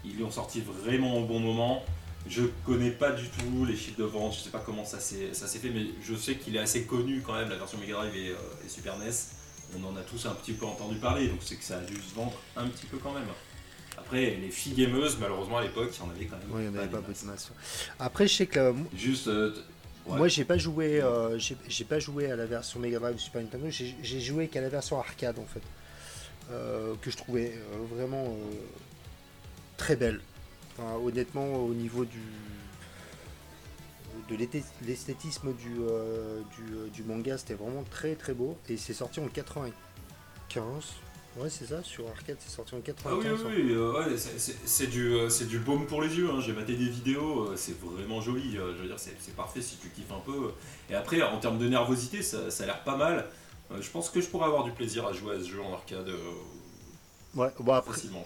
Ils 0.06 0.20
l'ont 0.20 0.32
sorti 0.32 0.62
vraiment 0.84 1.18
au 1.20 1.26
bon 1.26 1.40
moment. 1.40 1.84
Je 2.28 2.44
connais 2.66 2.92
pas 2.92 3.12
du 3.12 3.26
tout 3.30 3.66
les 3.66 3.76
chiffres 3.76 3.98
de 4.00 4.04
vente, 4.06 4.34
je 4.36 4.40
sais 4.42 4.50
pas 4.52 4.62
comment 4.64 4.86
ça 4.86 5.00
s'est 5.00 5.34
ça 5.34 5.48
s'est 5.48 5.58
fait, 5.60 5.70
mais 5.70 5.86
je 6.04 6.16
sais 6.16 6.36
qu'il 6.36 6.56
est 6.56 6.60
assez 6.60 6.84
connu 6.84 7.22
quand 7.26 7.34
même, 7.34 7.50
la 7.50 7.56
version 7.56 7.78
Mega 7.80 7.94
Drive 7.94 8.16
et, 8.16 8.30
euh, 8.30 8.66
et 8.66 8.70
Super 8.70 8.98
NES. 9.00 9.10
On 9.78 9.84
en 9.86 9.96
a 9.96 10.02
tous 10.02 10.26
un 10.26 10.34
petit 10.36 10.54
peu 10.54 10.66
entendu 10.66 10.96
parler, 10.98 11.28
donc 11.28 11.40
c'est 11.42 11.56
que 11.56 11.64
ça 11.64 11.78
a 11.78 11.82
dû 11.82 11.96
se 11.96 12.14
vendre 12.16 12.34
un 12.58 12.68
petit 12.68 12.86
peu 12.86 12.98
quand 12.98 13.14
même. 13.14 13.28
Après, 13.98 14.32
les 14.42 14.50
filles 14.50 14.74
gameuses, 14.74 15.18
malheureusement 15.20 15.58
à 15.60 15.64
l'époque, 15.64 15.92
il 15.94 16.00
y 16.00 16.08
en 16.08 16.10
avait 16.10 16.26
quand 16.26 16.38
même. 16.38 16.48
Oui, 16.52 16.64
il 16.64 16.70
n'y 16.70 16.76
en 16.78 16.80
avait 16.82 16.90
pas 16.90 16.98
beaucoup 17.02 17.14
de 17.14 17.26
masse. 17.28 17.52
Après, 18.00 18.28
je 18.28 18.34
sais 18.36 18.48
que 18.48 18.60
là, 18.60 18.74
Juste. 18.96 19.28
euh, 19.28 19.54
ouais. 20.08 20.18
moi, 20.18 20.28
j'ai 20.28 20.44
pas 20.44 20.58
joué, 20.58 21.02
euh, 21.02 21.38
j'ai 21.40 21.86
pas 21.86 22.00
joué 22.00 22.32
à 22.32 22.36
la 22.36 22.46
version 22.46 22.80
Mega 22.80 23.00
Drive 23.00 23.18
Super 23.20 23.42
Nintendo. 23.42 23.68
J'ai 23.70 24.20
joué 24.22 24.48
qu'à 24.48 24.62
la 24.62 24.70
version 24.70 25.00
arcade 25.00 25.40
en 25.40 25.46
fait, 25.46 25.62
Euh, 26.52 26.96
que 27.02 27.10
je 27.12 27.18
trouvais 27.18 27.54
euh, 27.56 27.96
vraiment 27.96 28.26
euh, 28.26 28.56
très 29.78 29.96
belle. 29.96 30.20
Enfin, 30.78 30.96
honnêtement, 30.96 31.54
au 31.56 31.74
niveau 31.74 32.04
du 32.04 32.20
de 34.38 34.62
l'esthétisme 34.88 35.54
du, 35.54 35.76
euh, 35.82 36.42
du, 36.58 36.74
euh, 36.76 36.88
du 36.88 37.04
manga, 37.04 37.38
c'était 37.38 37.54
vraiment 37.54 37.84
très 37.90 38.16
très 38.16 38.34
beau. 38.34 38.58
Et 38.70 38.78
c'est 38.78 38.94
sorti 38.94 39.20
en 39.20 39.28
95. 39.28 39.74
Ouais, 41.38 41.50
c'est 41.50 41.68
ça, 41.68 41.82
sur 41.82 42.10
arcade, 42.10 42.36
c'est 42.40 42.50
sorti 42.54 42.76
en 42.76 42.80
Ah 42.80 43.16
oui, 43.16 43.24
95. 43.24 43.40
oui, 43.46 43.62
oui, 43.64 43.72
euh, 43.72 43.94
ouais, 43.94 44.18
c'est- 44.18 44.38
c'est 44.38 44.56
c'est 44.66 44.88
du, 44.88 45.14
euh, 45.14 45.30
c'est 45.30 45.46
du 45.48 45.60
baume 45.60 45.88
pour 45.88 46.02
les 46.02 46.14
yeux. 46.18 46.30
hein. 46.30 46.42
J'ai 46.42 46.52
maté 46.52 46.76
des 46.76 46.90
vidéos, 46.90 47.56
c'est 47.56 47.80
vraiment 47.80 48.20
joli. 48.20 48.52
Je 48.56 48.60
veux 48.62 48.88
dire, 48.88 49.00
c'est 49.00 49.36
parfait 49.36 49.62
si 49.62 49.78
tu 49.78 49.88
kiffes 49.90 50.12
un 50.12 50.20
peu. 50.26 50.52
Et 50.90 50.94
après, 50.96 51.22
en 51.22 51.40
termes 51.40 51.58
de 51.58 51.70
nervosité, 51.70 52.22
ça, 52.22 52.52
ça 52.52 52.64
a 52.64 52.66
l'air 52.68 52.84
pas 52.84 52.98
mal. 52.98 53.28
Je 53.80 53.90
pense 53.90 54.10
que 54.10 54.20
je 54.20 54.28
pourrais 54.28 54.48
avoir 54.48 54.66
du 54.66 54.72
plaisir 54.72 55.08
à 55.08 55.14
jouer 55.14 55.36
à 55.38 55.40
ce 55.40 55.46
jeu 55.48 55.62
en 55.62 55.72
arcade 55.74 56.10
Ouais, 57.34 57.48
bon 57.62 57.74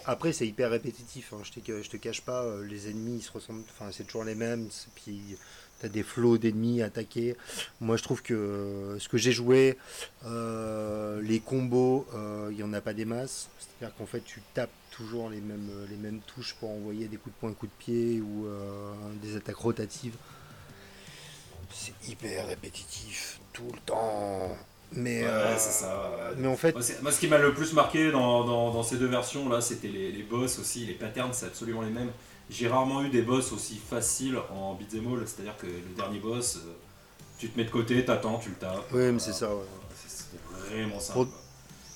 après, 0.04 0.32
c'est 0.32 0.48
hyper 0.48 0.68
répétitif, 0.68 1.32
hein, 1.32 1.38
je, 1.44 1.52
te, 1.52 1.80
je 1.80 1.88
te 1.88 1.96
cache 1.96 2.22
pas, 2.22 2.44
les 2.64 2.90
ennemis 2.90 3.18
ils 3.18 3.22
se 3.22 3.30
ressemblent, 3.30 3.62
enfin 3.70 3.92
c'est 3.92 4.02
toujours 4.02 4.24
les 4.24 4.34
mêmes, 4.34 4.68
puis 4.96 5.36
t'as 5.80 5.88
des 5.88 6.02
flots 6.02 6.38
d'ennemis 6.38 6.82
à 6.82 6.86
attaquer. 6.86 7.36
Moi 7.80 7.96
je 7.96 8.02
trouve 8.02 8.22
que 8.22 8.34
euh, 8.34 8.98
ce 8.98 9.08
que 9.08 9.18
j'ai 9.18 9.32
joué, 9.32 9.76
euh, 10.26 11.20
les 11.22 11.40
combos, 11.40 12.06
euh, 12.14 12.48
il 12.52 12.58
y 12.58 12.62
en 12.62 12.72
a 12.72 12.80
pas 12.80 12.92
des 12.94 13.04
masses, 13.04 13.48
c'est-à-dire 13.58 13.96
qu'en 13.96 14.06
fait 14.06 14.20
tu 14.24 14.40
tapes 14.54 14.70
toujours 14.90 15.28
les 15.28 15.40
mêmes, 15.40 15.70
les 15.90 15.96
mêmes 15.96 16.20
touches 16.26 16.54
pour 16.54 16.70
envoyer 16.70 17.06
des 17.08 17.16
coups 17.18 17.34
de 17.36 17.40
poing, 17.40 17.52
coups 17.52 17.70
de 17.72 17.84
pied 17.84 18.20
ou 18.20 18.46
euh, 18.46 18.92
des 19.22 19.36
attaques 19.36 19.56
rotatives. 19.56 20.14
C'est 21.72 21.92
hyper 22.10 22.46
répétitif 22.46 23.40
tout 23.52 23.68
le 23.72 23.78
temps. 23.84 24.56
Mais, 24.92 25.22
Ouais, 25.22 25.28
euh, 25.28 25.56
ça. 25.58 26.30
mais 26.38 26.46
en 26.46 26.56
fait, 26.56 26.72
Moi, 27.02 27.10
ce 27.12 27.18
qui 27.18 27.26
m'a 27.26 27.38
le 27.38 27.52
plus 27.52 27.72
marqué 27.72 28.12
dans, 28.12 28.44
dans- 28.44 28.72
dans 28.72 28.82
ces 28.84 28.96
deux 28.98 29.08
versions 29.08 29.48
là, 29.48 29.60
c'était 29.60 29.88
les, 29.88 30.12
les 30.12 30.22
boss 30.22 30.60
aussi. 30.60 30.86
Les 30.86 30.94
patterns, 30.94 31.32
c'est 31.32 31.46
absolument 31.46 31.82
les 31.82 31.90
mêmes. 31.90 32.12
J'ai 32.48 32.68
rarement 32.68 33.02
eu 33.02 33.08
des 33.08 33.22
boss 33.22 33.52
aussi 33.52 33.76
faciles 33.76 34.38
en 34.50 34.74
beat'em 34.74 35.06
all, 35.12 35.26
c'est-à-dire 35.26 35.56
que 35.56 35.66
le 35.66 35.94
dernier 35.96 36.18
boss, 36.20 36.56
euh, 36.56 36.72
tu 37.38 37.48
te 37.48 37.58
mets 37.58 37.64
de 37.64 37.70
côté, 37.70 38.04
t'attends, 38.04 38.38
tu 38.38 38.50
le 38.50 38.54
tapes. 38.54 38.84
oui, 38.92 39.10
mais 39.12 39.18
c'est 39.18 39.32
ça. 39.32 39.54
ouais. 39.54 39.62
C'est- 40.06 40.24
C'était 40.30 40.70
vraiment 40.76 41.00
simple. 41.00 41.28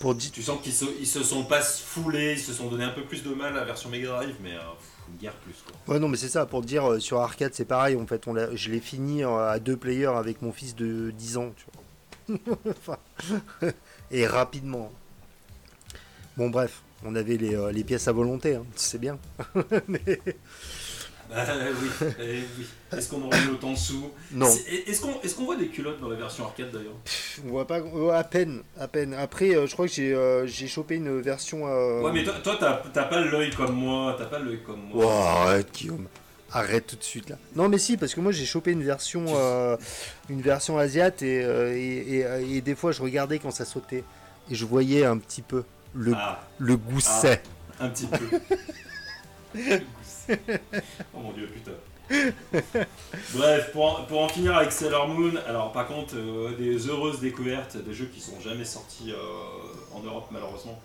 Pour- 0.00 0.16
Tu 0.16 0.42
sens 0.42 0.58
qu'ils 0.62 0.72
se, 0.72 0.86
ils 0.98 1.06
se 1.06 1.22
sont 1.22 1.44
pas 1.44 1.60
foulés, 1.60 2.32
ils 2.32 2.38
se 2.40 2.54
sont 2.54 2.68
donné 2.68 2.84
un 2.84 2.90
peu 2.90 3.02
plus 3.04 3.22
de 3.22 3.34
mal 3.34 3.52
à 3.54 3.60
la 3.60 3.64
version 3.66 3.90
Mega 3.90 4.08
Drive, 4.08 4.34
mais 4.42 4.54
euh, 4.54 4.60
guère 5.20 5.34
plus 5.34 5.54
quoi. 5.64 5.94
Ouais, 5.94 6.00
non, 6.00 6.08
mais 6.08 6.16
c'est 6.16 6.28
ça, 6.30 6.46
pour 6.46 6.62
te 6.62 6.66
dire, 6.66 6.90
euh, 6.90 7.00
sur 7.00 7.20
arcade, 7.20 7.52
c'est 7.54 7.66
pareil, 7.66 7.96
en 7.96 8.06
fait, 8.06 8.26
on 8.26 8.32
l'a- 8.32 8.54
je 8.56 8.70
l'ai 8.70 8.80
fini 8.80 9.22
euh, 9.22 9.50
à 9.50 9.58
deux 9.58 9.76
players 9.76 10.06
avec 10.16 10.40
mon 10.40 10.52
fils 10.52 10.74
de 10.74 11.10
10 11.10 11.36
ans, 11.36 11.52
tu 11.54 11.66
vois. 11.66 12.38
Enfin, 12.70 12.96
et 14.10 14.26
rapidement. 14.26 14.90
Bon, 16.38 16.48
bref, 16.48 16.80
on 17.04 17.14
avait 17.14 17.36
les, 17.36 17.54
euh, 17.54 17.72
les 17.72 17.84
pièces 17.84 18.08
à 18.08 18.12
volonté, 18.12 18.54
hein, 18.56 18.64
c'est 18.76 19.00
bien. 19.00 19.18
Mais 19.88 20.00
Bah 21.30 21.44
oui, 21.80 22.08
eh 22.20 22.40
oui. 22.58 22.66
Est-ce 22.96 23.08
qu'on 23.08 23.22
aurait 23.22 23.38
eu 23.44 23.50
autant 23.50 23.72
de 23.72 23.78
sous 23.78 24.10
non, 24.32 24.46
Est-ce 24.86 25.00
qu'on 25.00 25.20
est 25.22 25.44
voit 25.44 25.56
des 25.56 25.68
culottes 25.68 26.00
dans 26.00 26.08
la 26.08 26.16
version 26.16 26.44
arcade 26.44 26.72
d'ailleurs 26.72 26.94
on 27.46 27.50
voit 27.50 27.66
pas, 27.66 27.80
ouais, 27.80 28.14
à 28.16 28.24
peine, 28.24 28.62
à 28.78 28.88
peine. 28.88 29.14
Après, 29.14 29.54
euh, 29.54 29.66
je 29.68 29.72
crois 29.72 29.86
que 29.86 29.92
j'ai 29.92 30.12
euh, 30.12 30.46
chopé 30.48 30.96
une 30.96 31.20
version. 31.20 31.68
euh, 31.68 32.02
Ouais, 32.02 32.10
mais 32.12 32.24
toi, 32.24 32.58
t'as 32.92 33.04
pas 33.04 33.20
l'œil 33.20 33.50
comme 33.50 33.74
moi, 33.76 34.16
t'as 34.18 34.24
pas 34.26 34.40
l'œil 34.40 34.58
comme 34.66 34.80
moi. 34.92 35.04
Oh, 35.06 35.08
arrête, 35.08 35.72
Guillaume. 35.72 36.08
Arrête 36.52 36.88
tout 36.88 36.96
de 36.96 37.04
suite 37.04 37.30
là. 37.30 37.38
Non 37.54 37.68
mais 37.68 37.78
si 37.78 37.96
parce 37.96 38.12
que 38.12 38.20
moi 38.20 38.32
j'ai 38.32 38.44
chopé 38.44 38.72
une 38.72 38.82
version 38.82 39.24
euh, 39.28 39.76
une 40.28 40.42
version 40.42 40.78
asiate 40.78 41.22
et, 41.22 41.44
euh, 41.44 41.72
et, 41.76 42.24
et- 42.24 42.56
et 42.56 42.60
des 42.60 42.74
fois 42.74 42.90
je 42.90 43.00
regardais 43.02 43.38
quand 43.38 43.52
ça 43.52 43.64
sautait 43.64 44.02
et 44.50 44.54
je 44.56 44.64
voyais 44.64 45.04
un 45.04 45.16
petit 45.16 45.42
peu 45.42 45.62
le, 45.94 46.12
Ah, 46.14 46.40
le 46.58 46.76
gousset. 46.76 47.42
un 47.80 47.88
petit 47.88 48.06
peu. 48.06 48.40
oh 51.14 51.20
mon 51.20 51.32
dieu, 51.32 51.48
putain. 51.48 51.72
Bref, 53.34 53.70
pour 53.72 54.00
en, 54.00 54.04
pour 54.04 54.20
en 54.22 54.28
finir 54.28 54.56
avec 54.56 54.72
Sailor 54.72 55.08
Moon, 55.08 55.32
alors 55.46 55.72
par 55.72 55.86
contre, 55.86 56.14
euh, 56.16 56.56
des 56.56 56.88
heureuses 56.88 57.20
découvertes, 57.20 57.76
des 57.76 57.94
jeux 57.94 58.10
qui 58.12 58.20
sont 58.20 58.40
jamais 58.40 58.64
sortis 58.64 59.12
euh, 59.12 59.16
en 59.94 60.00
Europe 60.00 60.28
malheureusement. 60.30 60.80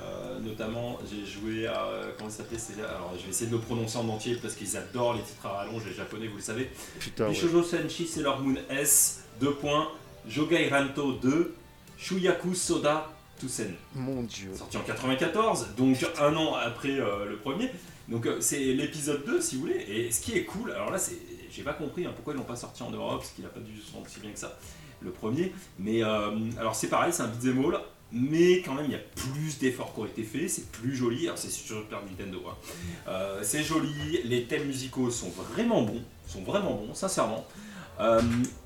Euh, 0.00 0.40
notamment, 0.40 0.98
j'ai 1.08 1.24
joué 1.24 1.68
à. 1.68 1.86
Comment 2.18 2.28
ça 2.28 2.38
s'appelait 2.38 2.58
Alors, 2.82 3.12
je 3.16 3.22
vais 3.22 3.30
essayer 3.30 3.46
de 3.48 3.54
le 3.54 3.60
prononcer 3.60 3.96
en 3.96 4.08
entier 4.08 4.34
parce 4.42 4.54
qu'ils 4.54 4.76
adorent 4.76 5.14
les 5.14 5.22
titres 5.22 5.46
à 5.46 5.50
rallonge, 5.58 5.86
les 5.86 5.94
japonais, 5.94 6.26
vous 6.26 6.36
le 6.36 6.42
savez. 6.42 6.68
Putain, 6.98 7.28
ouais. 7.28 7.34
Senshi 7.34 8.08
Sailor 8.08 8.40
Moon 8.40 8.56
S, 8.70 9.22
2 9.40 9.52
points, 9.54 9.88
Jogai 10.28 10.68
Ranto 10.68 11.12
2, 11.12 11.54
Shuyaku 11.96 12.56
Soda 12.56 13.13
Tusen. 13.38 13.74
Mon 13.94 14.22
dieu. 14.22 14.50
Sorti 14.54 14.76
en 14.76 14.82
94, 14.82 15.74
donc 15.76 16.04
un 16.20 16.36
an 16.36 16.54
après 16.54 17.00
euh, 17.00 17.26
le 17.28 17.36
premier. 17.36 17.70
Donc 18.08 18.26
euh, 18.26 18.40
c'est 18.40 18.58
l'épisode 18.58 19.24
2 19.24 19.40
si 19.40 19.56
vous 19.56 19.62
voulez. 19.62 19.84
Et 19.88 20.10
ce 20.10 20.20
qui 20.20 20.32
est 20.32 20.44
cool, 20.44 20.72
alors 20.72 20.90
là 20.90 20.98
c'est, 20.98 21.18
j'ai 21.50 21.62
pas 21.62 21.72
compris 21.72 22.06
hein, 22.06 22.12
pourquoi 22.14 22.34
ils 22.34 22.36
l'ont 22.36 22.44
pas 22.44 22.56
sorti 22.56 22.82
en 22.82 22.90
Europe, 22.90 23.20
parce 23.20 23.30
qu'il 23.30 23.44
a 23.44 23.48
pas 23.48 23.60
dû 23.60 23.80
se 23.80 23.92
vendre 23.92 24.06
si 24.08 24.20
bien 24.20 24.30
que 24.30 24.38
ça, 24.38 24.56
le 25.00 25.10
premier. 25.10 25.52
Mais 25.78 26.02
euh, 26.02 26.30
alors 26.58 26.74
c'est 26.74 26.88
pareil, 26.88 27.12
c'est 27.12 27.22
un 27.22 27.28
beat'em 27.28 27.64
all, 27.64 27.80
mais 28.12 28.60
quand 28.62 28.74
même 28.74 28.86
il 28.86 28.92
y 28.92 28.96
a 28.96 29.02
plus 29.16 29.58
d'efforts 29.58 29.94
qui 29.94 30.00
ont 30.00 30.06
été 30.06 30.22
faits, 30.22 30.48
c'est 30.48 30.70
plus 30.70 30.94
joli. 30.94 31.26
Alors 31.26 31.38
c'est 31.38 31.50
sur 31.50 31.80
Super 31.80 32.00
Nintendo, 32.02 32.42
hein. 32.48 33.38
C'est 33.42 33.62
joli, 33.62 34.22
les 34.24 34.44
thèmes 34.44 34.66
musicaux 34.66 35.10
sont 35.10 35.30
vraiment 35.52 35.82
bons, 35.82 36.02
sont 36.26 36.42
vraiment 36.42 36.74
bons, 36.74 36.94
sincèrement. 36.94 37.46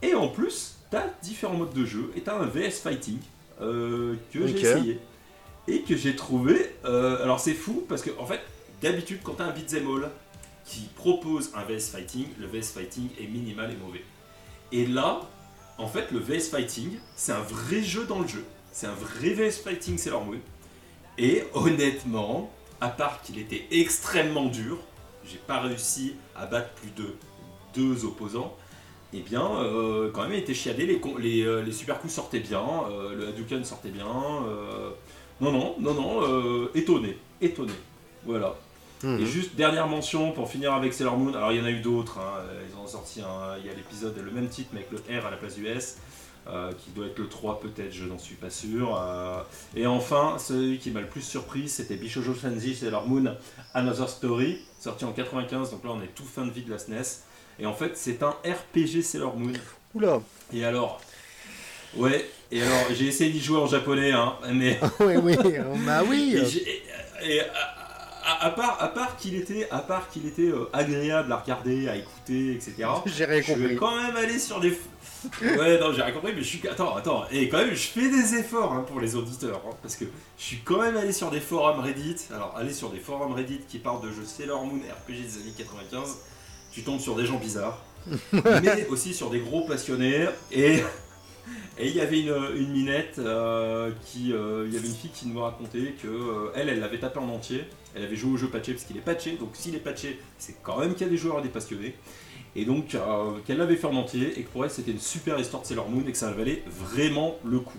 Et 0.02 0.14
en 0.14 0.28
plus, 0.28 0.78
t'as 0.90 1.06
différents 1.22 1.56
modes 1.56 1.74
de 1.74 1.84
jeu 1.84 2.12
et 2.16 2.20
t'as 2.20 2.38
un 2.38 2.46
VS 2.46 2.80
Fighting 2.82 3.18
euh, 3.60 4.16
que 4.32 4.46
j'ai 4.46 4.60
essayé 4.60 5.00
et 5.66 5.82
que 5.82 5.96
j'ai 5.96 6.16
trouvé. 6.16 6.74
euh, 6.84 7.22
alors 7.22 7.40
c'est 7.40 7.54
fou 7.54 7.84
parce 7.88 8.02
que 8.02 8.10
en 8.18 8.26
fait, 8.26 8.40
d'habitude, 8.82 9.20
quand 9.22 9.34
t'as 9.34 9.44
un 9.44 9.52
beat'em 9.52 9.86
all 9.86 10.10
qui 10.64 10.82
propose 10.96 11.50
un 11.54 11.64
VS 11.64 11.90
Fighting, 11.90 12.26
le 12.38 12.46
VS 12.46 12.72
Fighting 12.74 13.08
est 13.20 13.26
minimal 13.26 13.70
et 13.70 13.76
mauvais. 13.76 14.04
Et 14.70 14.86
là, 14.86 15.20
en 15.78 15.86
fait, 15.86 16.10
le 16.10 16.18
VS 16.18 16.50
Fighting, 16.50 16.98
c'est 17.16 17.32
un 17.32 17.40
vrai 17.40 17.82
jeu 17.82 18.04
dans 18.04 18.20
le 18.20 18.28
jeu. 18.28 18.44
C'est 18.72 18.86
un 18.86 18.94
vrai 18.94 19.30
VS 19.30 19.62
Fighting 19.62 19.96
Sailor 19.96 20.24
Moon. 20.24 20.40
Et 21.16 21.44
honnêtement, 21.54 22.52
à 22.80 22.88
part 22.88 23.22
qu'il 23.22 23.38
était 23.38 23.66
extrêmement 23.70 24.46
dur, 24.46 24.78
j'ai 25.24 25.38
pas 25.38 25.60
réussi 25.60 26.14
à 26.36 26.46
battre 26.46 26.70
plus 26.74 26.90
de 26.90 27.16
deux 27.74 28.04
opposants. 28.04 28.56
Eh 29.14 29.20
bien, 29.20 29.42
euh, 29.62 30.10
quand 30.12 30.22
même, 30.22 30.34
il 30.34 30.38
était 30.40 30.52
chiadé, 30.54 30.84
les, 30.86 31.42
euh, 31.42 31.62
les 31.62 31.72
super 31.72 31.98
coups 31.98 32.12
sortaient 32.12 32.40
bien, 32.40 32.60
euh, 32.90 33.14
le 33.14 33.28
Hadouken 33.28 33.64
sortait 33.64 33.88
bien. 33.88 34.06
euh, 34.06 34.90
non, 35.40 35.50
non, 35.52 35.76
non, 35.78 35.94
non, 35.94 36.68
étonné, 36.74 37.16
étonné. 37.40 37.72
Voilà. 38.26 38.54
Mhm. 39.02 39.20
Et 39.20 39.26
juste 39.26 39.54
dernière 39.54 39.86
mention 39.86 40.32
pour 40.32 40.50
finir 40.50 40.74
avec 40.74 40.92
Sailor 40.92 41.16
Moon. 41.16 41.32
Alors 41.32 41.52
il 41.52 41.58
y 41.58 41.60
en 41.60 41.64
a 41.64 41.70
eu 41.70 41.80
d'autres. 41.80 42.18
hein, 42.18 42.42
Ils 42.68 42.76
ont 42.76 42.86
sorti 42.86 43.20
un. 43.22 43.56
Il 43.60 43.66
y 43.66 43.70
a 43.70 43.74
l'épisode 43.74 44.16
le 44.22 44.30
même 44.32 44.48
titre 44.48 44.70
mais 44.72 44.80
avec 44.80 44.90
le 44.90 45.20
R 45.20 45.24
à 45.26 45.30
la 45.30 45.36
place 45.36 45.54
du 45.54 45.66
S. 45.68 45.98
qui 46.78 46.90
doit 46.90 47.06
être 47.06 47.18
le 47.18 47.28
3 47.28 47.60
peut-être, 47.60 47.92
je 47.92 48.04
n'en 48.04 48.18
suis 48.18 48.34
pas 48.34 48.50
sûr. 48.50 49.00
et 49.76 49.86
enfin, 49.86 50.36
celui 50.38 50.78
qui 50.78 50.90
m'a 50.90 51.00
le 51.00 51.06
plus 51.06 51.20
surpris, 51.22 51.68
c'était 51.68 51.94
Bishojo 51.96 52.34
Senji 52.34 52.74
Sailor 52.74 53.06
Moon 53.06 53.36
Another 53.74 54.08
Story, 54.08 54.58
sorti 54.80 55.04
en 55.04 55.12
95. 55.12 55.70
Donc 55.70 55.84
là, 55.84 55.90
on 55.94 56.02
est 56.02 56.12
tout 56.14 56.24
fin 56.24 56.44
de 56.44 56.50
vie 56.50 56.62
de 56.62 56.70
la 56.70 56.78
SNES. 56.78 57.22
Et 57.58 57.66
en 57.66 57.74
fait, 57.74 57.96
c'est 57.96 58.22
un 58.22 58.30
RPG 58.44 59.02
Sailor 59.02 59.36
Moon. 59.36 59.52
Oula. 59.94 60.20
Et 60.52 60.64
alors, 60.64 61.00
ouais. 61.96 62.28
Et 62.50 62.62
alors, 62.62 62.86
j'ai 62.94 63.06
essayé 63.06 63.30
d'y 63.30 63.40
jouer 63.40 63.58
en 63.58 63.66
japonais, 63.66 64.12
hein, 64.12 64.34
mais 64.52 64.78
oui, 65.00 65.14
oui. 65.22 65.36
euh, 65.42 65.74
Bah 65.84 66.02
oui. 66.08 66.36
et, 67.22 67.40
à, 68.40 68.50
part, 68.50 68.82
à 68.82 68.88
part 68.88 69.16
qu'il 69.16 69.34
était, 69.36 69.66
à 69.70 69.78
part 69.80 70.08
qu'il 70.10 70.26
était 70.26 70.48
euh, 70.50 70.68
agréable 70.72 71.32
à 71.32 71.36
regarder, 71.36 71.88
à 71.88 71.96
écouter, 71.96 72.52
etc. 72.52 72.74
J'ai 73.06 73.24
rien 73.24 73.42
Je 73.42 73.52
vais 73.52 73.58
compris. 73.60 73.76
quand 73.76 73.96
même 74.02 74.16
aller 74.16 74.38
sur 74.38 74.60
des. 74.60 74.78
Ouais, 75.42 75.80
non, 75.80 75.92
j'ai 75.92 76.02
rien 76.02 76.12
compris, 76.12 76.32
mais 76.32 76.42
je 76.42 76.46
suis. 76.46 76.68
Attends, 76.68 76.94
attends. 76.94 77.24
Et 77.32 77.48
quand 77.48 77.58
même, 77.58 77.70
je 77.74 77.88
fais 77.88 78.08
des 78.08 78.36
efforts 78.36 78.72
hein, 78.72 78.84
pour 78.86 79.00
les 79.00 79.16
auditeurs. 79.16 79.60
hein, 79.66 79.74
parce 79.82 79.96
que 79.96 80.04
je 80.38 80.42
suis 80.44 80.58
quand 80.64 80.80
même 80.80 80.96
allé 80.96 81.12
sur 81.12 81.28
des 81.30 81.40
forums 81.40 81.80
Reddit. 81.80 82.16
Alors, 82.32 82.54
aller 82.56 82.72
sur 82.72 82.90
des 82.90 83.00
forums 83.00 83.32
Reddit 83.34 83.62
qui 83.68 83.78
parlent 83.78 84.00
de 84.00 84.10
jeux 84.12 84.24
Sailor 84.24 84.64
Moon 84.64 84.76
RPG 84.78 85.12
des 85.14 85.40
années 85.40 85.54
95, 85.56 86.18
tu 86.72 86.82
tombes 86.82 87.00
sur 87.00 87.14
des 87.16 87.26
gens 87.26 87.38
bizarres. 87.38 87.82
mais 88.32 88.86
aussi 88.88 89.12
sur 89.14 89.30
des 89.30 89.40
gros 89.40 89.66
passionnés. 89.66 90.26
Et. 90.52 90.82
Et 91.80 91.86
il 91.88 91.94
y 91.94 92.00
avait 92.00 92.20
une, 92.20 92.34
une 92.56 92.72
minette 92.72 93.18
euh, 93.18 93.92
qui. 94.04 94.32
euh, 94.32 94.64
Il 94.66 94.74
y 94.74 94.76
avait 94.76 94.88
une 94.88 94.94
fille 94.94 95.10
qui 95.14 95.28
nous 95.28 95.40
racontait 95.40 95.94
que 96.02 96.08
euh, 96.08 96.50
elle, 96.56 96.68
elle 96.68 96.80
l'avait 96.80 96.98
tapé 96.98 97.20
en 97.20 97.28
entier. 97.28 97.64
Elle 97.94 98.02
avait 98.02 98.16
joué 98.16 98.32
au 98.32 98.36
jeu 98.36 98.48
patché 98.48 98.72
parce 98.72 98.84
qu'il 98.84 98.96
est 98.96 99.00
patché. 99.00 99.36
Donc 99.36 99.50
s'il 99.54 99.74
est 99.76 99.80
patché, 99.80 100.18
c'est 100.38 100.56
quand 100.62 100.80
même 100.80 100.94
qu'il 100.94 101.06
y 101.06 101.08
a 101.08 101.12
des 101.12 101.16
joueurs 101.16 101.38
et 101.38 101.42
des 101.42 101.48
passionnés. 101.48 101.94
Et 102.56 102.64
donc 102.64 102.96
qu'elle 103.46 103.58
l'avait 103.58 103.76
fait 103.76 103.86
en 103.86 103.94
entier 103.94 104.38
et 104.38 104.42
que 104.42 104.48
pour 104.50 104.64
elle 104.64 104.70
c'était 104.70 104.90
une 104.90 104.98
super 104.98 105.38
histoire 105.38 105.62
de 105.62 105.68
Sailor 105.68 105.88
Moon 105.88 106.02
et 106.06 106.10
que 106.12 106.18
ça 106.18 106.32
valait 106.32 106.64
vraiment 106.66 107.36
le 107.44 107.60
coup. 107.60 107.78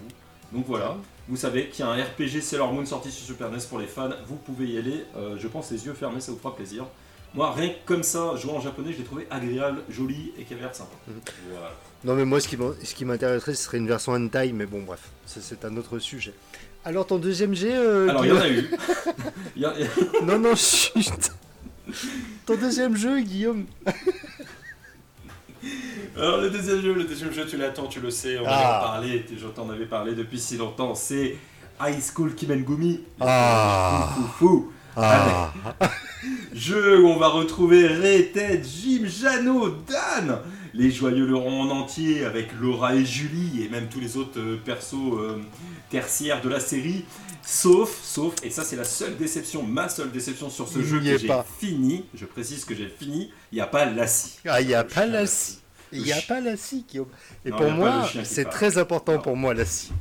Donc 0.53 0.65
voilà, 0.65 0.95
vous 1.27 1.35
savez 1.35 1.67
qu'il 1.67 1.83
y 1.83 1.87
a 1.87 1.91
un 1.91 2.01
RPG 2.01 2.41
Sailor 2.41 2.71
Moon 2.71 2.85
sorti 2.85 3.11
sur 3.11 3.25
Super 3.25 3.51
NES 3.51 3.57
pour 3.67 3.79
les 3.79 3.87
fans, 3.87 4.11
vous 4.27 4.37
pouvez 4.37 4.67
y 4.67 4.77
aller, 4.77 5.03
je 5.37 5.47
pense 5.47 5.69
les 5.71 5.85
yeux 5.85 5.93
fermés, 5.93 6.21
ça 6.21 6.31
vous 6.31 6.37
fera 6.37 6.55
plaisir. 6.55 6.85
Moi, 7.35 7.51
rien 7.53 7.69
que 7.69 7.75
comme 7.85 8.03
ça, 8.03 8.35
jouer 8.35 8.51
en 8.53 8.59
japonais, 8.61 8.91
je 8.91 8.97
l'ai 8.99 9.03
trouvé 9.03 9.27
agréable, 9.29 9.83
joli 9.89 10.33
et 10.37 10.43
qui 10.43 10.53
avait 10.53 10.63
l'air 10.63 10.73
sympa. 10.75 10.95
Mhm. 11.07 11.15
Voilà. 11.51 11.71
Non, 12.03 12.15
mais 12.15 12.25
moi, 12.25 12.39
ce 12.39 12.47
qui 12.47 13.05
m'intéresserait, 13.05 13.53
ce 13.55 13.63
serait 13.63 13.77
une 13.77 13.87
version 13.87 14.13
hentai, 14.13 14.51
mais 14.53 14.65
bon, 14.65 14.81
bref, 14.83 15.01
c'est 15.25 15.63
un 15.65 15.75
autre 15.77 15.99
sujet. 15.99 16.33
Alors, 16.85 17.05
ton 17.05 17.17
deuxième 17.17 17.53
G 17.53 17.69
euh, 17.73 18.07
Alors, 18.09 18.25
il 18.25 18.29
y 18.29 18.31
en 18.31 18.41
a 18.41 18.49
eu. 18.49 18.69
Il 19.57 19.61
y 19.61 19.65
a- 19.65 19.73
Non, 20.23 20.39
non, 20.39 20.55
chut 20.55 21.31
Ton 22.45 22.55
deuxième 22.55 22.95
jeu, 22.95 23.19
Guillaume 23.19 23.65
Alors 26.15 26.37
le 26.41 26.49
deuxième 26.49 26.81
jeu, 26.81 26.93
le 26.93 27.03
deuxième 27.03 27.31
jeu, 27.33 27.45
tu 27.45 27.57
l'attends, 27.57 27.87
tu 27.87 27.99
le 27.99 28.09
sais, 28.09 28.37
on 28.39 28.43
en 28.43 28.47
Ah. 28.49 28.77
a 28.77 28.81
parlé, 28.81 29.25
je 29.37 29.47
t'en 29.47 29.69
avais 29.69 29.85
parlé 29.85 30.15
depuis 30.15 30.39
si 30.39 30.55
longtemps, 30.57 30.95
c'est 30.95 31.35
High 31.81 32.01
School 32.01 32.33
Kimengumi. 32.35 33.01
Ah. 33.19 34.09
Fou, 34.15 34.21
fou, 34.21 34.29
fou. 34.37 34.71
Ah 34.95 35.51
Jeu 36.53 36.99
où 37.01 37.07
on 37.07 37.17
va 37.17 37.27
retrouver 37.27 37.87
Ray, 37.87 38.31
Ted, 38.31 38.63
Jim, 38.63 39.05
Jano, 39.05 39.69
Dan, 39.69 40.39
les 40.73 40.91
joyeux 40.91 41.25
lurons 41.25 41.61
en 41.61 41.69
entier 41.69 42.25
avec 42.25 42.49
Laura 42.59 42.95
et 42.95 43.05
Julie 43.05 43.63
et 43.63 43.69
même 43.69 43.87
tous 43.87 43.99
les 43.99 44.17
autres 44.17 44.39
euh, 44.39 44.59
persos 44.63 44.95
euh, 45.19 45.41
tertiaires 45.89 46.41
de 46.41 46.49
la 46.49 46.59
série. 46.59 47.05
Sauf, 47.45 47.99
sauf, 48.03 48.35
et 48.43 48.49
ça 48.49 48.63
c'est 48.63 48.75
la 48.75 48.83
seule 48.83 49.17
déception, 49.17 49.63
ma 49.63 49.89
seule 49.89 50.11
déception 50.11 50.49
sur 50.49 50.67
ce 50.67 50.79
Il 50.79 50.85
jeu 50.85 50.99
que 50.99 51.17
j'ai 51.17 51.29
fini, 51.59 52.05
je 52.13 52.25
précise 52.25 52.65
que 52.65 52.75
j'ai 52.75 52.87
fini, 52.87 53.31
il 53.51 53.55
n'y 53.55 53.61
a 53.61 53.67
pas 53.67 53.85
Lassie. 53.85 54.37
Ah, 54.45 54.61
il 54.61 54.67
n'y 54.67 54.75
a 54.75 54.83
pas 54.83 55.05
Lassie. 55.05 55.53
scie. 55.53 55.59
Il 55.91 56.03
n'y 56.03 56.11
a 56.11 56.21
pas 56.21 56.39
la 56.39 56.55
scie, 56.55 56.85
Guillaume. 56.87 57.07
Et 57.45 57.49
Non, 57.49 57.57
pour 57.57 57.71
moi, 57.71 58.09
c'est 58.23 58.45
très 58.45 58.77
important 58.77 59.17
pour 59.19 59.35
moi, 59.35 59.53
la 59.53 59.65
scie. 59.65 59.91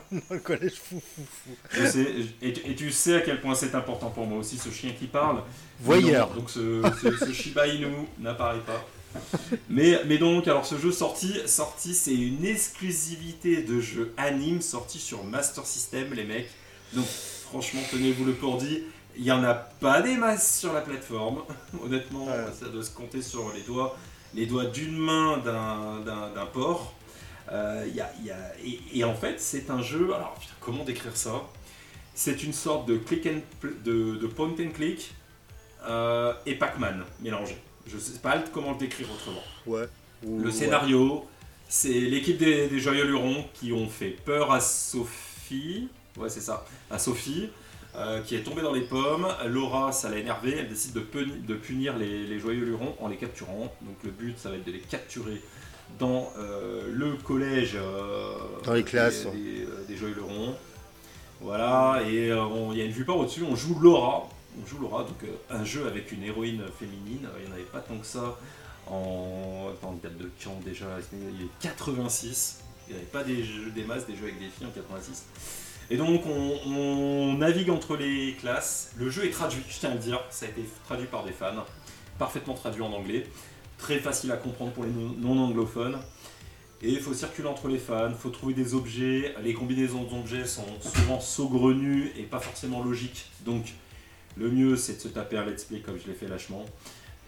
Dans 0.12 0.20
le 0.34 0.38
collège 0.40 0.74
fou, 0.74 1.00
fou, 1.14 1.22
fou. 1.44 1.50
Je 1.70 1.86
sais, 1.86 2.06
et, 2.42 2.52
tu- 2.52 2.70
et 2.70 2.74
tu 2.74 2.90
sais 2.90 3.14
à 3.16 3.20
quel 3.20 3.40
point 3.40 3.54
c'est 3.54 3.74
important 3.74 4.10
pour 4.10 4.26
moi 4.26 4.38
aussi 4.38 4.58
ce 4.58 4.70
chien 4.70 4.92
qui 4.98 5.06
parle. 5.06 5.42
Voyeur. 5.80 6.30
Donc, 6.30 6.50
ce, 6.50 6.82
ce- 7.02 7.16
ce 7.26 7.32
Shiba 7.32 7.66
Inu 7.66 7.86
n'apparaît 8.18 8.60
pas. 8.60 8.84
Mais, 9.70 9.98
mais 10.06 10.18
donc, 10.18 10.46
alors 10.46 10.66
ce 10.66 10.76
jeu 10.78 10.92
sorti, 10.92 11.34
sorti 11.46 11.94
c'est 11.94 12.14
une 12.14 12.44
exclusivité 12.44 13.62
de 13.62 13.80
jeu 13.80 14.12
anime 14.18 14.60
sorti 14.60 14.98
sur 14.98 15.24
Master 15.24 15.64
System, 15.66 16.12
les 16.12 16.24
mecs. 16.24 16.50
Donc, 16.92 17.06
franchement, 17.06 17.80
tenez-vous 17.90 18.24
le 18.26 18.32
pour 18.34 18.58
dit, 18.58 18.82
il 19.16 19.22
n'y 19.24 19.32
en 19.32 19.42
a 19.44 19.54
pas 19.54 20.02
des 20.02 20.16
masses 20.16 20.58
sur 20.58 20.72
la 20.74 20.82
plateforme. 20.82 21.42
Honnêtement, 21.82 22.26
Ouais. 22.26 22.44
ça 22.60 22.66
doit 22.68 22.82
se 22.82 22.90
compter 22.90 23.22
sur 23.22 23.50
les 23.54 23.62
doigts, 23.62 23.96
les 24.34 24.44
doigts 24.44 24.66
d'une 24.66 24.98
main 24.98 25.38
d'un 25.38 26.46
porc. 26.52 26.92
Euh, 27.52 27.84
il 27.88 27.94
y 27.94 28.00
a- 28.00 28.12
il 28.20 28.26
y 28.26 28.30
a- 28.30 28.52
et, 28.64 28.98
et 28.98 29.04
en 29.04 29.14
fait, 29.14 29.40
c'est 29.40 29.70
un 29.70 29.82
jeu. 29.82 30.12
Alors, 30.14 30.34
putain, 30.40 30.54
comment 30.60 30.84
décrire 30.84 31.16
ça? 31.16 31.42
C'est 32.14 32.42
une 32.42 32.52
sorte 32.52 32.88
de 32.88 32.96
click 32.96 33.26
and 33.26 33.40
pl- 33.60 33.74
de, 33.84 34.16
de 34.16 34.26
point 34.26 34.48
and 34.58 34.70
click 34.74 35.12
euh, 35.86 36.32
et 36.46 36.54
Pac-Man 36.54 37.04
mélangé. 37.20 37.56
Je 37.86 37.98
sais 37.98 38.18
pas 38.18 38.38
comment 38.52 38.72
le 38.72 38.78
décrire 38.78 39.08
autrement. 39.12 39.42
Ouais. 39.66 39.86
Le 40.24 40.46
ouais. 40.46 40.50
scénario, 40.50 41.24
c'est 41.68 41.92
l'équipe 41.92 42.38
des, 42.38 42.68
des 42.68 42.80
Joyeux 42.80 43.04
Lurons 43.04 43.44
qui 43.54 43.72
ont 43.72 43.88
fait 43.88 44.16
peur 44.24 44.50
à 44.50 44.60
Sophie. 44.60 45.88
Ouais, 46.16 46.28
c'est 46.30 46.40
ça. 46.40 46.64
À 46.90 46.98
Sophie, 46.98 47.50
euh, 47.94 48.22
qui 48.22 48.34
est 48.34 48.42
tombée 48.42 48.62
dans 48.62 48.72
les 48.72 48.80
pommes. 48.80 49.28
Laura, 49.46 49.92
ça 49.92 50.08
l'a 50.10 50.16
énervée. 50.18 50.56
Elle 50.58 50.68
décide 50.68 50.94
de 50.94 51.54
punir 51.54 51.96
les, 51.96 52.26
les 52.26 52.38
Joyeux 52.40 52.64
Lurons 52.64 52.96
en 52.98 53.08
les 53.08 53.16
capturant. 53.16 53.72
Donc 53.82 53.96
le 54.02 54.10
but, 54.10 54.36
ça 54.38 54.50
va 54.50 54.56
être 54.56 54.64
de 54.66 54.72
les 54.72 54.80
capturer 54.80 55.40
dans 55.98 56.30
euh, 56.38 56.90
le 56.92 57.12
collège. 57.14 57.72
euh, 57.76 58.34
Dans 58.64 58.72
les 58.74 58.82
des- 58.82 58.90
classes. 58.90 59.24
Des, 59.26 59.64
euh, 59.64 59.84
des 59.88 59.96
Joyeux 59.96 60.14
Lurons. 60.14 60.54
Voilà, 61.40 62.00
et 62.06 62.28
il 62.28 62.76
y 62.78 62.80
a 62.80 62.84
une 62.84 62.92
vue 62.92 63.04
par 63.04 63.18
au-dessus. 63.18 63.42
On 63.48 63.54
joue 63.56 63.78
Laura. 63.78 64.28
On 64.62 64.66
joue 64.66 64.78
Laura, 64.80 65.02
donc 65.04 65.18
un 65.50 65.64
jeu 65.64 65.86
avec 65.86 66.10
une 66.12 66.22
héroïne 66.22 66.62
féminine. 66.78 67.28
Il 67.38 67.44
n'y 67.46 67.50
en 67.50 67.54
avait 67.54 67.62
pas 67.64 67.80
tant 67.80 67.96
que 67.98 68.06
ça 68.06 68.38
en. 68.86 69.68
Attends, 69.72 69.98
date 70.02 70.16
de 70.16 70.30
quand 70.42 70.58
déjà 70.64 70.86
Il 71.12 71.42
est 71.44 71.48
86. 71.60 72.60
Il 72.88 72.94
n'y 72.94 73.00
avait 73.00 73.10
pas 73.10 73.22
des, 73.24 73.42
jeux, 73.44 73.70
des 73.74 73.82
masses, 73.84 74.06
des 74.06 74.16
jeux 74.16 74.22
avec 74.24 74.38
des 74.38 74.46
filles 74.48 74.66
en 74.66 74.70
86. 74.70 75.24
Et 75.90 75.96
donc 75.98 76.22
on, 76.26 76.58
on 76.66 77.34
navigue 77.34 77.68
entre 77.70 77.96
les 77.96 78.34
classes. 78.40 78.92
Le 78.96 79.10
jeu 79.10 79.24
est 79.26 79.30
traduit, 79.30 79.60
je 79.68 79.78
tiens 79.78 79.90
à 79.90 79.94
le 79.94 80.00
dire. 80.00 80.20
Ça 80.30 80.46
a 80.46 80.48
été 80.48 80.62
traduit 80.86 81.06
par 81.06 81.22
des 81.24 81.32
fans. 81.32 81.64
Parfaitement 82.18 82.54
traduit 82.54 82.80
en 82.82 82.92
anglais. 82.92 83.26
Très 83.78 83.98
facile 83.98 84.32
à 84.32 84.36
comprendre 84.36 84.72
pour 84.72 84.84
les 84.84 84.90
non- 84.90 85.14
non-anglophones. 85.18 85.98
Et 86.82 86.90
il 86.90 87.00
faut 87.00 87.14
circuler 87.14 87.48
entre 87.48 87.68
les 87.68 87.78
fans, 87.78 88.08
il 88.10 88.14
faut 88.14 88.28
trouver 88.30 88.52
des 88.54 88.74
objets. 88.74 89.34
Les 89.42 89.54
combinaisons 89.54 90.04
d'objets 90.04 90.44
sont 90.46 90.66
souvent 90.80 91.20
saugrenues 91.20 92.12
et 92.18 92.22
pas 92.22 92.38
forcément 92.40 92.82
logiques. 92.82 93.30
Donc 93.44 93.72
le 94.36 94.50
mieux 94.50 94.76
c'est 94.76 94.96
de 94.96 95.00
se 95.00 95.08
taper 95.08 95.38
un 95.38 95.46
let's 95.46 95.64
play 95.64 95.80
comme 95.80 95.98
je 95.98 96.06
l'ai 96.06 96.14
fait 96.14 96.28
lâchement. 96.28 96.64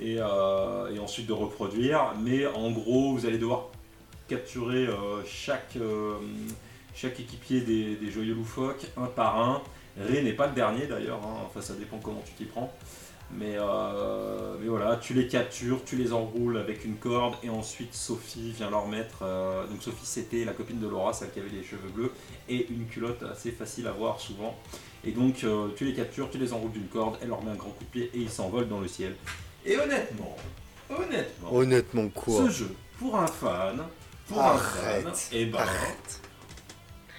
Et, 0.01 0.17
euh, 0.19 0.99
ensuite 1.01 1.27
de 1.27 1.33
reproduire. 1.33 2.13
Mais 2.23 2.47
en 2.47 2.71
gros, 2.71 3.15
vous 3.15 3.27
allez 3.27 3.39
devoir 3.39 3.69
capturer 4.29 4.87
euh, 4.87 5.25
chaque, 5.27 5.77
euh, 5.77 6.15
chaque 6.95 7.19
équipier 7.19 7.63
des, 7.63 7.97
des 7.97 8.11
joyeux 8.11 8.35
loufoques 8.35 8.87
un 8.97 9.07
par 9.07 9.41
un. 9.41 9.63
Ré 9.99 10.23
n'est 10.23 10.35
pas 10.35 10.47
le 10.47 10.53
dernier 10.55 10.87
d'ailleurs, 10.87 11.19
hein. 11.25 11.43
enfin 11.47 11.61
ça 11.61 11.75
dépend 11.75 11.99
comment 11.99 12.23
tu 12.25 12.33
t'y 12.35 12.45
prends. 12.45 12.73
Mais, 13.31 13.57
euh, 13.59 14.55
mais 14.61 14.68
voilà, 14.68 14.97
tu 14.97 15.12
les 15.12 15.29
captures, 15.29 15.85
tu 15.85 15.97
les 15.97 16.14
enroules 16.14 16.57
avec 16.57 16.85
une 16.87 16.97
corde 16.97 17.35
et 17.43 17.51
ensuite 17.51 17.95
Sophie 17.95 18.53
vient 18.53 18.70
leur 18.70 18.89
mettre. 18.89 19.18
euh, 19.22 19.66
donc 19.66 19.83
Sophie 19.83 20.07
c'était 20.07 20.45
la 20.47 20.53
copine 20.55 20.81
de 20.81 20.89
Laura, 20.89 21.12
celle 21.12 21.31
qui 21.31 21.41
avait 21.41 21.51
les 21.51 21.62
cheveux 21.62 21.91
bleus 21.95 22.11
et 22.49 22.66
une 22.70 22.87
culotte 22.87 23.22
assez 23.24 23.51
facile 23.51 23.87
à 23.87 23.93
voir 23.93 24.18
souvent. 24.18 24.57
Et 25.05 25.11
donc 25.12 25.45
euh, 25.45 25.68
tu 25.76 25.85
les 25.85 25.93
captures, 25.93 26.31
tu 26.31 26.39
les 26.39 26.55
enroules 26.55 26.72
d'une 26.72 26.89
corde, 26.89 27.18
elle 27.20 27.29
leur 27.29 27.43
met 27.43 27.51
un 27.51 27.55
grand 27.57 27.68
coup 27.70 27.85
de 27.85 27.91
pied 27.91 28.11
et 28.14 28.18
ils 28.18 28.31
s'envolent 28.31 28.68
dans 28.68 28.81
le 28.81 28.89
ciel. 28.89 29.14
Et 29.66 29.76
honnêtement, 29.76 30.35
honnêtement, 30.89 31.53
Honnêtement, 31.55 32.09
quoi 32.09 32.47
ce 32.47 32.51
jeu, 32.51 32.74
pour 32.99 33.14
un 33.18 33.26
fan, 33.26 33.83
pour 34.26 34.41
Arrête, 34.41 35.07
un 35.07 35.12
fan, 35.12 35.39
et 35.39 35.45
ben, 35.45 35.59
Arrête. 35.59 36.20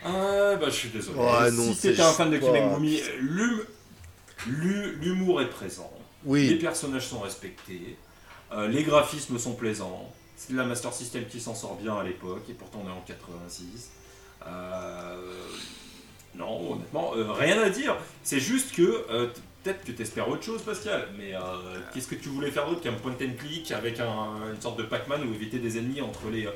ah, 0.03 0.55
bah 0.55 0.65
je 0.65 0.69
suis 0.71 0.89
désolé. 0.89 1.19
Ouais, 1.19 1.51
non, 1.51 1.71
si 1.71 1.81
t'étais 1.81 2.01
un 2.01 2.11
fan 2.13 2.31
de 2.31 2.37
Kimengumi, 2.39 2.99
l'hum- 3.19 3.63
l'hu- 4.47 4.95
l'humour 5.01 5.41
est 5.41 5.49
présent, 5.49 5.91
les 6.49 6.55
personnages 6.59 7.07
sont 7.07 7.19
respectés, 7.19 7.97
euh, 8.51 8.67
les 8.67 8.83
graphismes 8.83 9.37
sont 9.39 9.53
plaisants, 9.53 10.11
C'est 10.35 10.53
la 10.53 10.63
Master 10.63 10.93
System 10.93 11.25
qui 11.25 11.39
s'en 11.41 11.53
sort 11.55 11.75
bien 11.75 11.97
à 11.97 12.03
l'époque, 12.03 12.43
et 12.49 12.53
pourtant 12.53 12.81
on 12.85 12.89
est 12.89 12.93
en 12.93 13.01
86. 13.05 13.89
Euh, 14.47 15.17
non, 16.35 16.73
honnêtement, 16.73 17.11
euh, 17.15 17.31
rien 17.33 17.59
à 17.61 17.69
dire. 17.69 17.95
C'est 18.23 18.39
juste 18.39 18.73
que 18.75 19.05
peut-être 19.63 19.83
que 19.83 19.91
tu 19.91 20.01
espères 20.01 20.29
autre 20.29 20.43
chose, 20.43 20.61
Pascal. 20.61 21.07
Mais 21.17 21.33
qu'est-ce 21.93 22.07
que 22.07 22.15
tu 22.15 22.29
voulais 22.29 22.51
faire 22.51 22.67
d'autre 22.67 22.81
qu'un 22.81 22.93
point 22.93 23.11
and 23.21 23.33
click 23.37 23.71
avec 23.71 23.99
un- 23.99 24.53
une 24.53 24.61
sorte 24.61 24.77
de 24.77 24.83
Pac-Man 24.83 25.27
ou 25.27 25.33
éviter 25.33 25.59
des 25.59 25.77
ennemis 25.77 26.01
entre 26.01 26.29
les, 26.31 26.47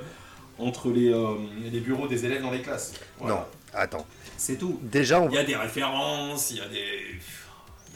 entre 0.60 0.90
les, 0.92 1.12
euh, 1.12 1.36
les 1.62 1.80
bureaux 1.82 2.08
des 2.08 2.26
élèves 2.26 2.42
dans 2.42 2.52
les 2.52 2.62
classes? 2.62 2.94
Voilà. 3.20 3.36
Non, 3.36 3.42
attends. 3.74 4.06
C'est 4.38 4.58
tout. 4.58 4.80
Déjà, 4.84 5.20
on 5.22 5.30
Il 5.30 5.36
y 5.36 5.40
a 5.40 5.44
des 5.44 5.56
références, 5.56 6.52
il 6.52 6.58
y 6.58 6.62
a 6.62 6.68
des. 6.68 6.90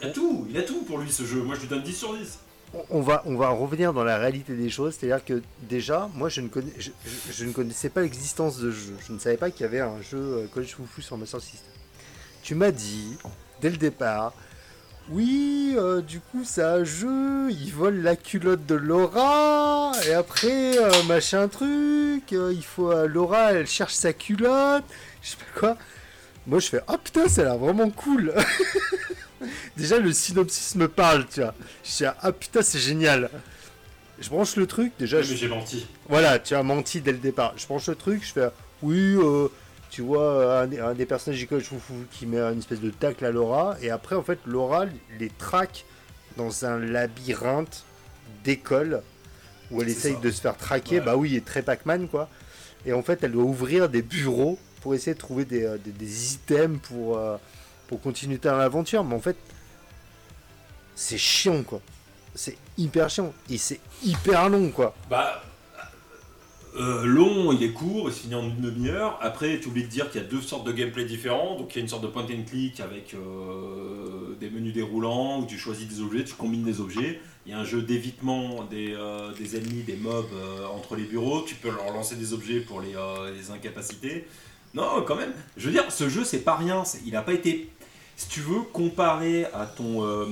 Il 0.01 0.07
a 0.07 0.11
tout, 0.11 0.47
il 0.49 0.57
a 0.57 0.61
tout 0.63 0.81
pour 0.83 0.99
lui 0.99 1.11
ce 1.11 1.23
jeu. 1.23 1.41
Moi 1.41 1.55
je 1.55 1.61
lui 1.61 1.67
donne 1.67 1.83
10 1.83 1.93
sur 1.93 2.15
10. 2.15 2.39
on 2.89 3.01
va, 3.01 3.23
on 3.25 3.35
va 3.35 3.49
revenir 3.49 3.93
dans 3.93 4.03
la 4.03 4.17
réalité 4.17 4.53
des 4.55 4.69
choses. 4.69 4.95
C'est-à-dire 4.95 5.25
que 5.25 5.41
déjà, 5.63 6.09
moi, 6.13 6.29
je 6.29 6.41
ne, 6.41 6.49
connais, 6.49 6.73
je, 6.77 7.45
ne 7.45 7.51
connaissais 7.51 7.89
pas 7.89 8.01
l'existence 8.01 8.59
de 8.59 8.71
jeu. 8.71 8.95
Je 9.07 9.13
ne 9.13 9.19
savais 9.19 9.37
pas 9.37 9.49
qu'il 9.49 9.61
y 9.61 9.65
avait 9.65 9.79
un 9.79 10.01
jeu 10.01 10.17
euh, 10.17 10.47
College 10.53 10.75
Foufou 10.75 11.01
sur 11.01 11.17
Master 11.17 11.41
System. 11.41 11.71
Tu 12.43 12.53
m'as 12.53 12.71
dit, 12.71 13.17
dès 13.61 13.69
le 13.69 13.77
départ, 13.77 14.33
oui, 15.09 15.73
euh, 15.77 16.01
du 16.01 16.19
coup, 16.19 16.43
c'est 16.43 16.63
un 16.63 16.83
jeu, 16.83 17.49
il 17.49 17.71
vole 17.73 18.01
la 18.01 18.15
culotte 18.15 18.65
de 18.65 18.75
Laura, 18.75 19.93
et 20.05 20.13
après, 20.13 20.77
euh, 20.77 21.03
machin 21.07 21.47
truc, 21.47 22.31
il 22.31 22.63
faut, 22.63 22.93
Laura, 23.07 23.53
elle 23.53 23.67
cherche 23.67 23.93
sa 23.93 24.13
culotte, 24.13 24.83
je 25.21 25.29
sais 25.29 25.37
pas 25.37 25.59
quoi. 25.59 25.77
Moi, 26.47 26.59
je 26.59 26.67
fais, 26.69 26.81
ah 26.87 26.97
putain, 26.97 27.27
ça 27.27 27.41
a 27.41 27.43
l'air 27.45 27.57
vraiment 27.57 27.89
cool. 27.89 28.33
Déjà, 29.77 29.99
le 29.99 30.11
synopsis 30.11 30.75
me 30.75 30.87
parle, 30.87 31.25
tu 31.27 31.41
vois. 31.41 31.53
Je 31.83 31.89
dis, 31.97 32.05
ah 32.05 32.31
putain, 32.31 32.61
c'est 32.61 32.79
génial. 32.79 33.29
Je 34.19 34.29
branche 34.29 34.55
le 34.55 34.65
truc, 34.65 34.93
déjà, 34.97 35.21
je- 35.21 35.35
j'ai 35.35 35.47
menti. 35.47 35.85
voilà, 36.09 36.39
tu 36.39 36.55
as 36.55 36.63
menti 36.63 37.01
dès 37.01 37.11
le 37.11 37.19
départ. 37.19 37.53
Je 37.55 37.67
branche 37.67 37.87
le 37.87 37.93
truc, 37.95 38.25
je 38.25 38.31
fais 38.33 38.47
oui, 38.81 38.97
euh, 39.15 39.47
tu 39.91 40.01
vois, 40.01 40.61
un, 40.61 40.71
un 40.71 40.93
des 40.95 41.05
personnages 41.05 41.39
du 41.39 41.45
Foufou 41.47 41.93
qui 42.11 42.25
met 42.25 42.39
une 42.39 42.57
espèce 42.57 42.79
de 42.81 42.89
tacle 42.89 43.23
à 43.25 43.31
Laura, 43.31 43.75
et 43.81 43.91
après, 43.91 44.15
en 44.15 44.23
fait, 44.23 44.39
Laura 44.47 44.85
les 45.19 45.29
traque 45.29 45.85
dans 46.35 46.65
un 46.65 46.79
labyrinthe 46.79 47.83
d'école 48.43 49.03
où 49.69 49.81
elle 49.83 49.89
essaye 49.89 50.13
ça. 50.13 50.19
de 50.19 50.31
se 50.31 50.41
faire 50.41 50.57
traquer. 50.57 50.99
Ouais. 50.99 51.05
Bah 51.05 51.15
oui, 51.15 51.39
très 51.45 51.61
Pac-Man, 51.61 52.07
quoi. 52.07 52.27
Et 52.87 52.93
en 52.93 53.03
fait, 53.03 53.19
elle 53.23 53.33
doit 53.33 53.43
ouvrir 53.43 53.87
des 53.89 54.01
bureaux 54.01 54.57
pour 54.81 54.93
essayer 54.95 55.13
de 55.13 55.19
trouver 55.19 55.45
des, 55.45 55.63
euh, 55.63 55.77
des- 55.83 56.33
items 56.33 56.79
pour, 56.83 57.17
euh, 57.17 57.37
pour 57.87 58.01
continuer 58.01 58.37
dans 58.37 58.55
l'aventure. 58.57 59.03
Mais 59.03 59.15
en 59.15 59.19
fait, 59.19 59.37
c'est 60.95 61.17
chiant, 61.17 61.63
quoi. 61.63 61.81
C'est 62.35 62.57
hyper 62.77 63.09
chiant. 63.09 63.33
Et 63.49 63.57
c'est 63.57 63.79
hyper 64.03 64.49
long, 64.49 64.69
quoi. 64.71 64.95
Bah. 65.09 65.43
euh, 66.79 67.05
long, 67.05 67.51
il 67.53 67.63
est 67.63 67.71
court, 67.71 68.09
il 68.09 68.13
se 68.13 68.19
finit 68.19 68.35
en 68.35 68.43
une 68.43 68.61
demi-heure. 68.61 69.17
Après, 69.21 69.59
tu 69.59 69.67
oublies 69.69 69.83
de 69.85 69.89
dire 69.89 70.11
qu'il 70.11 70.21
y 70.21 70.23
a 70.23 70.27
deux 70.27 70.41
sortes 70.41 70.65
de 70.67 70.71
gameplay 70.71 71.05
différents. 71.05 71.57
Donc, 71.57 71.73
il 71.73 71.77
y 71.77 71.79
a 71.79 71.81
une 71.81 71.87
sorte 71.87 72.03
de 72.03 72.07
point 72.07 72.23
and 72.23 72.43
click 72.47 72.79
avec 72.79 73.15
euh, 73.15 74.35
des 74.39 74.49
menus 74.51 74.73
déroulants 74.75 75.39
où 75.41 75.47
tu 75.47 75.57
choisis 75.57 75.87
des 75.87 76.01
objets, 76.01 76.23
tu 76.23 76.35
combines 76.35 76.63
des 76.63 76.79
objets. 76.79 77.19
Il 77.47 77.51
y 77.51 77.55
a 77.55 77.59
un 77.59 77.63
jeu 77.63 77.81
d'évitement 77.81 78.63
des, 78.69 78.93
euh, 78.93 79.31
des 79.33 79.55
ennemis, 79.55 79.81
des 79.83 79.95
mobs 79.95 80.25
euh, 80.35 80.67
entre 80.67 80.95
les 80.95 81.05
bureaux. 81.05 81.41
Tu 81.47 81.55
peux 81.55 81.69
leur 81.71 81.91
lancer 81.93 82.15
des 82.15 82.33
objets 82.33 82.59
pour 82.59 82.81
les, 82.81 82.95
euh, 82.95 83.33
les 83.35 83.49
incapaciter. 83.49 84.27
Non, 84.73 85.03
quand 85.05 85.15
même. 85.15 85.31
Je 85.55 85.65
veux 85.67 85.71
dire, 85.71 85.91
ce 85.91 86.09
jeu, 86.09 86.23
c'est 86.23 86.39
pas 86.39 86.55
rien. 86.55 86.83
Il 87.05 87.13
n'a 87.13 87.21
pas 87.21 87.33
été. 87.33 87.69
Si 88.15 88.27
tu 88.29 88.41
veux 88.41 88.61
comparer 88.73 89.45
à 89.45 89.65
ton, 89.67 90.03
euh, 90.03 90.25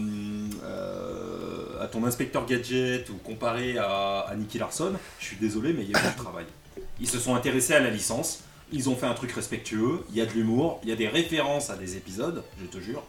euh, 0.63 1.81
à 1.83 1.87
ton 1.87 2.03
inspecteur 2.05 2.45
gadget 2.45 3.09
ou 3.09 3.15
comparer 3.15 3.77
à, 3.77 4.21
à 4.21 4.35
Nicky 4.35 4.57
Larson, 4.57 4.93
je 5.19 5.25
suis 5.25 5.37
désolé, 5.37 5.73
mais 5.73 5.83
il 5.83 5.91
y 5.91 5.95
a 5.95 5.99
eu 5.99 6.09
du 6.09 6.15
travail. 6.17 6.45
Ils 6.99 7.09
se 7.09 7.19
sont 7.19 7.35
intéressés 7.35 7.73
à 7.73 7.79
la 7.79 7.89
licence. 7.89 8.41
Ils 8.71 8.89
ont 8.89 8.95
fait 8.95 9.05
un 9.05 9.13
truc 9.13 9.31
respectueux. 9.31 9.99
Il 10.09 10.15
y 10.15 10.21
a 10.21 10.25
de 10.25 10.31
l'humour. 10.31 10.79
Il 10.83 10.89
y 10.89 10.91
a 10.91 10.95
des 10.95 11.07
références 11.07 11.69
à 11.69 11.75
des 11.75 11.95
épisodes, 11.97 12.43
je 12.59 12.65
te 12.65 12.83
jure. 12.83 13.03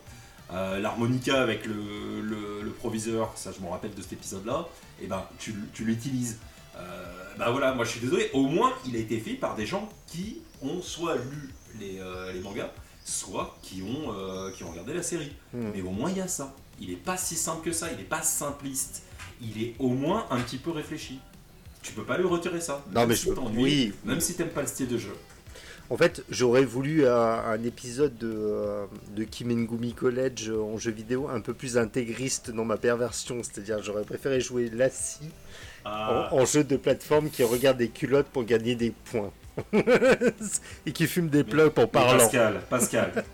Euh, 0.52 0.78
L'harmonica 0.78 1.40
avec 1.42 1.66
le, 1.66 2.20
le- 2.22 2.62
le 2.62 2.70
proviseur, 2.70 3.32
ça 3.34 3.50
je 3.56 3.64
me 3.64 3.68
rappelle 3.68 3.92
de 3.94 4.00
cet 4.02 4.12
épisode-là, 4.12 4.68
et 5.02 5.08
ben 5.08 5.24
tu, 5.40 5.52
tu 5.74 5.84
l'utilises. 5.84 6.38
Euh, 6.76 6.80
bah 7.36 7.50
voilà, 7.50 7.74
moi 7.74 7.84
je 7.84 7.90
suis 7.90 8.00
désolé, 8.00 8.30
au 8.32 8.42
moins 8.46 8.72
il 8.86 8.94
a 8.94 9.00
été 9.00 9.18
fait 9.18 9.32
par 9.32 9.56
des 9.56 9.66
gens 9.66 9.88
qui 10.06 10.42
ont 10.66 10.82
soit 10.82 11.16
lu 11.16 11.50
les, 11.80 11.98
euh, 12.00 12.32
les 12.32 12.40
mangas, 12.40 12.70
soit 13.04 13.56
qui 13.62 13.82
ont, 13.82 14.12
euh, 14.12 14.50
qui 14.52 14.64
ont 14.64 14.70
regardé 14.70 14.94
la 14.94 15.02
série. 15.02 15.32
Hmm. 15.52 15.70
Mais 15.74 15.82
au 15.82 15.90
moins 15.90 16.10
il 16.10 16.18
y 16.18 16.20
a 16.20 16.28
ça. 16.28 16.54
Il 16.80 16.90
est 16.90 16.96
pas 16.96 17.16
si 17.16 17.36
simple 17.36 17.64
que 17.64 17.72
ça, 17.72 17.90
il 17.92 18.00
est 18.00 18.04
pas 18.04 18.22
simpliste. 18.22 19.02
Il 19.40 19.62
est 19.62 19.74
au 19.78 19.88
moins 19.88 20.26
un 20.30 20.40
petit 20.40 20.58
peu 20.58 20.70
réfléchi. 20.70 21.18
Tu 21.82 21.92
peux 21.92 22.04
pas 22.04 22.18
lui 22.18 22.26
retirer 22.26 22.60
ça. 22.60 22.84
Non, 22.92 23.00
Même 23.00 23.10
mais 23.10 23.16
si 23.16 23.26
je 23.28 23.32
peux- 23.32 23.40
oui. 23.54 23.92
Même 24.04 24.20
si 24.20 24.34
t'aimes 24.34 24.48
pas 24.50 24.62
le 24.62 24.66
style 24.66 24.88
de 24.88 24.98
jeu. 24.98 25.14
En 25.88 25.96
fait, 25.96 26.24
j'aurais 26.30 26.64
voulu 26.64 27.06
un, 27.06 27.12
un 27.14 27.62
épisode 27.62 28.18
de, 28.18 28.28
euh, 28.34 28.86
de 29.14 29.22
Kimengumi 29.22 29.92
College 29.94 30.50
en 30.50 30.76
jeu 30.78 30.90
vidéo 30.90 31.28
un 31.28 31.40
peu 31.40 31.54
plus 31.54 31.78
intégriste 31.78 32.50
dans 32.50 32.64
ma 32.64 32.76
perversion. 32.76 33.40
C'est-à-dire, 33.44 33.80
j'aurais 33.84 34.02
préféré 34.02 34.40
jouer 34.40 34.68
Lassie 34.68 35.30
Ah, 35.84 36.28
en, 36.32 36.38
en 36.38 36.44
jeu 36.44 36.64
de 36.64 36.76
plateforme 36.76 37.30
qui 37.30 37.44
regarde 37.44 37.78
des 37.78 37.88
culottes 37.88 38.26
pour 38.26 38.42
gagner 38.44 38.74
des 38.74 38.90
points. 38.90 39.30
Et 40.86 40.92
qui 40.92 41.06
fume 41.06 41.28
des 41.28 41.44
en 41.78 41.82
mais 41.82 41.86
parlant. 41.88 42.18
Pascal, 42.18 42.60
Pascal, 42.68 43.24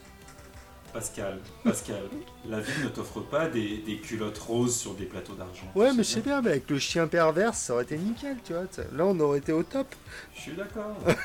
Pascal, 0.92 1.38
Pascal, 1.64 2.02
la 2.48 2.60
vie 2.60 2.84
ne 2.84 2.88
t'offre 2.88 3.20
pas 3.20 3.48
des, 3.48 3.78
des 3.78 3.96
culottes 3.96 4.38
roses 4.38 4.76
sur 4.76 4.94
des 4.94 5.06
plateaux 5.06 5.34
d'argent. 5.34 5.70
Ouais, 5.74 5.90
mais 5.92 6.02
je 6.02 6.08
sais 6.08 6.20
bien. 6.20 6.42
mais 6.42 6.50
avec 6.50 6.68
le 6.68 6.78
chien 6.78 7.06
perverse, 7.06 7.58
ça 7.58 7.74
aurait 7.74 7.84
été 7.84 7.96
nickel, 7.96 8.36
tu 8.44 8.52
vois. 8.52 8.64
Là, 8.94 9.06
on 9.06 9.18
aurait 9.20 9.38
été 9.38 9.52
au 9.52 9.62
top. 9.62 9.86
Je 10.34 10.40
suis 10.40 10.52
d'accord. 10.52 10.96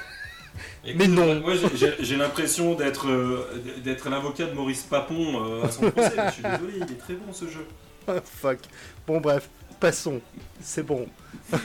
Mais 0.96 1.08
non. 1.08 1.40
Moi, 1.42 1.54
j'ai- 1.76 2.16
l'impression 2.18 2.74
d'être 2.74 3.08
euh, 3.10 3.62
d'être 3.84 4.10
l'avocat 4.10 4.46
de 4.48 4.54
Maurice 4.54 4.84
Papon 4.84 5.44
euh, 5.46 5.64
à 5.64 5.70
son 5.70 5.92
procès. 5.92 6.14
Je 6.28 6.32
suis 6.32 6.42
désolé, 6.44 6.74
il 6.78 6.84
est 6.84 6.98
très 6.98 7.14
bon 7.14 7.32
ce 7.32 7.46
jeu. 7.46 7.68
Ah, 8.08 8.16
fuck. 8.24 8.60
Bon, 9.06 9.20
bref, 9.20 9.50
passons. 9.80 10.22
C'est 10.62 10.84
bon. 10.84 11.08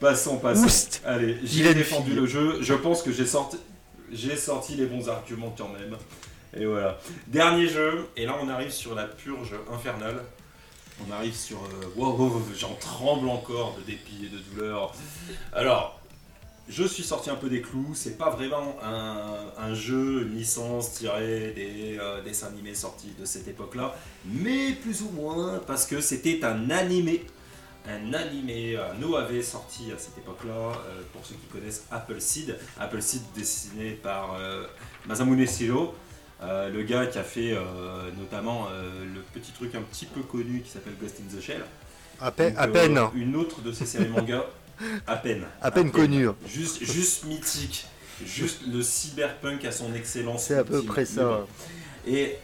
Passons, 0.00 0.38
passons. 0.38 0.64
Oust. 0.66 1.00
Allez, 1.06 1.38
j'ai 1.44 1.72
défendu 1.72 2.10
fille. 2.10 2.20
le 2.20 2.26
jeu. 2.26 2.58
Je 2.60 2.74
pense 2.74 3.02
que 3.02 3.10
j'ai 3.10 3.24
sorti, 3.24 3.56
j'ai 4.12 4.36
sorti 4.36 4.74
les 4.74 4.84
bons 4.86 5.08
arguments 5.08 5.54
quand 5.56 5.68
même. 5.70 5.96
Et 6.54 6.66
voilà. 6.66 6.98
Dernier 7.26 7.66
jeu. 7.68 8.06
Et 8.16 8.26
là, 8.26 8.36
on 8.42 8.48
arrive 8.48 8.70
sur 8.70 8.94
la 8.94 9.04
purge 9.04 9.54
infernale. 9.72 10.22
On 11.08 11.12
arrive 11.12 11.34
sur. 11.34 11.56
euh, 11.56 11.86
wow, 11.96 12.12
wow, 12.16 12.28
wow, 12.28 12.42
j'en 12.56 12.74
tremble 12.74 13.28
encore 13.28 13.76
de 13.78 13.82
dépit 13.90 14.26
et 14.26 14.28
de 14.28 14.38
douleur. 14.38 14.92
Alors, 15.54 16.00
je 16.68 16.84
suis 16.84 17.02
sorti 17.02 17.30
un 17.30 17.34
peu 17.36 17.48
des 17.48 17.62
clous. 17.62 17.92
C'est 17.94 18.18
pas 18.18 18.30
vraiment 18.30 18.76
un, 18.82 19.36
un 19.58 19.74
jeu, 19.74 20.22
une 20.22 20.36
licence 20.36 20.92
tirée 20.94 21.52
des 21.56 21.96
euh, 21.98 22.22
dessins 22.22 22.48
animés 22.48 22.74
sortis 22.74 23.12
de 23.18 23.24
cette 23.24 23.48
époque-là, 23.48 23.94
mais 24.26 24.72
plus 24.72 25.02
ou 25.02 25.10
moins 25.10 25.60
parce 25.66 25.86
que 25.86 26.00
c'était 26.00 26.44
un 26.44 26.70
animé 26.70 27.24
un 27.86 28.14
animé, 28.14 28.76
un 28.76 29.02
OAV 29.02 29.42
sorti 29.42 29.92
à 29.92 29.98
cette 29.98 30.18
époque-là, 30.18 30.52
euh, 30.52 31.02
pour 31.12 31.24
ceux 31.24 31.34
qui 31.34 31.46
connaissent 31.46 31.86
Appleseed. 31.90 32.58
Appleseed 32.78 33.22
dessiné 33.34 33.92
par 33.92 34.34
euh, 34.34 34.66
Masamune 35.06 35.46
Shiro, 35.46 35.94
euh, 36.42 36.68
le 36.70 36.82
gars 36.82 37.06
qui 37.06 37.18
a 37.18 37.22
fait 37.22 37.52
euh, 37.52 38.10
notamment 38.18 38.66
euh, 38.70 39.04
le 39.14 39.20
petit 39.20 39.52
truc 39.52 39.74
un 39.74 39.82
petit 39.82 40.06
peu 40.06 40.20
connu 40.22 40.60
qui 40.60 40.70
s'appelle 40.70 40.94
Ghost 41.00 41.20
in 41.20 41.36
the 41.36 41.40
Shell. 41.40 41.62
À, 42.20 42.30
peine 42.30 42.54
Donc, 42.54 42.62
à 42.62 42.68
peine. 42.68 43.00
Une 43.14 43.36
autre 43.36 43.62
de 43.62 43.72
ses 43.72 43.86
séries 43.86 44.08
manga, 44.08 44.44
à 45.06 45.16
peine. 45.16 45.44
À 45.62 45.70
peine 45.70 45.90
connue. 45.90 46.28
Juste, 46.46 46.84
juste 46.84 47.24
mythique. 47.24 47.86
Juste 48.24 48.62
le 48.66 48.82
cyberpunk 48.82 49.64
à 49.64 49.72
son 49.72 49.92
excellence. 49.94 50.44
C'est 50.44 50.58
à 50.58 50.64
peu 50.64 50.82
près 50.82 51.04
ça. 51.04 51.46
Et 52.06 52.36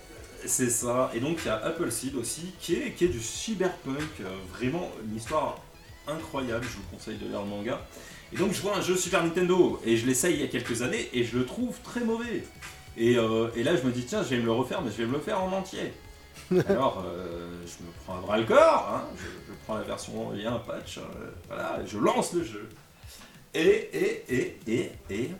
c'est 0.46 0.70
ça. 0.70 1.10
Et 1.14 1.20
donc 1.20 1.38
il 1.44 1.46
y 1.46 1.50
a 1.50 1.56
Appleseed 1.64 2.14
aussi, 2.16 2.52
qui 2.60 2.74
est, 2.74 2.92
qui 2.92 3.04
est 3.04 3.08
du 3.08 3.20
cyberpunk, 3.20 4.02
euh, 4.20 4.24
vraiment 4.52 4.90
une 5.04 5.16
histoire 5.16 5.58
incroyable. 6.06 6.64
Je 6.64 6.76
vous 6.76 6.96
conseille 6.96 7.16
de 7.16 7.26
lire 7.26 7.40
le 7.40 7.48
manga. 7.48 7.80
Et 8.32 8.36
donc 8.36 8.52
je 8.52 8.60
vois 8.60 8.76
un 8.76 8.80
jeu 8.80 8.96
Super 8.96 9.24
Nintendo 9.24 9.80
et 9.84 9.96
je 9.96 10.06
l'essaye 10.06 10.34
il 10.34 10.40
y 10.40 10.44
a 10.44 10.48
quelques 10.48 10.82
années 10.82 11.08
et 11.12 11.24
je 11.24 11.36
le 11.36 11.46
trouve 11.46 11.76
très 11.82 12.00
mauvais. 12.00 12.44
Et, 12.96 13.16
euh, 13.16 13.48
et 13.56 13.62
là 13.64 13.76
je 13.76 13.82
me 13.82 13.90
dis 13.90 14.04
tiens 14.04 14.22
je 14.22 14.28
vais 14.30 14.38
me 14.38 14.44
le 14.44 14.52
refaire 14.52 14.82
mais 14.82 14.90
je 14.90 14.98
vais 14.98 15.06
me 15.06 15.14
le 15.14 15.20
faire 15.20 15.42
en 15.42 15.52
entier. 15.52 15.92
Alors 16.68 17.04
euh, 17.04 17.48
je 17.64 17.84
me 17.84 17.90
prends 18.04 18.18
un 18.18 18.20
bras 18.20 18.38
le 18.38 18.44
corps, 18.44 18.88
hein, 18.92 19.04
je, 19.16 19.22
je 19.24 19.56
prends 19.64 19.76
la 19.76 19.82
version 19.82 20.30
il 20.34 20.42
y 20.42 20.46
a 20.46 20.52
un 20.52 20.58
patch, 20.58 20.98
euh, 20.98 21.02
voilà, 21.48 21.80
je 21.86 21.98
lance 21.98 22.32
le 22.34 22.44
jeu. 22.44 22.68
Et 23.52 23.60
et 23.92 24.24
et 24.28 24.58
et 24.68 24.92
et 25.10 25.30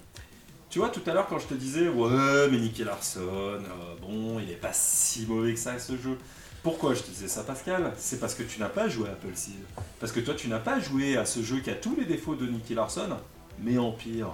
tu 0.71 0.79
vois, 0.79 0.89
tout 0.89 1.03
à 1.07 1.13
l'heure, 1.13 1.27
quand 1.27 1.41
je 1.41 1.49
te 1.49 1.55
disais, 1.55 1.89
ouais, 1.89 2.49
mais 2.49 2.59
Nicky 2.59 2.85
Larson, 2.85 3.21
euh, 3.21 3.59
bon, 4.01 4.39
il 4.39 4.51
est 4.51 4.55
pas 4.55 4.73
si 4.73 5.27
mauvais 5.27 5.53
que 5.53 5.59
ça, 5.59 5.77
ce 5.81 5.97
jeu. 5.97 6.17
Pourquoi 6.63 6.95
je 6.95 7.03
te 7.03 7.11
disais 7.11 7.27
ça, 7.27 7.43
Pascal? 7.43 7.93
C'est 7.97 8.21
parce 8.21 8.35
que 8.35 8.45
tu 8.45 8.61
n'as 8.61 8.69
pas 8.69 8.89
joué 8.89 9.09
à 9.09 9.13
Appleseed. 9.13 9.55
Parce 9.99 10.13
que 10.13 10.21
toi, 10.21 10.35
tu 10.35 10.47
n'as 10.47 10.61
pas 10.61 10.79
joué 10.79 11.17
à 11.17 11.27
ce 11.27 11.43
jeu 11.43 11.59
qui 11.59 11.71
a 11.71 11.75
tous 11.75 11.97
les 11.97 12.05
défauts 12.05 12.37
de 12.37 12.47
Nicky 12.47 12.75
Larson, 12.75 13.17
mais 13.59 13.79
en 13.79 13.91
pire. 13.91 14.31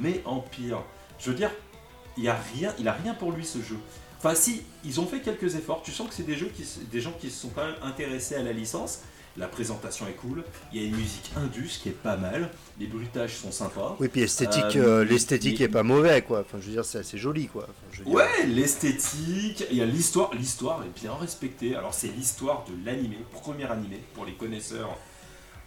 Mais 0.00 0.22
en 0.24 0.40
pire. 0.40 0.82
Je 1.18 1.30
veux 1.30 1.36
dire, 1.36 1.50
il 2.16 2.26
a 2.28 2.38
rien, 2.54 2.72
il 2.78 2.88
a 2.88 2.92
rien 2.92 3.12
pour 3.12 3.30
lui, 3.30 3.44
ce 3.44 3.58
jeu. 3.58 3.76
Enfin, 4.18 4.34
si, 4.34 4.62
ils 4.82 4.98
ont 4.98 5.06
fait 5.06 5.20
quelques 5.20 5.56
efforts. 5.56 5.82
Tu 5.82 5.92
sens 5.92 6.08
que 6.08 6.14
c'est 6.14 6.22
des 6.22 6.36
jeux 6.36 6.50
qui, 6.54 6.64
des 6.90 7.00
gens 7.02 7.12
qui 7.20 7.30
se 7.30 7.42
sont 7.42 7.50
quand 7.50 7.66
même 7.66 7.76
intéressés 7.82 8.36
à 8.36 8.42
la 8.42 8.52
licence. 8.52 9.00
La 9.36 9.48
présentation 9.48 10.06
est 10.06 10.12
cool. 10.12 10.44
Il 10.72 10.80
y 10.80 10.84
a 10.84 10.88
une 10.88 10.94
musique 10.96 11.30
indus 11.36 11.80
qui 11.82 11.88
est 11.88 11.92
pas 11.92 12.16
mal. 12.16 12.50
Les 12.78 12.86
bruitages 12.86 13.34
sont 13.36 13.50
sympas. 13.50 13.96
Oui, 13.98 14.06
puis 14.08 14.20
esthétique, 14.22 14.76
Euh, 14.76 15.00
euh, 15.00 15.04
l'esthétique 15.04 15.58
mais- 15.58 15.64
est 15.64 15.68
pas 15.68 15.82
mauvais, 15.82 16.22
quoi. 16.22 16.40
Enfin, 16.40 16.58
je 16.60 16.66
veux 16.66 16.72
dire, 16.72 16.84
c'est 16.84 16.98
assez 16.98 17.18
joli, 17.18 17.48
quoi. 17.48 17.64
Enfin, 17.64 17.72
je 17.92 17.98
veux 17.98 18.04
dire- 18.04 18.14
Ouais, 18.14 18.46
l'esthétique, 18.46 19.64
il 19.72 19.76
y 19.76 19.82
a 19.82 19.86
l'histoire. 19.86 20.32
L'histoire 20.34 20.84
est 20.84 21.00
bien 21.00 21.14
respectée. 21.14 21.74
Alors, 21.74 21.94
c'est 21.94 22.08
l'histoire 22.08 22.64
de 22.68 22.86
l'animé, 22.86 23.18
premier 23.32 23.64
animé 23.64 24.00
pour 24.14 24.24
les 24.24 24.34
connaisseurs. 24.34 24.96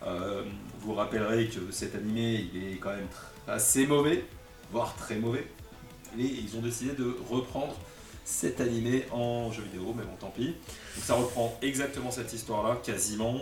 Euh, 0.05 0.43
vous 0.80 0.93
rappellerez 0.93 1.47
que 1.47 1.72
cet 1.72 1.95
animé, 1.95 2.47
il 2.53 2.63
est 2.74 2.76
quand 2.78 2.91
même 2.95 3.07
assez 3.47 3.86
mauvais, 3.86 4.24
voire 4.72 4.95
très 4.95 5.15
mauvais. 5.18 5.45
Et 6.18 6.24
ils 6.24 6.55
ont 6.57 6.61
décidé 6.61 6.93
de 6.93 7.18
reprendre 7.30 7.76
cet 8.28 8.60
animé 8.60 9.06
en 9.14 9.54
jeu 9.54 9.64
vidéo, 9.64 9.94
mais 9.96 10.04
bon, 10.04 10.12
tant 10.20 10.30
pis. 10.30 10.48
Donc, 10.48 11.04
ça 11.04 11.14
reprend 11.14 11.58
exactement 11.62 12.12
cette 12.12 12.34
histoire-là, 12.34 12.78
quasiment. 12.84 13.40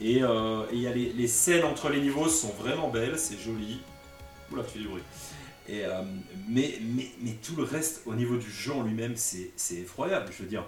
Et 0.00 0.24
euh, 0.24 0.64
il 0.72 0.80
y 0.80 0.88
a 0.88 0.92
les, 0.92 1.28
scènes 1.28 1.64
entre 1.64 1.88
les 1.88 2.00
niveaux 2.00 2.28
sont 2.28 2.52
vraiment 2.60 2.88
belles, 2.88 3.16
c'est 3.16 3.38
joli. 3.38 3.80
Oula, 4.50 4.64
tu 4.64 4.70
fais 4.70 4.78
du 4.80 4.88
bruit. 4.88 5.02
Et, 5.68 5.84
euh, 5.84 6.02
mais, 6.48 6.80
tout 7.44 7.54
le 7.54 7.62
reste, 7.62 8.02
au 8.06 8.14
niveau 8.14 8.36
du 8.38 8.50
jeu 8.50 8.72
en 8.72 8.82
lui-même, 8.82 9.14
c'est 9.14 9.74
effroyable. 9.76 10.26
Je 10.36 10.42
veux 10.42 10.48
dire, 10.48 10.64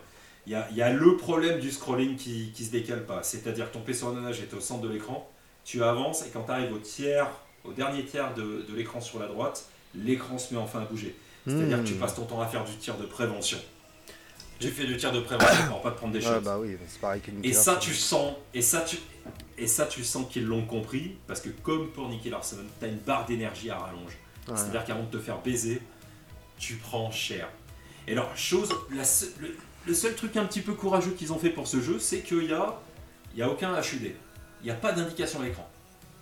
il 0.46 0.52
y 0.52 0.82
a, 0.82 0.92
le 0.92 1.16
problème 1.16 1.58
du 1.58 1.72
scrolling 1.72 2.14
qui, 2.14 2.52
qui 2.54 2.64
se 2.64 2.70
décale 2.70 3.04
pas. 3.04 3.24
C'est-à-dire 3.24 3.72
ton 3.72 3.80
personnage 3.80 4.40
est 4.40 4.54
au 4.54 4.60
centre 4.60 4.82
de 4.82 4.88
l'écran, 4.88 5.28
tu 5.64 5.82
avances 5.82 6.24
et 6.24 6.30
quand 6.30 6.44
tu 6.44 6.52
arrives 6.52 6.72
au 6.72 6.78
tiers, 6.78 7.28
au 7.64 7.72
dernier 7.72 8.04
tiers 8.04 8.32
de 8.34 8.64
l'écran 8.76 9.00
sur 9.00 9.18
la 9.18 9.26
droite, 9.26 9.66
l'écran 9.96 10.38
se 10.38 10.54
met 10.54 10.60
enfin 10.60 10.82
à 10.82 10.84
bouger. 10.84 11.16
C'est-à-dire 11.46 11.82
que 11.82 11.88
tu 11.88 11.94
Hmm. 11.94 11.98
passes 11.98 12.14
ton 12.14 12.24
temps 12.24 12.40
à 12.40 12.46
faire 12.46 12.64
du 12.64 12.76
tir 12.76 12.96
de 12.96 13.04
prévention. 13.06 13.58
Tu 14.58 14.68
fais 14.68 14.84
du 14.84 14.96
tir 14.98 15.10
de 15.10 15.20
prévention 15.20 15.66
pour 15.68 15.80
pas 15.80 15.90
te 15.90 15.96
prendre 15.96 16.12
des 16.12 16.20
shots. 16.20 16.28
Ouais, 16.28 16.40
bah 16.40 16.58
oui, 16.60 16.76
c'est 16.86 17.00
pareil 17.00 17.22
que 17.22 17.30
Et 17.42 17.52
ça, 17.54 17.76
tu 17.76 17.94
sens, 17.94 18.34
et 18.52 18.60
ça, 18.60 18.82
tu, 18.82 18.98
et 19.56 19.66
ça, 19.66 19.86
tu 19.86 20.04
sens 20.04 20.26
qu'ils 20.30 20.44
l'ont 20.44 20.66
compris, 20.66 21.16
parce 21.26 21.40
que 21.40 21.48
comme 21.48 21.88
pour 21.92 22.08
Nicky 22.10 22.28
Larson, 22.28 22.58
tu 22.78 22.84
as 22.84 22.88
une 22.88 22.98
barre 22.98 23.24
d'énergie 23.24 23.70
à 23.70 23.78
rallonge. 23.78 24.18
Ouais. 24.48 24.56
C'est-à-dire 24.56 24.84
qu'avant 24.84 25.04
de 25.04 25.10
te 25.10 25.18
faire 25.18 25.38
baiser, 25.40 25.80
tu 26.58 26.74
prends 26.74 27.10
cher. 27.10 27.48
Et 28.06 28.12
alors, 28.12 28.36
chose, 28.36 28.68
la 28.94 29.02
le, 29.40 29.56
le 29.86 29.94
seul 29.94 30.14
truc 30.14 30.36
un 30.36 30.44
petit 30.44 30.60
peu 30.60 30.74
courageux 30.74 31.12
qu'ils 31.12 31.32
ont 31.32 31.38
fait 31.38 31.50
pour 31.50 31.66
ce 31.66 31.80
jeu, 31.80 31.98
c'est 31.98 32.20
qu'il 32.20 32.44
y 32.44 32.52
a, 32.52 32.78
il 33.32 33.38
y 33.38 33.42
a 33.42 33.48
aucun 33.48 33.74
HUD. 33.80 34.12
Il 34.60 34.64
n'y 34.64 34.70
a 34.70 34.74
pas 34.74 34.92
d'indication 34.92 35.40
à 35.40 35.44
l'écran. 35.44 35.66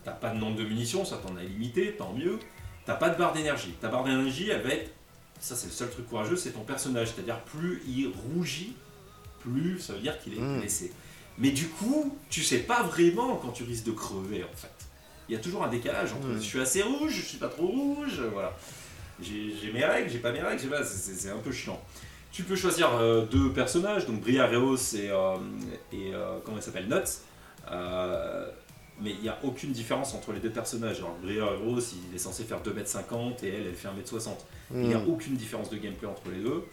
T'as 0.04 0.12
pas 0.12 0.30
de 0.30 0.38
nombre 0.38 0.54
de 0.56 0.62
munitions, 0.64 1.04
ça 1.04 1.16
t'en 1.16 1.36
a 1.36 1.42
limité, 1.42 1.92
tant 1.98 2.12
mieux. 2.12 2.38
T'as 2.86 2.94
pas 2.94 3.10
de 3.10 3.18
barre 3.18 3.32
d'énergie. 3.32 3.74
Ta 3.80 3.88
barre 3.88 4.04
d'énergie, 4.04 4.48
elle 4.48 4.62
va 4.62 4.70
être, 4.70 4.92
ça 5.40 5.54
c'est 5.56 5.66
le 5.66 5.72
seul 5.72 5.90
truc 5.90 6.08
courageux, 6.08 6.36
c'est 6.36 6.50
ton 6.50 6.60
personnage. 6.64 7.08
C'est-à-dire 7.14 7.40
plus 7.42 7.82
il 7.86 8.12
rougit, 8.34 8.74
plus 9.40 9.78
ça 9.80 9.92
veut 9.94 10.00
dire 10.00 10.18
qu'il 10.20 10.34
est 10.34 10.40
Mm. 10.40 10.60
blessé. 10.60 10.92
Mais 11.38 11.50
du 11.50 11.68
coup, 11.68 12.16
tu 12.30 12.42
sais 12.42 12.58
pas 12.58 12.82
vraiment 12.82 13.36
quand 13.36 13.52
tu 13.52 13.62
risques 13.62 13.84
de 13.84 13.92
crever 13.92 14.42
en 14.44 14.56
fait. 14.56 14.70
Il 15.28 15.34
y 15.34 15.36
a 15.36 15.40
toujours 15.40 15.62
un 15.62 15.68
décalage 15.68 16.12
entre 16.12 16.26
Mm. 16.28 16.36
je 16.36 16.40
suis 16.44 16.60
assez 16.60 16.82
rouge, 16.82 17.12
je 17.12 17.22
suis 17.22 17.38
pas 17.38 17.48
trop 17.48 17.66
rouge, 17.66 18.20
voilà. 18.32 18.56
J'ai 19.20 19.72
mes 19.72 19.84
règles, 19.84 20.10
j'ai 20.10 20.18
pas 20.18 20.32
mes 20.32 20.40
règles, 20.40 20.58
je 20.58 20.64
sais 20.64 20.70
pas, 20.70 20.84
c'est- 20.84 21.30
un 21.30 21.38
peu 21.38 21.50
chiant. 21.52 21.80
Tu 22.30 22.42
peux 22.44 22.54
choisir 22.56 22.94
euh, 22.94 23.24
deux 23.26 23.52
personnages, 23.52 24.06
donc 24.06 24.20
Briareos 24.20 24.76
et, 24.94 25.10
euh, 25.10 25.36
et 25.92 26.14
euh, 26.14 26.38
comment 26.44 26.56
il 26.58 26.62
s'appelle 26.62 26.88
Nuts. 26.88 27.22
Mais 29.00 29.12
il 29.12 29.20
n'y 29.20 29.28
a 29.28 29.38
aucune 29.44 29.70
différence 29.72 30.12
entre 30.14 30.32
les 30.32 30.40
deux 30.40 30.50
personnages. 30.50 30.98
Alors 30.98 31.16
Briareos, 31.22 31.78
il 32.10 32.14
est 32.14 32.18
censé 32.18 32.42
faire 32.44 32.60
2m50 32.62 33.44
et 33.44 33.48
elle, 33.48 33.66
elle 33.68 33.74
fait 33.74 33.88
1m60. 33.88 34.44
Il 34.72 34.80
n'y 34.80 34.94
a 34.94 34.98
Hmm. 34.98 35.08
aucune 35.10 35.34
différence 35.36 35.70
de 35.70 35.76
gameplay 35.76 36.06
entre 36.08 36.30
les 36.30 36.40
deux. 36.40 36.64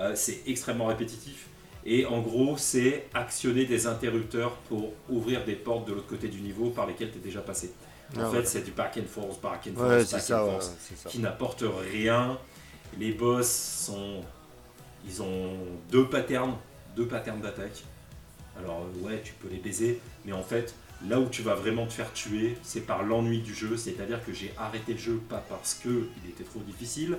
Euh, 0.00 0.12
c'est 0.14 0.40
extrêmement 0.46 0.86
répétitif. 0.86 1.46
Et 1.86 2.06
en 2.06 2.20
gros, 2.22 2.56
c'est 2.56 3.06
actionner 3.12 3.66
des 3.66 3.86
interrupteurs 3.86 4.52
pour 4.68 4.92
ouvrir 5.10 5.44
des 5.44 5.54
portes 5.54 5.86
de 5.86 5.92
l'autre 5.92 6.06
côté 6.06 6.28
du 6.28 6.40
niveau 6.40 6.70
par 6.70 6.86
lesquelles 6.86 7.10
tu 7.10 7.18
es 7.18 7.20
déjà 7.20 7.40
passé. 7.42 7.72
En 8.16 8.20
Ah 8.20 8.30
fait, 8.30 8.38
ouais. 8.38 8.44
c'est 8.46 8.62
du 8.64 8.70
back 8.70 8.96
and 8.98 9.06
forth, 9.06 9.40
back 9.42 9.68
and 9.68 9.74
forth, 9.76 9.88
Ouais, 9.90 9.98
back 10.04 10.14
and 10.14 10.18
ça, 10.18 10.38
forth, 10.40 10.72
qui 11.08 11.18
n'apporte 11.18 11.64
rien. 11.92 12.38
Les 12.98 13.12
boss 13.12 13.50
sont. 13.86 14.22
Ils 15.06 15.20
ont 15.22 15.56
deux 15.90 16.08
patterns, 16.08 16.54
deux 16.96 17.06
patterns 17.06 17.40
d'attaque. 17.40 17.82
Alors, 18.58 18.86
ouais, 19.02 19.20
tu 19.22 19.34
peux 19.34 19.48
les 19.48 19.58
baiser, 19.58 20.00
mais 20.24 20.32
en 20.32 20.42
fait, 20.42 20.74
là 21.08 21.20
où 21.20 21.28
tu 21.28 21.42
vas 21.42 21.54
vraiment 21.54 21.86
te 21.86 21.92
faire 21.92 22.12
tuer, 22.12 22.56
c'est 22.62 22.82
par 22.86 23.02
l'ennui 23.02 23.40
du 23.40 23.54
jeu. 23.54 23.76
C'est-à-dire 23.76 24.24
que 24.24 24.32
j'ai 24.32 24.52
arrêté 24.58 24.92
le 24.92 24.98
jeu 24.98 25.20
pas 25.28 25.44
parce 25.48 25.74
que 25.74 26.08
il 26.24 26.30
était 26.30 26.44
trop 26.44 26.60
difficile, 26.60 27.18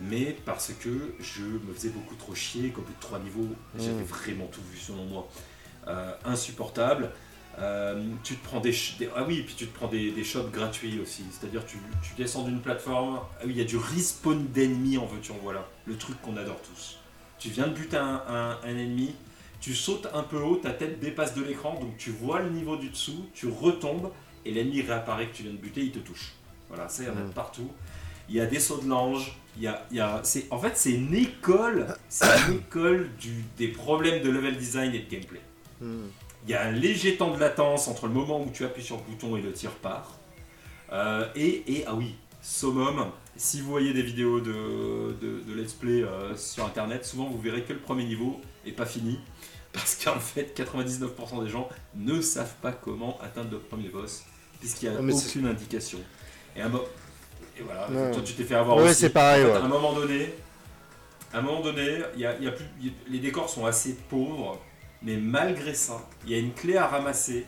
mais 0.00 0.36
parce 0.44 0.72
que 0.80 1.14
je 1.20 1.42
me 1.42 1.72
faisais 1.74 1.90
beaucoup 1.90 2.14
trop 2.16 2.34
chier, 2.34 2.70
qu'au 2.70 2.82
bout 2.82 2.92
de 2.92 3.00
trois 3.00 3.18
niveaux, 3.18 3.48
j'avais 3.78 3.92
Mm. 4.02 4.04
vraiment 4.04 4.46
tout 4.46 4.62
vu 4.72 4.78
selon 4.78 5.04
moi. 5.06 5.28
Euh, 5.88 6.12
insupportable. 6.24 7.10
Euh, 7.58 8.02
tu 8.24 8.36
te 8.36 8.44
prends 8.44 8.60
des, 8.60 8.70
des- 8.98 9.10
ah 9.14 9.24
oui, 9.28 9.42
puis 9.42 9.54
tu 9.54 9.66
te 9.66 9.74
prends 9.76 9.88
des, 9.88 10.10
des 10.10 10.24
shots 10.24 10.48
gratuits 10.50 10.98
aussi. 11.00 11.22
C'est-à-dire 11.30 11.66
tu, 11.66 11.76
tu 12.02 12.14
descends 12.16 12.44
d'une 12.44 12.60
plateforme, 12.62 13.20
ah 13.20 13.42
oui, 13.44 13.50
il 13.54 13.58
y 13.58 13.60
a 13.60 13.64
du 13.64 13.76
respawn 13.76 14.46
d'ennemis 14.48 14.96
en 14.96 15.04
veux-tu 15.06 15.32
en 15.32 15.38
voilà, 15.42 15.68
le 15.86 15.96
truc 15.96 16.20
qu'on 16.22 16.36
adore 16.38 16.60
tous. 16.62 16.96
Tu 17.38 17.50
viens 17.50 17.66
de 17.66 17.74
buter 17.74 17.98
un, 17.98 18.22
un- 18.26 18.58
un 18.64 18.68
ennemi, 18.78 19.14
tu 19.62 19.74
sautes 19.74 20.08
un 20.12 20.22
peu 20.24 20.36
haut, 20.42 20.56
ta 20.56 20.70
tête 20.72 21.00
dépasse 21.00 21.34
de 21.34 21.42
l'écran, 21.42 21.78
donc 21.80 21.96
tu 21.96 22.10
vois 22.10 22.40
le 22.42 22.50
niveau 22.50 22.76
du 22.76 22.90
dessous, 22.90 23.24
tu 23.32 23.48
retombes 23.48 24.10
et 24.44 24.50
l'ennemi 24.50 24.82
réapparaît 24.82 25.28
que 25.28 25.36
tu 25.36 25.44
viens 25.44 25.52
de 25.52 25.56
buter, 25.56 25.80
il 25.82 25.92
te 25.92 26.00
touche. 26.00 26.32
Voilà, 26.68 26.88
ça 26.88 27.02
il 27.04 27.06
y 27.06 27.10
en 27.10 27.16
a 27.16 27.20
Mm. 27.24 27.28
de 27.28 27.32
partout. 27.32 27.70
Il 28.28 28.34
y 28.34 28.40
a 28.40 28.46
des 28.46 28.60
sauts 28.60 28.78
de 28.82 28.88
l'ange, 28.88 29.36
il 29.56 29.62
y 29.62 29.66
a, 29.68 29.86
il 29.90 29.96
y 29.96 30.00
a- 30.00 30.20
c'est, 30.24 30.46
en 30.50 30.58
fait 30.58 30.76
c'est 30.76 30.92
une 30.92 31.14
école, 31.14 31.86
c'est 32.08 32.26
une 32.48 32.56
école 32.68 33.10
du, 33.20 33.44
des 33.56 33.68
problèmes 33.68 34.22
de 34.22 34.30
level 34.30 34.56
design 34.56 34.92
et 34.94 35.00
de 35.00 35.08
gameplay. 35.10 35.40
Hmm. 35.80 36.06
Il 36.44 36.50
y 36.50 36.54
a 36.54 36.66
un 36.66 36.72
léger 36.72 37.16
temps 37.16 37.32
de 37.32 37.38
latence 37.38 37.86
entre 37.86 38.08
le 38.08 38.12
moment 38.14 38.42
où 38.42 38.50
tu 38.52 38.64
appuies 38.64 38.82
sur 38.82 38.96
le 38.96 39.02
bouton 39.02 39.36
et 39.36 39.42
le 39.42 39.52
tir 39.52 39.70
part. 39.70 40.18
Euh, 40.92 41.26
et, 41.36 41.62
et, 41.72 41.84
ah 41.86 41.94
oui, 41.94 42.14
Summum, 42.40 43.06
si 43.36 43.60
vous 43.60 43.70
voyez 43.70 43.92
des 43.94 44.02
vidéos 44.02 44.40
de, 44.40 45.14
de, 45.20 45.40
de 45.46 45.54
let's 45.54 45.72
play 45.72 46.02
euh, 46.02 46.34
sur 46.36 46.64
internet, 46.66 47.04
souvent 47.04 47.26
vous 47.30 47.40
verrez 47.40 47.62
que 47.62 47.72
le 47.72 47.78
premier 47.78 48.04
niveau 48.04 48.40
est 48.66 48.72
pas 48.72 48.86
fini. 48.86 49.20
Parce 49.72 49.96
qu'en 50.02 50.20
fait, 50.20 50.54
99% 50.54 51.42
des 51.44 51.48
gens 51.50 51.68
ne 51.94 52.20
savent 52.20 52.54
pas 52.60 52.72
comment 52.72 53.18
atteindre 53.22 53.50
le 53.52 53.58
premier 53.58 53.88
boss, 53.88 54.22
puisqu'il 54.60 54.90
n'y 54.90 54.96
a 54.96 54.98
Ah, 55.00 55.02
aucune 55.02 55.46
indication. 55.46 55.98
Et, 56.56 56.60
un 56.60 56.68
mo- 56.68 56.84
et 57.58 57.62
voilà, 57.62 57.86
toi 58.12 58.22
tu 58.22 58.34
t'es 58.34 58.44
fait 58.44 58.54
avoir 58.54 58.76
Ouais, 58.76 58.90
aussi. 58.90 58.94
c'est 59.00 59.10
pareil, 59.10 59.44
En 59.44 59.46
fait, 59.46 59.52
ouais. 59.54 59.58
À 59.58 59.64
un 59.64 59.68
moment 59.68 59.92
donné, 59.94 60.34
à 61.32 61.38
un 61.38 61.42
moment 61.42 61.60
donné, 61.62 62.02
y 62.16 62.26
a, 62.26 62.38
y 62.38 62.46
a 62.46 62.52
plus, 62.52 62.66
les 63.08 63.18
décors 63.18 63.48
sont 63.48 63.64
assez 63.64 63.94
pauvres, 64.10 64.60
mais 65.00 65.16
malgré 65.16 65.72
ça, 65.74 66.06
il 66.26 66.32
y 66.32 66.34
a 66.34 66.38
une 66.38 66.52
clé 66.52 66.76
à 66.76 66.86
ramasser 66.86 67.46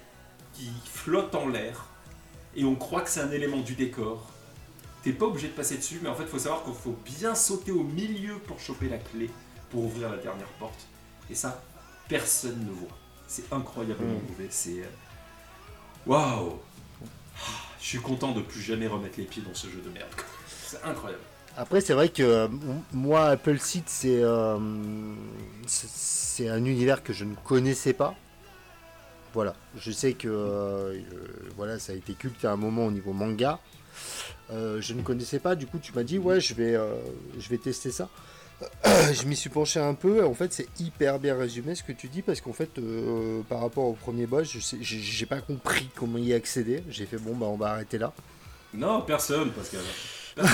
qui 0.55 0.70
flotte 0.91 1.35
en 1.35 1.49
l'air, 1.49 1.85
et 2.57 2.64
on 2.64 2.75
croit 2.75 3.03
que 3.03 3.11
c'est 3.11 3.20
un 3.20 3.31
élément 3.33 3.59
du 3.59 3.75
décor. 3.75 4.31
T'es 5.03 5.12
pas 5.12 5.27
obligé 5.27 5.49
de 5.49 5.53
passer 5.53 5.77
dessus, 5.77 6.01
mais 6.03 6.09
en 6.09 6.14
fait, 6.14 6.22
il 6.22 6.29
faut 6.31 6.39
savoir 6.39 6.64
qu'il 6.64 6.72
faut 6.72 6.97
bien 7.05 7.35
sauter 7.35 7.72
au 7.72 7.83
milieu 7.83 8.39
pour 8.39 8.59
choper 8.59 8.89
la 8.89 8.97
clé, 8.97 9.29
pour 9.68 9.85
ouvrir 9.85 10.09
la 10.11 10.16
dernière 10.16 10.49
porte. 10.59 10.87
Et 11.31 11.35
ça, 11.35 11.62
personne 12.09 12.65
ne 12.67 12.71
voit. 12.73 12.97
C'est 13.27 13.53
incroyablement 13.53 14.15
Mm. 14.21 14.29
mauvais. 14.31 14.47
C'est. 14.51 14.81
euh, 14.81 14.87
Waouh! 16.07 16.59
Je 17.81 17.87
suis 17.87 17.99
content 18.01 18.33
de 18.33 18.41
plus 18.41 18.61
jamais 18.61 18.87
remettre 18.87 19.19
les 19.19 19.25
pieds 19.25 19.43
dans 19.43 19.55
ce 19.55 19.67
jeu 19.69 19.81
de 19.85 19.91
merde. 19.91 20.09
C'est 20.65 20.83
incroyable. 20.85 21.23
Après, 21.57 21.81
c'est 21.81 21.95
vrai 21.95 22.09
que 22.09 22.23
euh, 22.23 22.49
moi, 22.93 23.27
Apple 23.27 23.59
Seed, 23.59 23.85
c'est 23.87 24.23
euh, 24.23 24.59
c'est- 25.67 25.89
c'est 25.91 26.49
un 26.49 26.65
univers 26.65 27.03
que 27.03 27.13
je 27.13 27.25
ne 27.25 27.35
connaissais 27.37 27.93
pas. 27.93 28.15
Voilà, 29.35 29.55
je 29.77 29.91
sais 29.91 30.13
que 30.15 30.29
euh, 30.29 31.01
voilà, 31.57 31.79
ça 31.79 31.93
a 31.93 31.97
été 31.97 32.15
culte 32.15 32.45
à 32.45 32.53
un 32.53 32.57
moment 32.57 32.87
au 32.87 32.91
niveau 32.91 33.13
manga. 33.13 33.59
Je 34.51 34.93
ne 34.95 35.03
connaissais 35.03 35.41
pas, 35.41 35.57
du 35.57 35.67
coup, 35.67 35.79
tu 35.79 35.93
m'as 35.93 36.05
dit, 36.05 36.19
ouais, 36.19 36.41
je 36.41 36.55
vais, 36.55 36.79
je 37.39 37.49
vais 37.49 37.59
tester 37.59 37.91
ça. 37.91 38.09
je 39.13 39.25
m'y 39.27 39.37
suis 39.37 39.51
penché 39.51 39.81
un 39.81 39.95
peu. 39.95 40.25
En 40.25 40.35
fait, 40.35 40.53
c'est 40.53 40.69
hyper 40.81 41.19
bien 41.19 41.37
résumé 41.37 41.75
ce 41.75 41.83
que 41.83 41.93
tu 41.93 42.09
dis 42.09 42.23
parce 42.23 42.41
qu'en 42.41 42.53
fait, 42.53 42.79
euh, 42.79 43.43
par 43.49 43.61
rapport 43.61 43.85
au 43.85 43.95
premier 43.95 44.27
boss, 44.27 44.49
je 44.51 44.77
j'ai 44.81 45.27
pas 45.27 45.41
compris 45.41 45.89
comment 45.95 46.19
y 46.19 46.33
accéder. 46.33 46.83
J'ai 46.89 47.07
fait 47.07 47.19
bon, 47.19 47.35
bah, 47.35 47.47
on 47.47 47.57
va 47.57 47.71
arrêter 47.73 47.99
là. 47.99 48.13
Non, 48.73 49.03
personne, 49.03 49.51
Pascal. 49.51 49.81
Hein. 50.39 50.45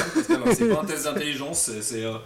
C'est 0.54 0.68
pas 0.68 0.80
un 0.82 0.84
test 0.84 1.04
d'intelligence, 1.04 1.70
c'est- 1.80 2.04
euh, 2.04 2.18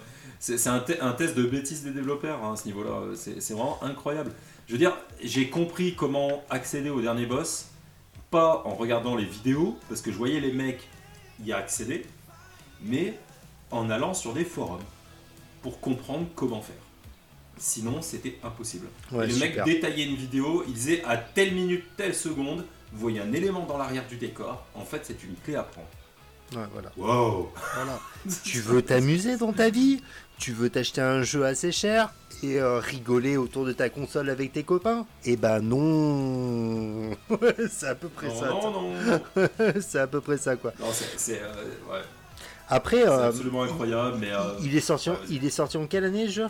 un, 0.67 0.81
te- 0.81 1.01
un 1.01 1.13
test 1.13 1.37
de 1.37 1.45
bêtise 1.45 1.85
des 1.85 1.93
développeurs 1.93 2.43
hein, 2.45 2.55
à 2.55 2.57
ce 2.57 2.67
niveau-là. 2.67 3.15
C'est 3.17 3.53
vraiment 3.53 3.83
incroyable. 3.83 4.33
Je 4.67 4.73
veux 4.73 4.79
dire, 4.79 4.97
j'ai 5.23 5.51
compris 5.51 5.95
comment 5.95 6.43
accéder 6.51 6.91
au 6.91 7.01
dernier 7.01 7.27
boss, 7.27 7.67
pas 8.31 8.63
en 8.65 8.75
regardant 8.75 9.15
les 9.15 9.25
vidéos, 9.25 9.79
parce 9.89 10.01
que 10.01 10.11
je 10.11 10.17
voyais 10.17 10.41
les 10.41 10.53
mecs 10.53 10.89
y 11.45 11.53
accéder, 11.53 12.05
mais 12.83 13.15
en 13.71 13.89
allant 13.91 14.15
sur 14.15 14.33
des 14.33 14.45
forums 14.45 14.83
pour 15.65 15.81
comprendre 15.81 16.27
comment 16.37 16.61
faire. 16.61 16.77
Sinon, 17.57 18.03
c'était 18.03 18.37
impossible. 18.45 18.87
Ouais, 19.11 19.25
Et 19.25 19.33
le 19.33 19.37
mec 19.39 19.65
détaillait 19.65 20.05
une 20.05 20.15
vidéo, 20.15 20.63
il 20.69 20.75
disait 20.75 21.03
à 21.07 21.17
telle 21.17 21.55
minute, 21.55 21.85
telle 21.97 22.15
seconde, 22.15 22.67
vous 22.93 23.01
voyez 23.01 23.21
un 23.21 23.33
élément 23.33 23.65
dans 23.65 23.79
l'arrière 23.79 24.07
du 24.07 24.17
décor, 24.17 24.63
en 24.75 24.85
fait 24.85 25.01
c'est 25.05 25.23
une 25.25 25.35
clé 25.43 25.55
à 25.55 25.63
prendre. 25.63 25.87
Ouais, 26.55 26.69
voilà. 26.75 26.93
Wow 26.99 27.51
Voilà. 27.77 27.99
tu 28.45 28.61
veux 28.61 28.83
t'amuser 28.83 29.39
dans 29.39 29.55
ta 29.55 29.71
vie? 29.71 30.03
Tu 30.39 30.53
veux 30.53 30.69
t'acheter 30.69 31.01
un 31.01 31.23
jeu 31.23 31.47
assez 31.47 31.73
cher 31.73 32.13
et 32.43 32.61
euh, 32.61 32.79
rigoler 32.79 33.39
autour 33.39 33.65
de 33.65 33.73
ta 33.73 33.89
console 33.89 34.29
avec 34.29 34.53
tes 34.53 34.65
copains? 34.65 35.07
Eh 35.25 35.37
ben 35.37 35.61
non 35.61 37.13
C'est 37.71 37.87
à 37.87 37.95
peu 37.95 38.09
près 38.09 38.29
Non, 38.29 38.35
ça. 38.41 38.49
non, 38.51 38.71
non, 38.71 39.49
c'est 39.81 39.99
à 40.01 40.07
peu 40.07 40.21
près 40.21 40.37
ça, 40.37 40.57
quoi. 40.57 40.75
non 40.79 40.89
c'est, 41.17 41.41
euh, 41.41 41.65
ouais, 41.91 42.03
Après, 42.69 43.03
c'est 43.03 43.09
euh, 43.09 43.29
absolument 43.29 43.63
incroyable, 43.63 44.17
mais... 44.21 44.33
euh, 44.33 44.55
il, 44.63 44.75
est 44.77 44.81
sorti 44.81 45.11
en, 45.11 45.17
il 45.29 45.45
est 45.45 45.51
sorti 45.51 45.77
en 45.77 45.87
quelle 45.87 46.05
année, 46.05 46.27
ce 46.27 46.33
jeu? 46.33 46.47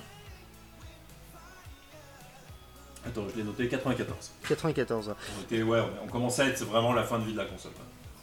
Attends, 3.06 3.24
je 3.30 3.36
l'ai 3.36 3.44
noté 3.44 3.68
94. 3.68 4.30
94. 4.48 5.14
On, 5.38 5.42
était, 5.42 5.62
ouais, 5.62 5.80
on, 5.80 6.04
on 6.04 6.08
commençait 6.08 6.42
à 6.42 6.46
être 6.46 6.64
vraiment 6.64 6.92
la 6.92 7.02
fin 7.02 7.18
de 7.18 7.24
vie 7.24 7.32
de 7.32 7.38
la 7.38 7.44
console. 7.44 7.72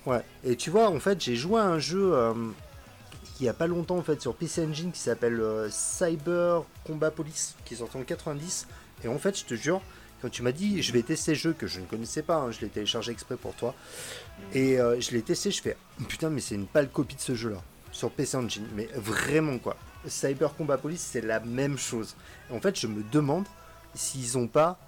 Ouais. 0.05 0.21
Et 0.43 0.55
tu 0.55 0.69
vois, 0.69 0.89
en 0.89 0.99
fait, 0.99 1.21
j'ai 1.21 1.35
joué 1.35 1.59
à 1.59 1.65
un 1.65 1.79
jeu 1.79 2.13
euh, 2.13 2.33
il 3.39 3.45
y 3.45 3.49
a 3.49 3.53
pas 3.53 3.67
longtemps 3.67 3.97
en 3.97 4.03
fait 4.03 4.21
sur 4.21 4.35
PC 4.35 4.65
Engine 4.65 4.91
qui 4.91 4.99
s'appelle 4.99 5.39
euh, 5.39 5.67
Cyber 5.69 6.63
Combat 6.85 7.11
Police, 7.11 7.55
qui 7.65 7.73
est 7.73 7.77
sorti 7.77 7.97
en 7.97 8.03
90. 8.03 8.67
Et 9.03 9.07
en 9.07 9.17
fait, 9.17 9.37
je 9.37 9.45
te 9.45 9.55
jure, 9.55 9.81
quand 10.21 10.29
tu 10.29 10.43
m'as 10.43 10.51
dit 10.51 10.81
je 10.81 10.91
vais 10.93 11.01
tester 11.01 11.33
ce 11.33 11.39
jeu 11.39 11.53
que 11.53 11.65
je 11.67 11.79
ne 11.79 11.85
connaissais 11.85 12.21
pas, 12.21 12.37
hein, 12.37 12.51
je 12.51 12.61
l'ai 12.61 12.67
téléchargé 12.67 13.11
exprès 13.11 13.37
pour 13.37 13.55
toi, 13.55 13.73
et 14.53 14.79
euh, 14.79 14.99
je 14.99 15.11
l'ai 15.11 15.23
testé, 15.23 15.49
je 15.49 15.61
fais 15.61 15.75
putain, 16.07 16.29
mais 16.29 16.39
c'est 16.39 16.55
une 16.55 16.67
pâle 16.67 16.89
copie 16.89 17.15
de 17.15 17.21
ce 17.21 17.33
jeu-là 17.33 17.61
sur 18.02 18.10
PC 18.10 18.36
Engine, 18.36 18.66
mais 18.76 18.89
vraiment 18.95 19.60
quoi. 19.60 19.78
Cyber 20.08 20.56
Combat 20.56 20.80
Police, 20.80 21.08
c'est 21.12 21.22
la 21.22 21.39
même 21.39 21.78
chose. 21.78 22.16
En 22.52 22.60
fait, 22.60 22.80
je 22.80 22.88
me 22.88 23.04
demande 23.12 23.45
s'ils 23.93 24.39
ont 24.39 24.47
pas, 24.47 24.80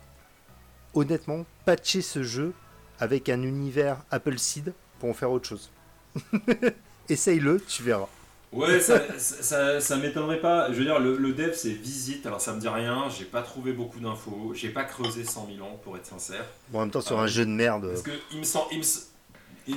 honnêtement, 0.96 1.46
patché 1.64 2.02
ce 2.02 2.24
jeu 2.24 2.54
avec 3.00 3.30
un 3.30 3.44
univers 3.44 3.98
Apple 4.10 4.40
Seed 4.40 4.74
pour 5.00 5.10
en 5.12 5.14
faire 5.14 5.30
autre 5.30 5.48
chose. 5.48 5.70
Essaye-le, 7.10 7.62
tu 7.62 7.84
verras. 7.84 8.08
Ouais, 8.52 8.80
ça, 8.80 9.00
ça, 9.80 9.98
m'étonnerait 9.98 10.42
pas. 10.42 10.72
Je 10.72 10.78
veux 10.80 10.86
dire, 10.86 11.00
le, 11.00 11.16
le 11.18 11.34
dev 11.34 11.54
c'est 11.54 11.70
Visite, 11.70 12.26
alors 12.26 12.42
ça 12.42 12.54
me 12.54 12.60
dit 12.60 12.68
rien, 12.68 13.10
j'ai 13.16 13.26
pas 13.26 13.44
trouvé 13.44 13.74
beaucoup 13.74 14.00
d'infos, 14.00 14.54
j'ai 14.56 14.70
pas 14.70 14.86
creusé 14.86 15.24
100 15.24 15.50
000 15.56 15.68
ans 15.68 15.80
pour 15.84 15.98
être 15.98 16.08
sincère. 16.08 16.46
Bon, 16.70 16.80
en 16.80 16.82
même 16.82 16.92
temps, 16.92 17.02
sur 17.02 17.20
Ah 17.20 17.24
un 17.24 17.28
jeu 17.28 17.46
de 17.46 17.52
merde. 17.52 17.88
Parce 17.90 18.02
que 18.02 18.12
il 18.32 18.40
me 18.40 18.44
semble. 18.44 18.68
il 18.72 18.78
me 18.80 18.84
s- 18.84 19.12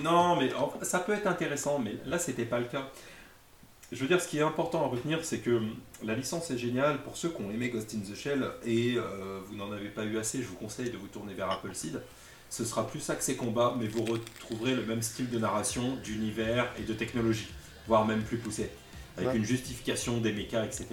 Non, 0.03 0.37
mais 0.41 0.51
ça 0.83 1.01
peut 1.01 1.13
être 1.13 1.27
intéressant, 1.27 1.79
mais 1.79 1.97
là 2.07 2.19
c'était 2.19 2.45
pas 2.45 2.59
le 2.59 2.67
cas. 2.67 2.87
Je 3.93 3.97
veux 4.01 4.09
dire, 4.09 4.21
ce 4.21 4.27
qui 4.29 4.39
est 4.39 4.43
important 4.43 4.85
à 4.85 4.89
retenir, 4.89 5.25
c'est 5.25 5.39
que 5.39 5.51
hum, 5.51 5.71
la 6.03 6.15
licence 6.15 6.51
est 6.51 6.59
géniale 6.59 7.03
pour 7.05 7.17
ceux 7.17 7.29
qui 7.29 7.41
ont 7.43 7.51
aimé 7.51 7.69
Ghost 7.69 7.95
in 7.95 8.01
the 8.13 8.17
Shell 8.17 8.45
et 8.65 8.95
euh, 8.97 9.41
vous 9.47 9.55
n'en 9.57 9.71
avez 9.71 9.89
pas 9.89 10.05
eu 10.05 10.19
assez, 10.19 10.43
je 10.43 10.49
vous 10.49 10.57
conseille 10.57 10.91
de 10.91 10.97
vous 10.97 11.07
tourner 11.07 11.35
vers 11.35 11.51
Apple 11.51 11.73
Seed. 11.73 12.01
Ce 12.51 12.65
sera 12.65 12.87
plus 12.87 13.09
axé 13.11 13.37
combat, 13.37 13.75
mais 13.79 13.87
vous 13.87 14.05
retrouverez 14.05 14.75
le 14.75 14.85
même 14.85 15.03
style 15.03 15.31
de 15.31 15.39
narration, 15.39 15.97
d'univers 16.05 16.69
et 16.79 16.83
de 16.83 16.93
technologie, 16.95 17.49
voire 17.87 18.05
même 18.07 18.23
plus 18.23 18.39
poussé, 18.39 18.71
avec 19.17 19.31
Ouais. 19.31 19.37
une 19.37 19.45
justification 19.45 20.19
des 20.19 20.33
mechas, 20.33 20.65
etc. 20.65 20.87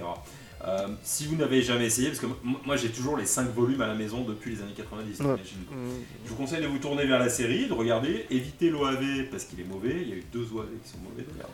Euh, 0.66 0.88
si 1.04 1.26
vous 1.26 1.36
n'avez 1.36 1.62
jamais 1.62 1.86
essayé, 1.88 2.08
parce 2.08 2.20
que 2.22 2.28
moi 2.66 2.76
j'ai 2.78 2.90
toujours 2.90 3.18
les 3.18 3.26
5 3.26 3.50
volumes 3.54 3.82
à 3.82 3.88
la 3.88 3.96
maison 3.96 4.24
depuis 4.24 4.56
les 4.56 4.62
années 4.62 4.74
90, 4.76 5.20
Ouais. 5.20 5.26
t'imagines, 5.36 5.66
quoi. 5.68 5.78
Mm. 5.78 5.90
je 6.26 6.30
vous 6.30 6.36
conseille 6.36 6.62
de 6.62 6.68
vous 6.68 6.78
tourner 6.80 7.06
vers 7.06 7.20
la 7.20 7.30
série, 7.30 7.68
de 7.68 7.74
regarder, 7.74 8.26
éviter 8.30 8.70
l'OAV 8.70 9.26
parce 9.30 9.44
qu'il 9.46 9.60
est 9.60 9.66
mauvais. 9.68 9.98
Il 10.04 10.10
y 10.10 10.14
a 10.14 10.16
eu 10.16 10.24
deux 10.32 10.48
OAV 10.54 10.68
qui 10.84 10.90
sont 10.90 11.00
mauvais 11.00 11.24
d'ailleurs. 11.30 11.50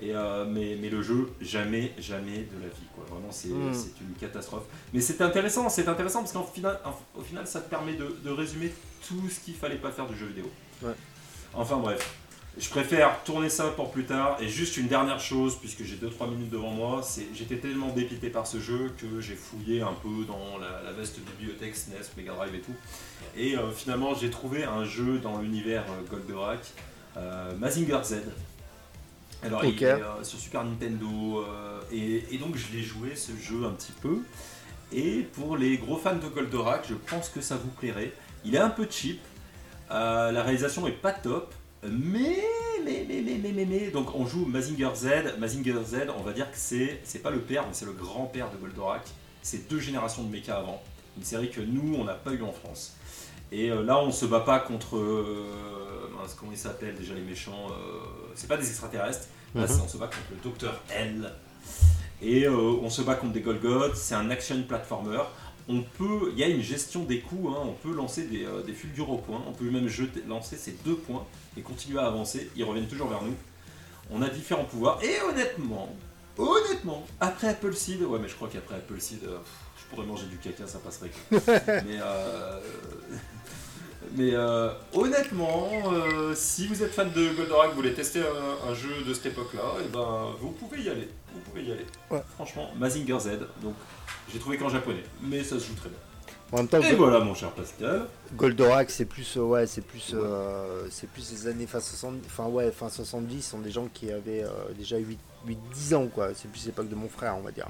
Et 0.00 0.14
euh, 0.14 0.44
mais, 0.44 0.76
mais 0.80 0.90
le 0.90 1.00
jeu, 1.02 1.30
jamais, 1.40 1.92
jamais 1.98 2.38
de 2.54 2.60
la 2.62 2.68
vie. 2.68 2.86
Quoi. 2.94 3.04
Vraiment, 3.08 3.30
c'est 3.30 3.48
Mm. 3.48 3.72
c'est 3.72 4.00
une 4.02 4.14
catastrophe. 4.20 4.64
Mais 4.92 5.00
c'est 5.00 5.20
intéressant, 5.22 5.68
c'est 5.68 5.88
intéressant 5.88 6.20
parce 6.20 6.32
qu'au 6.32 6.42
final, 6.44 6.78
au 7.14 7.22
final, 7.22 7.46
ça 7.46 7.60
te 7.60 7.70
permet 7.70 7.94
de, 7.94 8.16
de 8.22 8.30
résumer 8.30 8.72
tout 9.08 9.28
ce 9.30 9.40
qu'il 9.40 9.54
fallait 9.54 9.76
pas 9.76 9.90
faire 9.90 10.06
du 10.06 10.16
jeu 10.16 10.26
vidéo. 10.26 10.50
Ouais. 10.82 10.92
Enfin 11.54 11.78
bref. 11.78 12.14
Je 12.58 12.70
préfère 12.70 13.22
tourner 13.24 13.50
ça 13.50 13.64
pour 13.68 13.90
plus 13.90 14.04
tard. 14.04 14.38
Et 14.40 14.48
juste 14.48 14.78
une 14.78 14.88
dernière 14.88 15.20
chose, 15.20 15.56
puisque 15.60 15.82
j'ai 15.84 15.96
2-3 15.96 16.30
minutes 16.30 16.48
devant 16.48 16.70
moi, 16.70 17.02
c'est 17.02 17.26
j'étais 17.34 17.56
tellement 17.56 17.90
dépité 17.90 18.30
par 18.30 18.46
ce 18.46 18.58
jeu 18.60 18.92
que 18.96 19.20
j'ai 19.20 19.34
fouillé 19.34 19.82
un 19.82 19.92
peu 20.02 20.24
dans 20.26 20.56
la, 20.58 20.82
la 20.82 20.92
vaste 20.92 21.18
bibliothèque 21.20 21.76
SNES, 21.76 21.96
Mega 22.16 22.32
Drive 22.32 22.54
et 22.54 22.60
tout. 22.60 22.74
Et 23.36 23.58
euh, 23.58 23.70
finalement, 23.70 24.14
j'ai 24.14 24.30
trouvé 24.30 24.64
un 24.64 24.84
jeu 24.84 25.18
dans 25.18 25.38
l'univers 25.38 25.84
euh, 25.90 26.10
Goldorak, 26.10 26.60
euh, 27.18 27.54
Mazinger 27.58 28.00
Z. 28.04 28.14
Alors, 29.42 29.64
il 29.64 29.80
est 29.82 29.86
euh, 29.86 30.24
sur 30.24 30.38
Super 30.38 30.64
Nintendo. 30.64 31.44
euh, 31.46 31.80
et, 31.92 32.34
et 32.34 32.38
donc, 32.38 32.56
je 32.56 32.72
l'ai 32.76 32.82
joué 32.82 33.14
ce 33.14 33.32
jeu 33.36 33.64
un 33.64 33.70
petit 33.72 33.92
peu. 34.02 34.18
Et 34.92 35.22
pour 35.34 35.56
les 35.56 35.78
gros 35.78 35.96
fans 35.96 36.16
de 36.16 36.26
Goldorak, 36.28 36.86
je 36.88 36.94
pense 36.94 37.28
que 37.28 37.40
ça 37.40 37.56
vous 37.56 37.68
plairait. 37.70 38.12
Il 38.44 38.54
est 38.54 38.58
un 38.58 38.70
peu 38.70 38.86
cheap. 38.88 39.20
euh, 39.90 40.32
la 40.32 40.42
réalisation 40.42 40.86
est 40.86 40.92
pas 40.92 41.12
top. 41.12 41.54
Mais, 41.84 42.42
mais, 42.84 43.04
mais, 43.08 43.22
mais, 43.22 43.38
mais, 43.40 43.52
mais, 43.52 43.64
mais, 43.66 43.90
donc 43.90 44.14
on 44.14 44.26
joue 44.26 44.46
Mazinger 44.46 44.90
Z. 44.94 45.38
Mazinger 45.38 45.76
Z, 45.84 45.96
on 46.18 46.22
va 46.22 46.32
dire 46.32 46.50
que 46.50 46.56
c'est, 46.58 47.00
c'est 47.04 47.20
pas 47.20 47.30
le 47.30 47.40
père, 47.40 47.62
mais 47.66 47.72
c'est 47.74 47.84
le 47.84 47.92
grand-père 47.92 48.50
de 48.50 48.56
Goldorak. 48.56 49.06
C'est 49.42 49.68
deux 49.68 49.78
générations 49.78 50.24
de 50.24 50.30
mecha 50.30 50.56
avant. 50.56 50.82
Une 51.16 51.24
série 51.24 51.50
que 51.50 51.60
nous, 51.60 51.94
on 51.96 52.04
n'a 52.04 52.14
pas 52.14 52.32
eu 52.32 52.42
en 52.42 52.52
France. 52.52 52.96
Et 53.52 53.68
là, 53.68 53.98
on 54.00 54.10
se 54.10 54.26
bat 54.26 54.40
pas 54.40 54.58
contre. 54.58 54.96
Euh, 56.06 56.20
mince, 56.22 56.34
comment 56.38 56.52
ils 56.52 56.58
s'appellent 56.58 56.96
déjà 56.96 57.14
les 57.14 57.20
méchants 57.22 57.66
euh, 57.70 57.74
C'est 58.34 58.46
pas 58.48 58.56
des 58.56 58.68
extraterrestres. 58.68 59.26
Là, 59.54 59.66
Mhm. 59.66 59.80
on 59.84 59.88
se 59.88 59.96
bat 59.96 60.06
contre 60.06 60.20
le 60.30 60.36
docteur 60.42 60.80
L. 60.90 61.32
Et 62.22 62.46
euh, 62.46 62.52
on 62.82 62.90
se 62.90 63.02
bat 63.02 63.14
contre 63.14 63.32
des 63.32 63.40
Golgoth. 63.40 63.94
C'est 63.96 64.14
un 64.14 64.30
action 64.30 64.62
platformer. 64.62 65.20
On 65.68 65.82
peut, 65.82 66.30
il 66.32 66.38
y 66.38 66.44
a 66.44 66.48
une 66.48 66.62
gestion 66.62 67.04
des 67.04 67.20
coups. 67.20 67.52
hein, 67.54 67.60
on 67.64 67.72
peut 67.72 67.92
lancer 67.94 68.24
des, 68.24 68.46
des 68.66 68.72
fulgures 68.72 69.10
au 69.10 69.18
point. 69.18 69.42
On 69.48 69.52
peut 69.52 69.68
même 69.70 69.88
jeter, 69.88 70.22
lancer 70.28 70.56
ces 70.56 70.72
deux 70.84 70.96
points 70.96 71.24
et 71.56 71.60
continuer 71.62 71.98
à 71.98 72.06
avancer. 72.06 72.50
Ils 72.56 72.64
reviennent 72.64 72.86
toujours 72.88 73.08
vers 73.08 73.22
nous. 73.22 73.34
On 74.10 74.22
a 74.22 74.28
différents 74.28 74.64
pouvoirs. 74.64 75.00
Et 75.02 75.20
honnêtement, 75.28 75.92
honnêtement, 76.38 77.04
après 77.20 77.48
Apple 77.48 77.74
Seed, 77.74 78.02
ouais, 78.02 78.18
mais 78.20 78.28
je 78.28 78.34
crois 78.36 78.48
qu'après 78.48 78.76
Apple 78.76 79.00
Seed, 79.00 79.24
euh, 79.24 79.38
je 79.76 79.84
pourrais 79.94 80.06
manger 80.06 80.26
du 80.26 80.36
caca, 80.36 80.66
ça 80.68 80.78
passerait. 80.78 81.10
mais 81.30 81.98
euh, 82.00 82.60
mais 84.14 84.30
euh, 84.34 84.70
honnêtement, 84.92 85.68
euh, 85.92 86.34
si 86.34 86.66
vous 86.66 86.82
êtes 86.82 86.92
fan 86.92 87.10
de 87.12 87.34
Goldorak, 87.34 87.70
vous 87.70 87.76
voulez 87.76 87.94
tester 87.94 88.20
un, 88.20 88.70
un 88.70 88.74
jeu 88.74 89.02
de 89.06 89.14
cette 89.14 89.26
époque-là, 89.26 89.62
et 89.84 89.88
ben 89.88 90.32
vous 90.40 90.50
pouvez 90.50 90.82
y 90.82 90.88
aller. 90.88 91.08
Vous 91.34 91.40
pouvez 91.40 91.62
y 91.62 91.72
aller. 91.72 91.86
Ouais. 92.10 92.22
Franchement, 92.34 92.70
Mazinger 92.76 93.18
Z. 93.18 93.28
Donc, 93.62 93.74
j'ai 94.32 94.38
trouvé 94.38 94.56
qu'en 94.56 94.68
japonais, 94.68 95.04
mais 95.22 95.42
ça 95.42 95.58
se 95.58 95.66
joue 95.66 95.74
très 95.74 95.88
bien. 95.88 95.98
En 96.52 96.58
même 96.58 96.68
temps, 96.68 96.80
Et 96.80 96.94
voilà, 96.94 97.18
mon 97.20 97.34
cher 97.34 97.50
Pascal. 97.50 98.06
Goldorak, 98.34 98.90
c'est 98.90 99.04
plus, 99.04 99.36
euh, 99.36 99.40
ouais, 99.40 99.66
c'est 99.66 99.80
plus, 99.80 100.14
c'est 100.90 101.08
plus 101.10 101.32
les 101.32 101.46
années 101.48 101.66
fin 101.66 101.80
60, 101.80 102.14
enfin 102.26 102.46
ouais, 102.46 102.70
fin 102.70 102.88
70, 102.88 103.42
sont 103.42 103.58
des 103.58 103.72
gens 103.72 103.88
qui 103.92 104.10
avaient 104.12 104.44
déjà 104.78 104.96
8, 104.96 105.18
8, 105.46 105.58
10 105.74 105.94
ans 105.94 106.06
quoi. 106.06 106.28
C'est 106.34 106.48
plus 106.50 106.66
l'époque 106.66 106.88
de 106.88 106.94
mon 106.94 107.08
frère, 107.08 107.36
on 107.36 107.42
va 107.42 107.50
dire. 107.50 107.66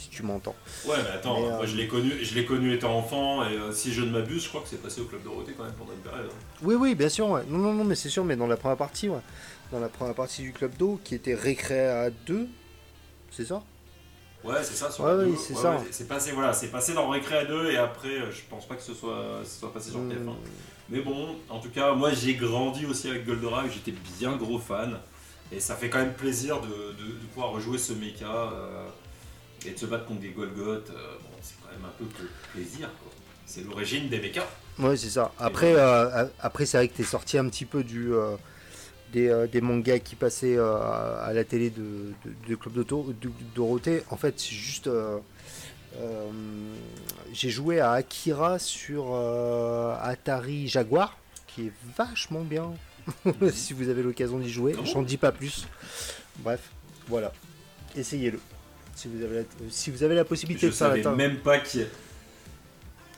Si 0.00 0.08
tu 0.08 0.22
m'entends. 0.22 0.54
Ouais, 0.86 0.96
mais 1.04 1.10
attends, 1.10 1.38
Mais, 1.40 1.46
euh, 1.48 1.56
moi 1.58 1.66
je 1.66 1.76
l'ai 1.76 1.86
connu, 1.86 2.12
je 2.24 2.34
l'ai 2.34 2.46
connu 2.46 2.72
étant 2.72 2.96
enfant, 2.96 3.44
et 3.46 3.52
euh, 3.54 3.70
si 3.70 3.92
je 3.92 4.00
ne 4.00 4.10
m'abuse, 4.10 4.44
je 4.44 4.48
crois 4.48 4.62
que 4.62 4.68
c'est 4.68 4.80
passé 4.82 5.02
au 5.02 5.04
Club 5.04 5.22
Dorothée 5.22 5.52
quand 5.54 5.64
même 5.64 5.74
pendant 5.74 5.92
une 5.92 5.98
période. 6.00 6.30
hein. 6.30 6.58
Oui, 6.62 6.74
oui, 6.74 6.94
bien 6.94 7.10
sûr. 7.10 7.28
Ouais. 7.28 7.42
Non, 7.48 7.58
non, 7.58 7.74
non, 7.74 7.84
mais 7.84 7.94
c'est 7.94 8.08
sûr, 8.08 8.24
mais 8.24 8.34
dans 8.34 8.46
la 8.46 8.56
première 8.56 8.78
partie, 8.78 9.10
ouais. 9.10 9.20
Dans 9.70 9.78
la 9.78 9.88
première 9.90 10.14
partie 10.14 10.40
du 10.40 10.52
club 10.52 10.74
d'eau, 10.78 10.98
qui 11.04 11.14
était 11.14 11.34
récré 11.34 11.86
à 11.86 12.08
2, 12.10 12.48
c'est 13.30 13.44
ça? 13.44 13.62
Ouais, 14.42 14.54
c'est 14.62 14.74
ça. 14.74 14.90
Sur 14.90 15.04
Ouais, 15.04 15.12
oui, 15.18 15.32
deux. 15.32 15.36
c'est 15.36 15.54
Ouais, 15.54 15.60
ça. 15.62 15.70
ouais, 15.72 15.86
c'est 15.90 16.08
passé, 16.08 16.32
voilà, 16.32 16.54
c'est 16.54 16.68
passé 16.68 16.94
dans 16.94 17.10
Récré 17.10 17.36
à 17.36 17.44
2 17.44 17.70
et 17.72 17.76
après, 17.76 18.08
euh, 18.08 18.30
je 18.32 18.40
pense 18.48 18.66
pas 18.66 18.76
que 18.76 18.82
ce 18.82 18.94
soit, 18.94 19.40
ce 19.44 19.60
soit 19.60 19.72
passé 19.72 19.90
sur 19.90 20.00
Hmm. 20.00 20.10
TF1. 20.10 20.32
Mais 20.88 21.00
bon, 21.02 21.36
en 21.50 21.58
tout 21.60 21.68
cas, 21.68 21.92
moi 21.92 22.10
j'ai 22.14 22.34
grandi 22.36 22.86
aussi 22.86 23.08
avec 23.10 23.26
Goldorak, 23.26 23.70
j'étais 23.70 23.94
bien 24.18 24.34
gros 24.36 24.58
fan. 24.58 24.96
Et 25.52 25.60
ça 25.60 25.74
fait 25.76 25.90
quand 25.90 25.98
même 25.98 26.14
plaisir 26.14 26.60
de, 26.62 26.68
de- 26.68 27.12
de 27.12 27.26
pouvoir 27.34 27.50
rejouer 27.52 27.76
ce 27.76 27.92
mecha 27.92 28.24
euh, 28.24 28.86
et 29.66 29.70
de 29.72 29.78
se 29.78 29.86
battre 29.86 30.06
contre 30.06 30.20
des 30.20 30.30
Golgoth. 30.30 30.90
euh, 30.90 31.14
bon, 31.22 31.36
c'est 31.42 31.54
quand 31.62 31.70
même 31.72 31.84
un 31.84 31.92
peu 31.98 32.04
que 32.06 32.22
plaisir. 32.52 32.88
quoi. 33.02 33.12
C'est 33.46 33.64
l'origine 33.64 34.08
des 34.08 34.20
mechas. 34.20 34.46
Ouais, 34.78 34.96
c'est 34.96 35.10
ça. 35.10 35.32
Après, 35.38 35.74
euh, 35.74 36.26
après 36.40 36.66
c'est 36.66 36.76
vrai 36.78 36.88
que 36.88 36.96
t'es 36.96 37.02
sorti 37.04 37.36
un 37.36 37.48
petit 37.48 37.64
peu 37.64 37.82
du, 37.82 38.12
euh, 38.14 38.36
des, 39.12 39.28
euh, 39.28 39.46
des 39.46 39.60
mangas 39.60 39.98
qui 39.98 40.14
passaient 40.14 40.56
euh, 40.56 40.76
à 41.20 41.32
la 41.32 41.44
télé 41.44 41.68
de, 41.70 42.12
de, 42.24 42.32
de 42.48 42.54
Club 42.54 42.74
d'Auto- 42.74 43.12
de- 43.20 43.30
Dorothée. 43.54 44.02
En 44.10 44.16
fait, 44.16 44.38
c'est 44.38 44.54
juste. 44.54 44.86
euh, 44.86 45.18
J'ai 47.32 47.50
joué 47.50 47.80
à 47.80 47.92
Akira 47.92 48.58
sur 48.58 49.14
Atari 50.02 50.68
Jaguar, 50.68 51.16
qui 51.46 51.66
est 51.66 51.72
vachement 51.96 52.42
bien. 52.42 52.72
si 53.52 53.72
vous 53.72 53.88
avez 53.88 54.02
l'occasion 54.02 54.38
d'y 54.38 54.50
jouer, 54.50 54.74
j'en 54.84 55.02
dis 55.02 55.16
pas 55.16 55.32
plus. 55.32 55.66
Bref, 56.38 56.70
voilà. 57.08 57.32
Essayez-le. 57.96 58.38
Si 58.94 59.08
vous 59.08 59.22
avez 59.24 59.36
la, 59.38 59.42
si 59.70 59.90
vous 59.90 60.02
avez 60.02 60.14
la 60.14 60.24
possibilité 60.24 60.66
Je 60.66 60.72
de 60.72 60.76
savais 60.76 61.02
même 61.16 61.36
pas 61.38 61.56
a- 61.56 61.60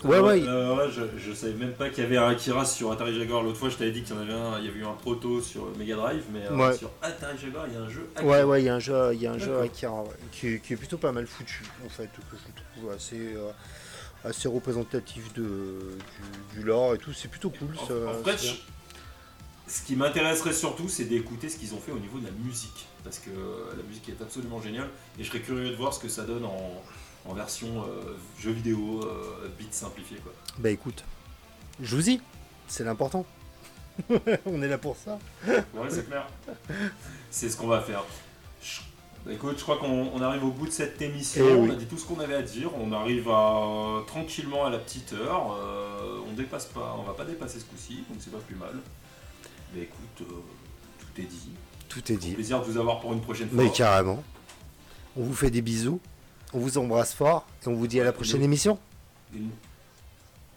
Ouais, 0.04 0.18
ouais. 0.18 0.42
euh, 0.42 0.74
ouais, 0.76 0.90
je, 0.90 1.02
je 1.16 1.32
savais 1.32 1.52
même 1.54 1.74
pas 1.74 1.88
qu'il 1.88 2.02
y 2.02 2.06
avait 2.06 2.16
un 2.16 2.28
Akira 2.28 2.64
sur 2.64 2.90
Atari 2.90 3.16
Jaguar. 3.16 3.42
L'autre 3.44 3.58
fois, 3.58 3.68
je 3.68 3.76
t'avais 3.76 3.92
dit 3.92 4.02
qu'il 4.02 4.14
y 4.16 4.18
en 4.18 4.22
avait 4.22 4.32
un, 4.32 4.58
il 4.58 4.64
y 4.64 4.68
avait 4.68 4.80
eu 4.80 4.84
un 4.84 4.94
proto 4.94 5.40
sur 5.40 5.68
Mega 5.78 5.94
Drive, 5.94 6.24
mais 6.32 6.40
euh, 6.50 6.56
Ouais. 6.56 6.76
sur 6.76 6.90
Atari 7.00 7.38
Jaguar, 7.38 7.66
il 7.68 7.74
y 7.74 7.76
a 7.76 7.80
un 7.82 7.88
jeu 7.88 8.08
Akira. 8.16 8.30
Ouais, 8.32 8.42
ouais, 8.42 8.62
il 8.62 8.64
y 8.64 8.68
a 8.68 8.74
un 8.74 8.78
jeu, 8.80 9.10
il 9.14 9.22
y 9.22 9.26
a 9.28 9.32
un 9.32 9.38
jeu. 9.38 9.60
Akira 9.60 10.02
ouais, 10.02 10.08
qui, 10.32 10.48
est- 10.48 10.58
qui 10.60 10.72
est 10.72 10.76
plutôt 10.76 10.98
pas 10.98 11.12
mal 11.12 11.26
foutu, 11.28 11.62
en 11.86 11.88
fait, 11.88 12.06
que 12.30 12.36
je 12.36 12.80
trouve 12.80 12.90
assez, 12.92 13.16
euh, 13.36 13.50
assez 14.24 14.48
représentatif 14.48 15.32
de, 15.34 15.42
du, 15.42 16.58
du 16.58 16.62
lore 16.64 16.94
et 16.94 16.98
tout. 16.98 17.12
C'est 17.12 17.28
plutôt 17.28 17.50
cool. 17.50 17.68
En, 17.80 17.86
ça, 17.86 17.94
en 18.20 18.24
fait, 18.24 18.44
je- 18.44 19.72
ce 19.72 19.82
qui 19.86 19.94
m'intéresserait 19.94 20.52
surtout, 20.52 20.88
c'est 20.88 21.04
d'écouter 21.04 21.48
ce 21.48 21.56
qu'ils 21.58 21.74
ont 21.74 21.80
fait 21.80 21.92
au 21.92 21.98
niveau 22.00 22.18
de 22.18 22.24
la 22.26 22.32
musique. 22.44 22.86
Parce 23.04 23.18
que 23.18 23.30
la 23.76 23.82
musique 23.82 24.08
est 24.08 24.22
absolument 24.22 24.60
géniale. 24.60 24.88
Et 25.18 25.24
je 25.24 25.28
serais 25.28 25.40
curieux 25.40 25.70
de 25.70 25.76
voir 25.76 25.92
ce 25.92 25.98
que 26.00 26.08
ça 26.08 26.22
donne 26.24 26.44
en, 26.44 26.82
en 27.26 27.34
version 27.34 27.82
euh, 27.82 28.16
jeu 28.38 28.52
vidéo, 28.52 29.00
euh, 29.04 29.48
beat 29.58 29.74
simplifié. 29.74 30.18
Quoi. 30.18 30.32
Bah 30.58 30.70
écoute, 30.70 31.04
je 31.80 31.96
vous 31.96 32.02
dis, 32.02 32.20
c'est 32.68 32.84
l'important. 32.84 33.26
On 34.46 34.62
est 34.62 34.68
là 34.68 34.78
pour 34.78 34.96
ça. 34.96 35.18
Ouais, 35.46 35.62
c'est 35.90 36.06
clair. 36.06 36.26
C'est 37.30 37.48
ce 37.50 37.56
qu'on 37.56 37.66
va 37.66 37.80
faire. 37.80 38.04
Je- 38.62 38.80
bah, 39.26 39.32
écoute, 39.32 39.56
je 39.58 39.62
crois 39.62 39.76
qu'on 39.78 40.10
on 40.14 40.20
arrive 40.22 40.44
au 40.44 40.50
bout 40.50 40.66
de 40.66 40.72
cette 40.72 41.00
émission. 41.02 41.44
Eh 41.48 41.54
on 41.54 41.70
a 41.70 41.74
dit 41.74 41.86
tout 41.86 41.98
ce 41.98 42.06
qu'on 42.06 42.18
avait 42.20 42.34
à 42.34 42.42
dire. 42.42 42.70
On 42.76 42.90
arrive 42.92 43.28
à, 43.28 44.02
tranquillement 44.06 44.64
à 44.64 44.70
la 44.70 44.78
petite 44.78 45.12
heure. 45.12 45.56
Euh, 45.60 46.20
on 46.28 46.32
dépasse 46.32 46.66
pas, 46.66 46.96
on 46.98 47.02
va 47.02 47.12
pas 47.14 47.24
dépasser 47.24 47.60
ce 47.60 47.64
coup-ci, 47.66 47.96
donc 48.08 48.18
c'est 48.20 48.32
pas 48.32 48.38
plus 48.38 48.56
mal. 48.56 48.74
Mais 49.74 49.82
écoute, 49.82 50.22
euh, 50.22 50.40
tout 50.98 51.20
est 51.20 51.24
dit. 51.26 51.50
Tout 51.92 52.12
est 52.12 52.16
dit. 52.16 52.32
Plaisir 52.32 52.60
de 52.60 52.64
vous 52.64 52.78
avoir 52.78 53.00
pour 53.00 53.12
une 53.12 53.20
prochaine 53.20 53.48
fois. 53.48 53.62
Mais 53.62 53.70
carrément. 53.70 54.22
On 55.16 55.24
vous 55.24 55.34
fait 55.34 55.50
des 55.50 55.60
bisous. 55.60 56.00
On 56.54 56.58
vous 56.58 56.78
embrasse 56.78 57.12
fort. 57.12 57.46
Et 57.64 57.68
on 57.68 57.74
vous 57.74 57.86
dit 57.86 58.00
à 58.00 58.04
la 58.04 58.12
prochaine 58.12 58.42
émission. 58.42 58.78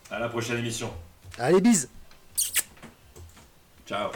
À 0.10 0.20
la 0.20 0.30
prochaine 0.30 0.58
émission. 0.58 0.92
Allez, 1.38 1.60
bis 1.60 1.90
Ciao. 3.86 4.12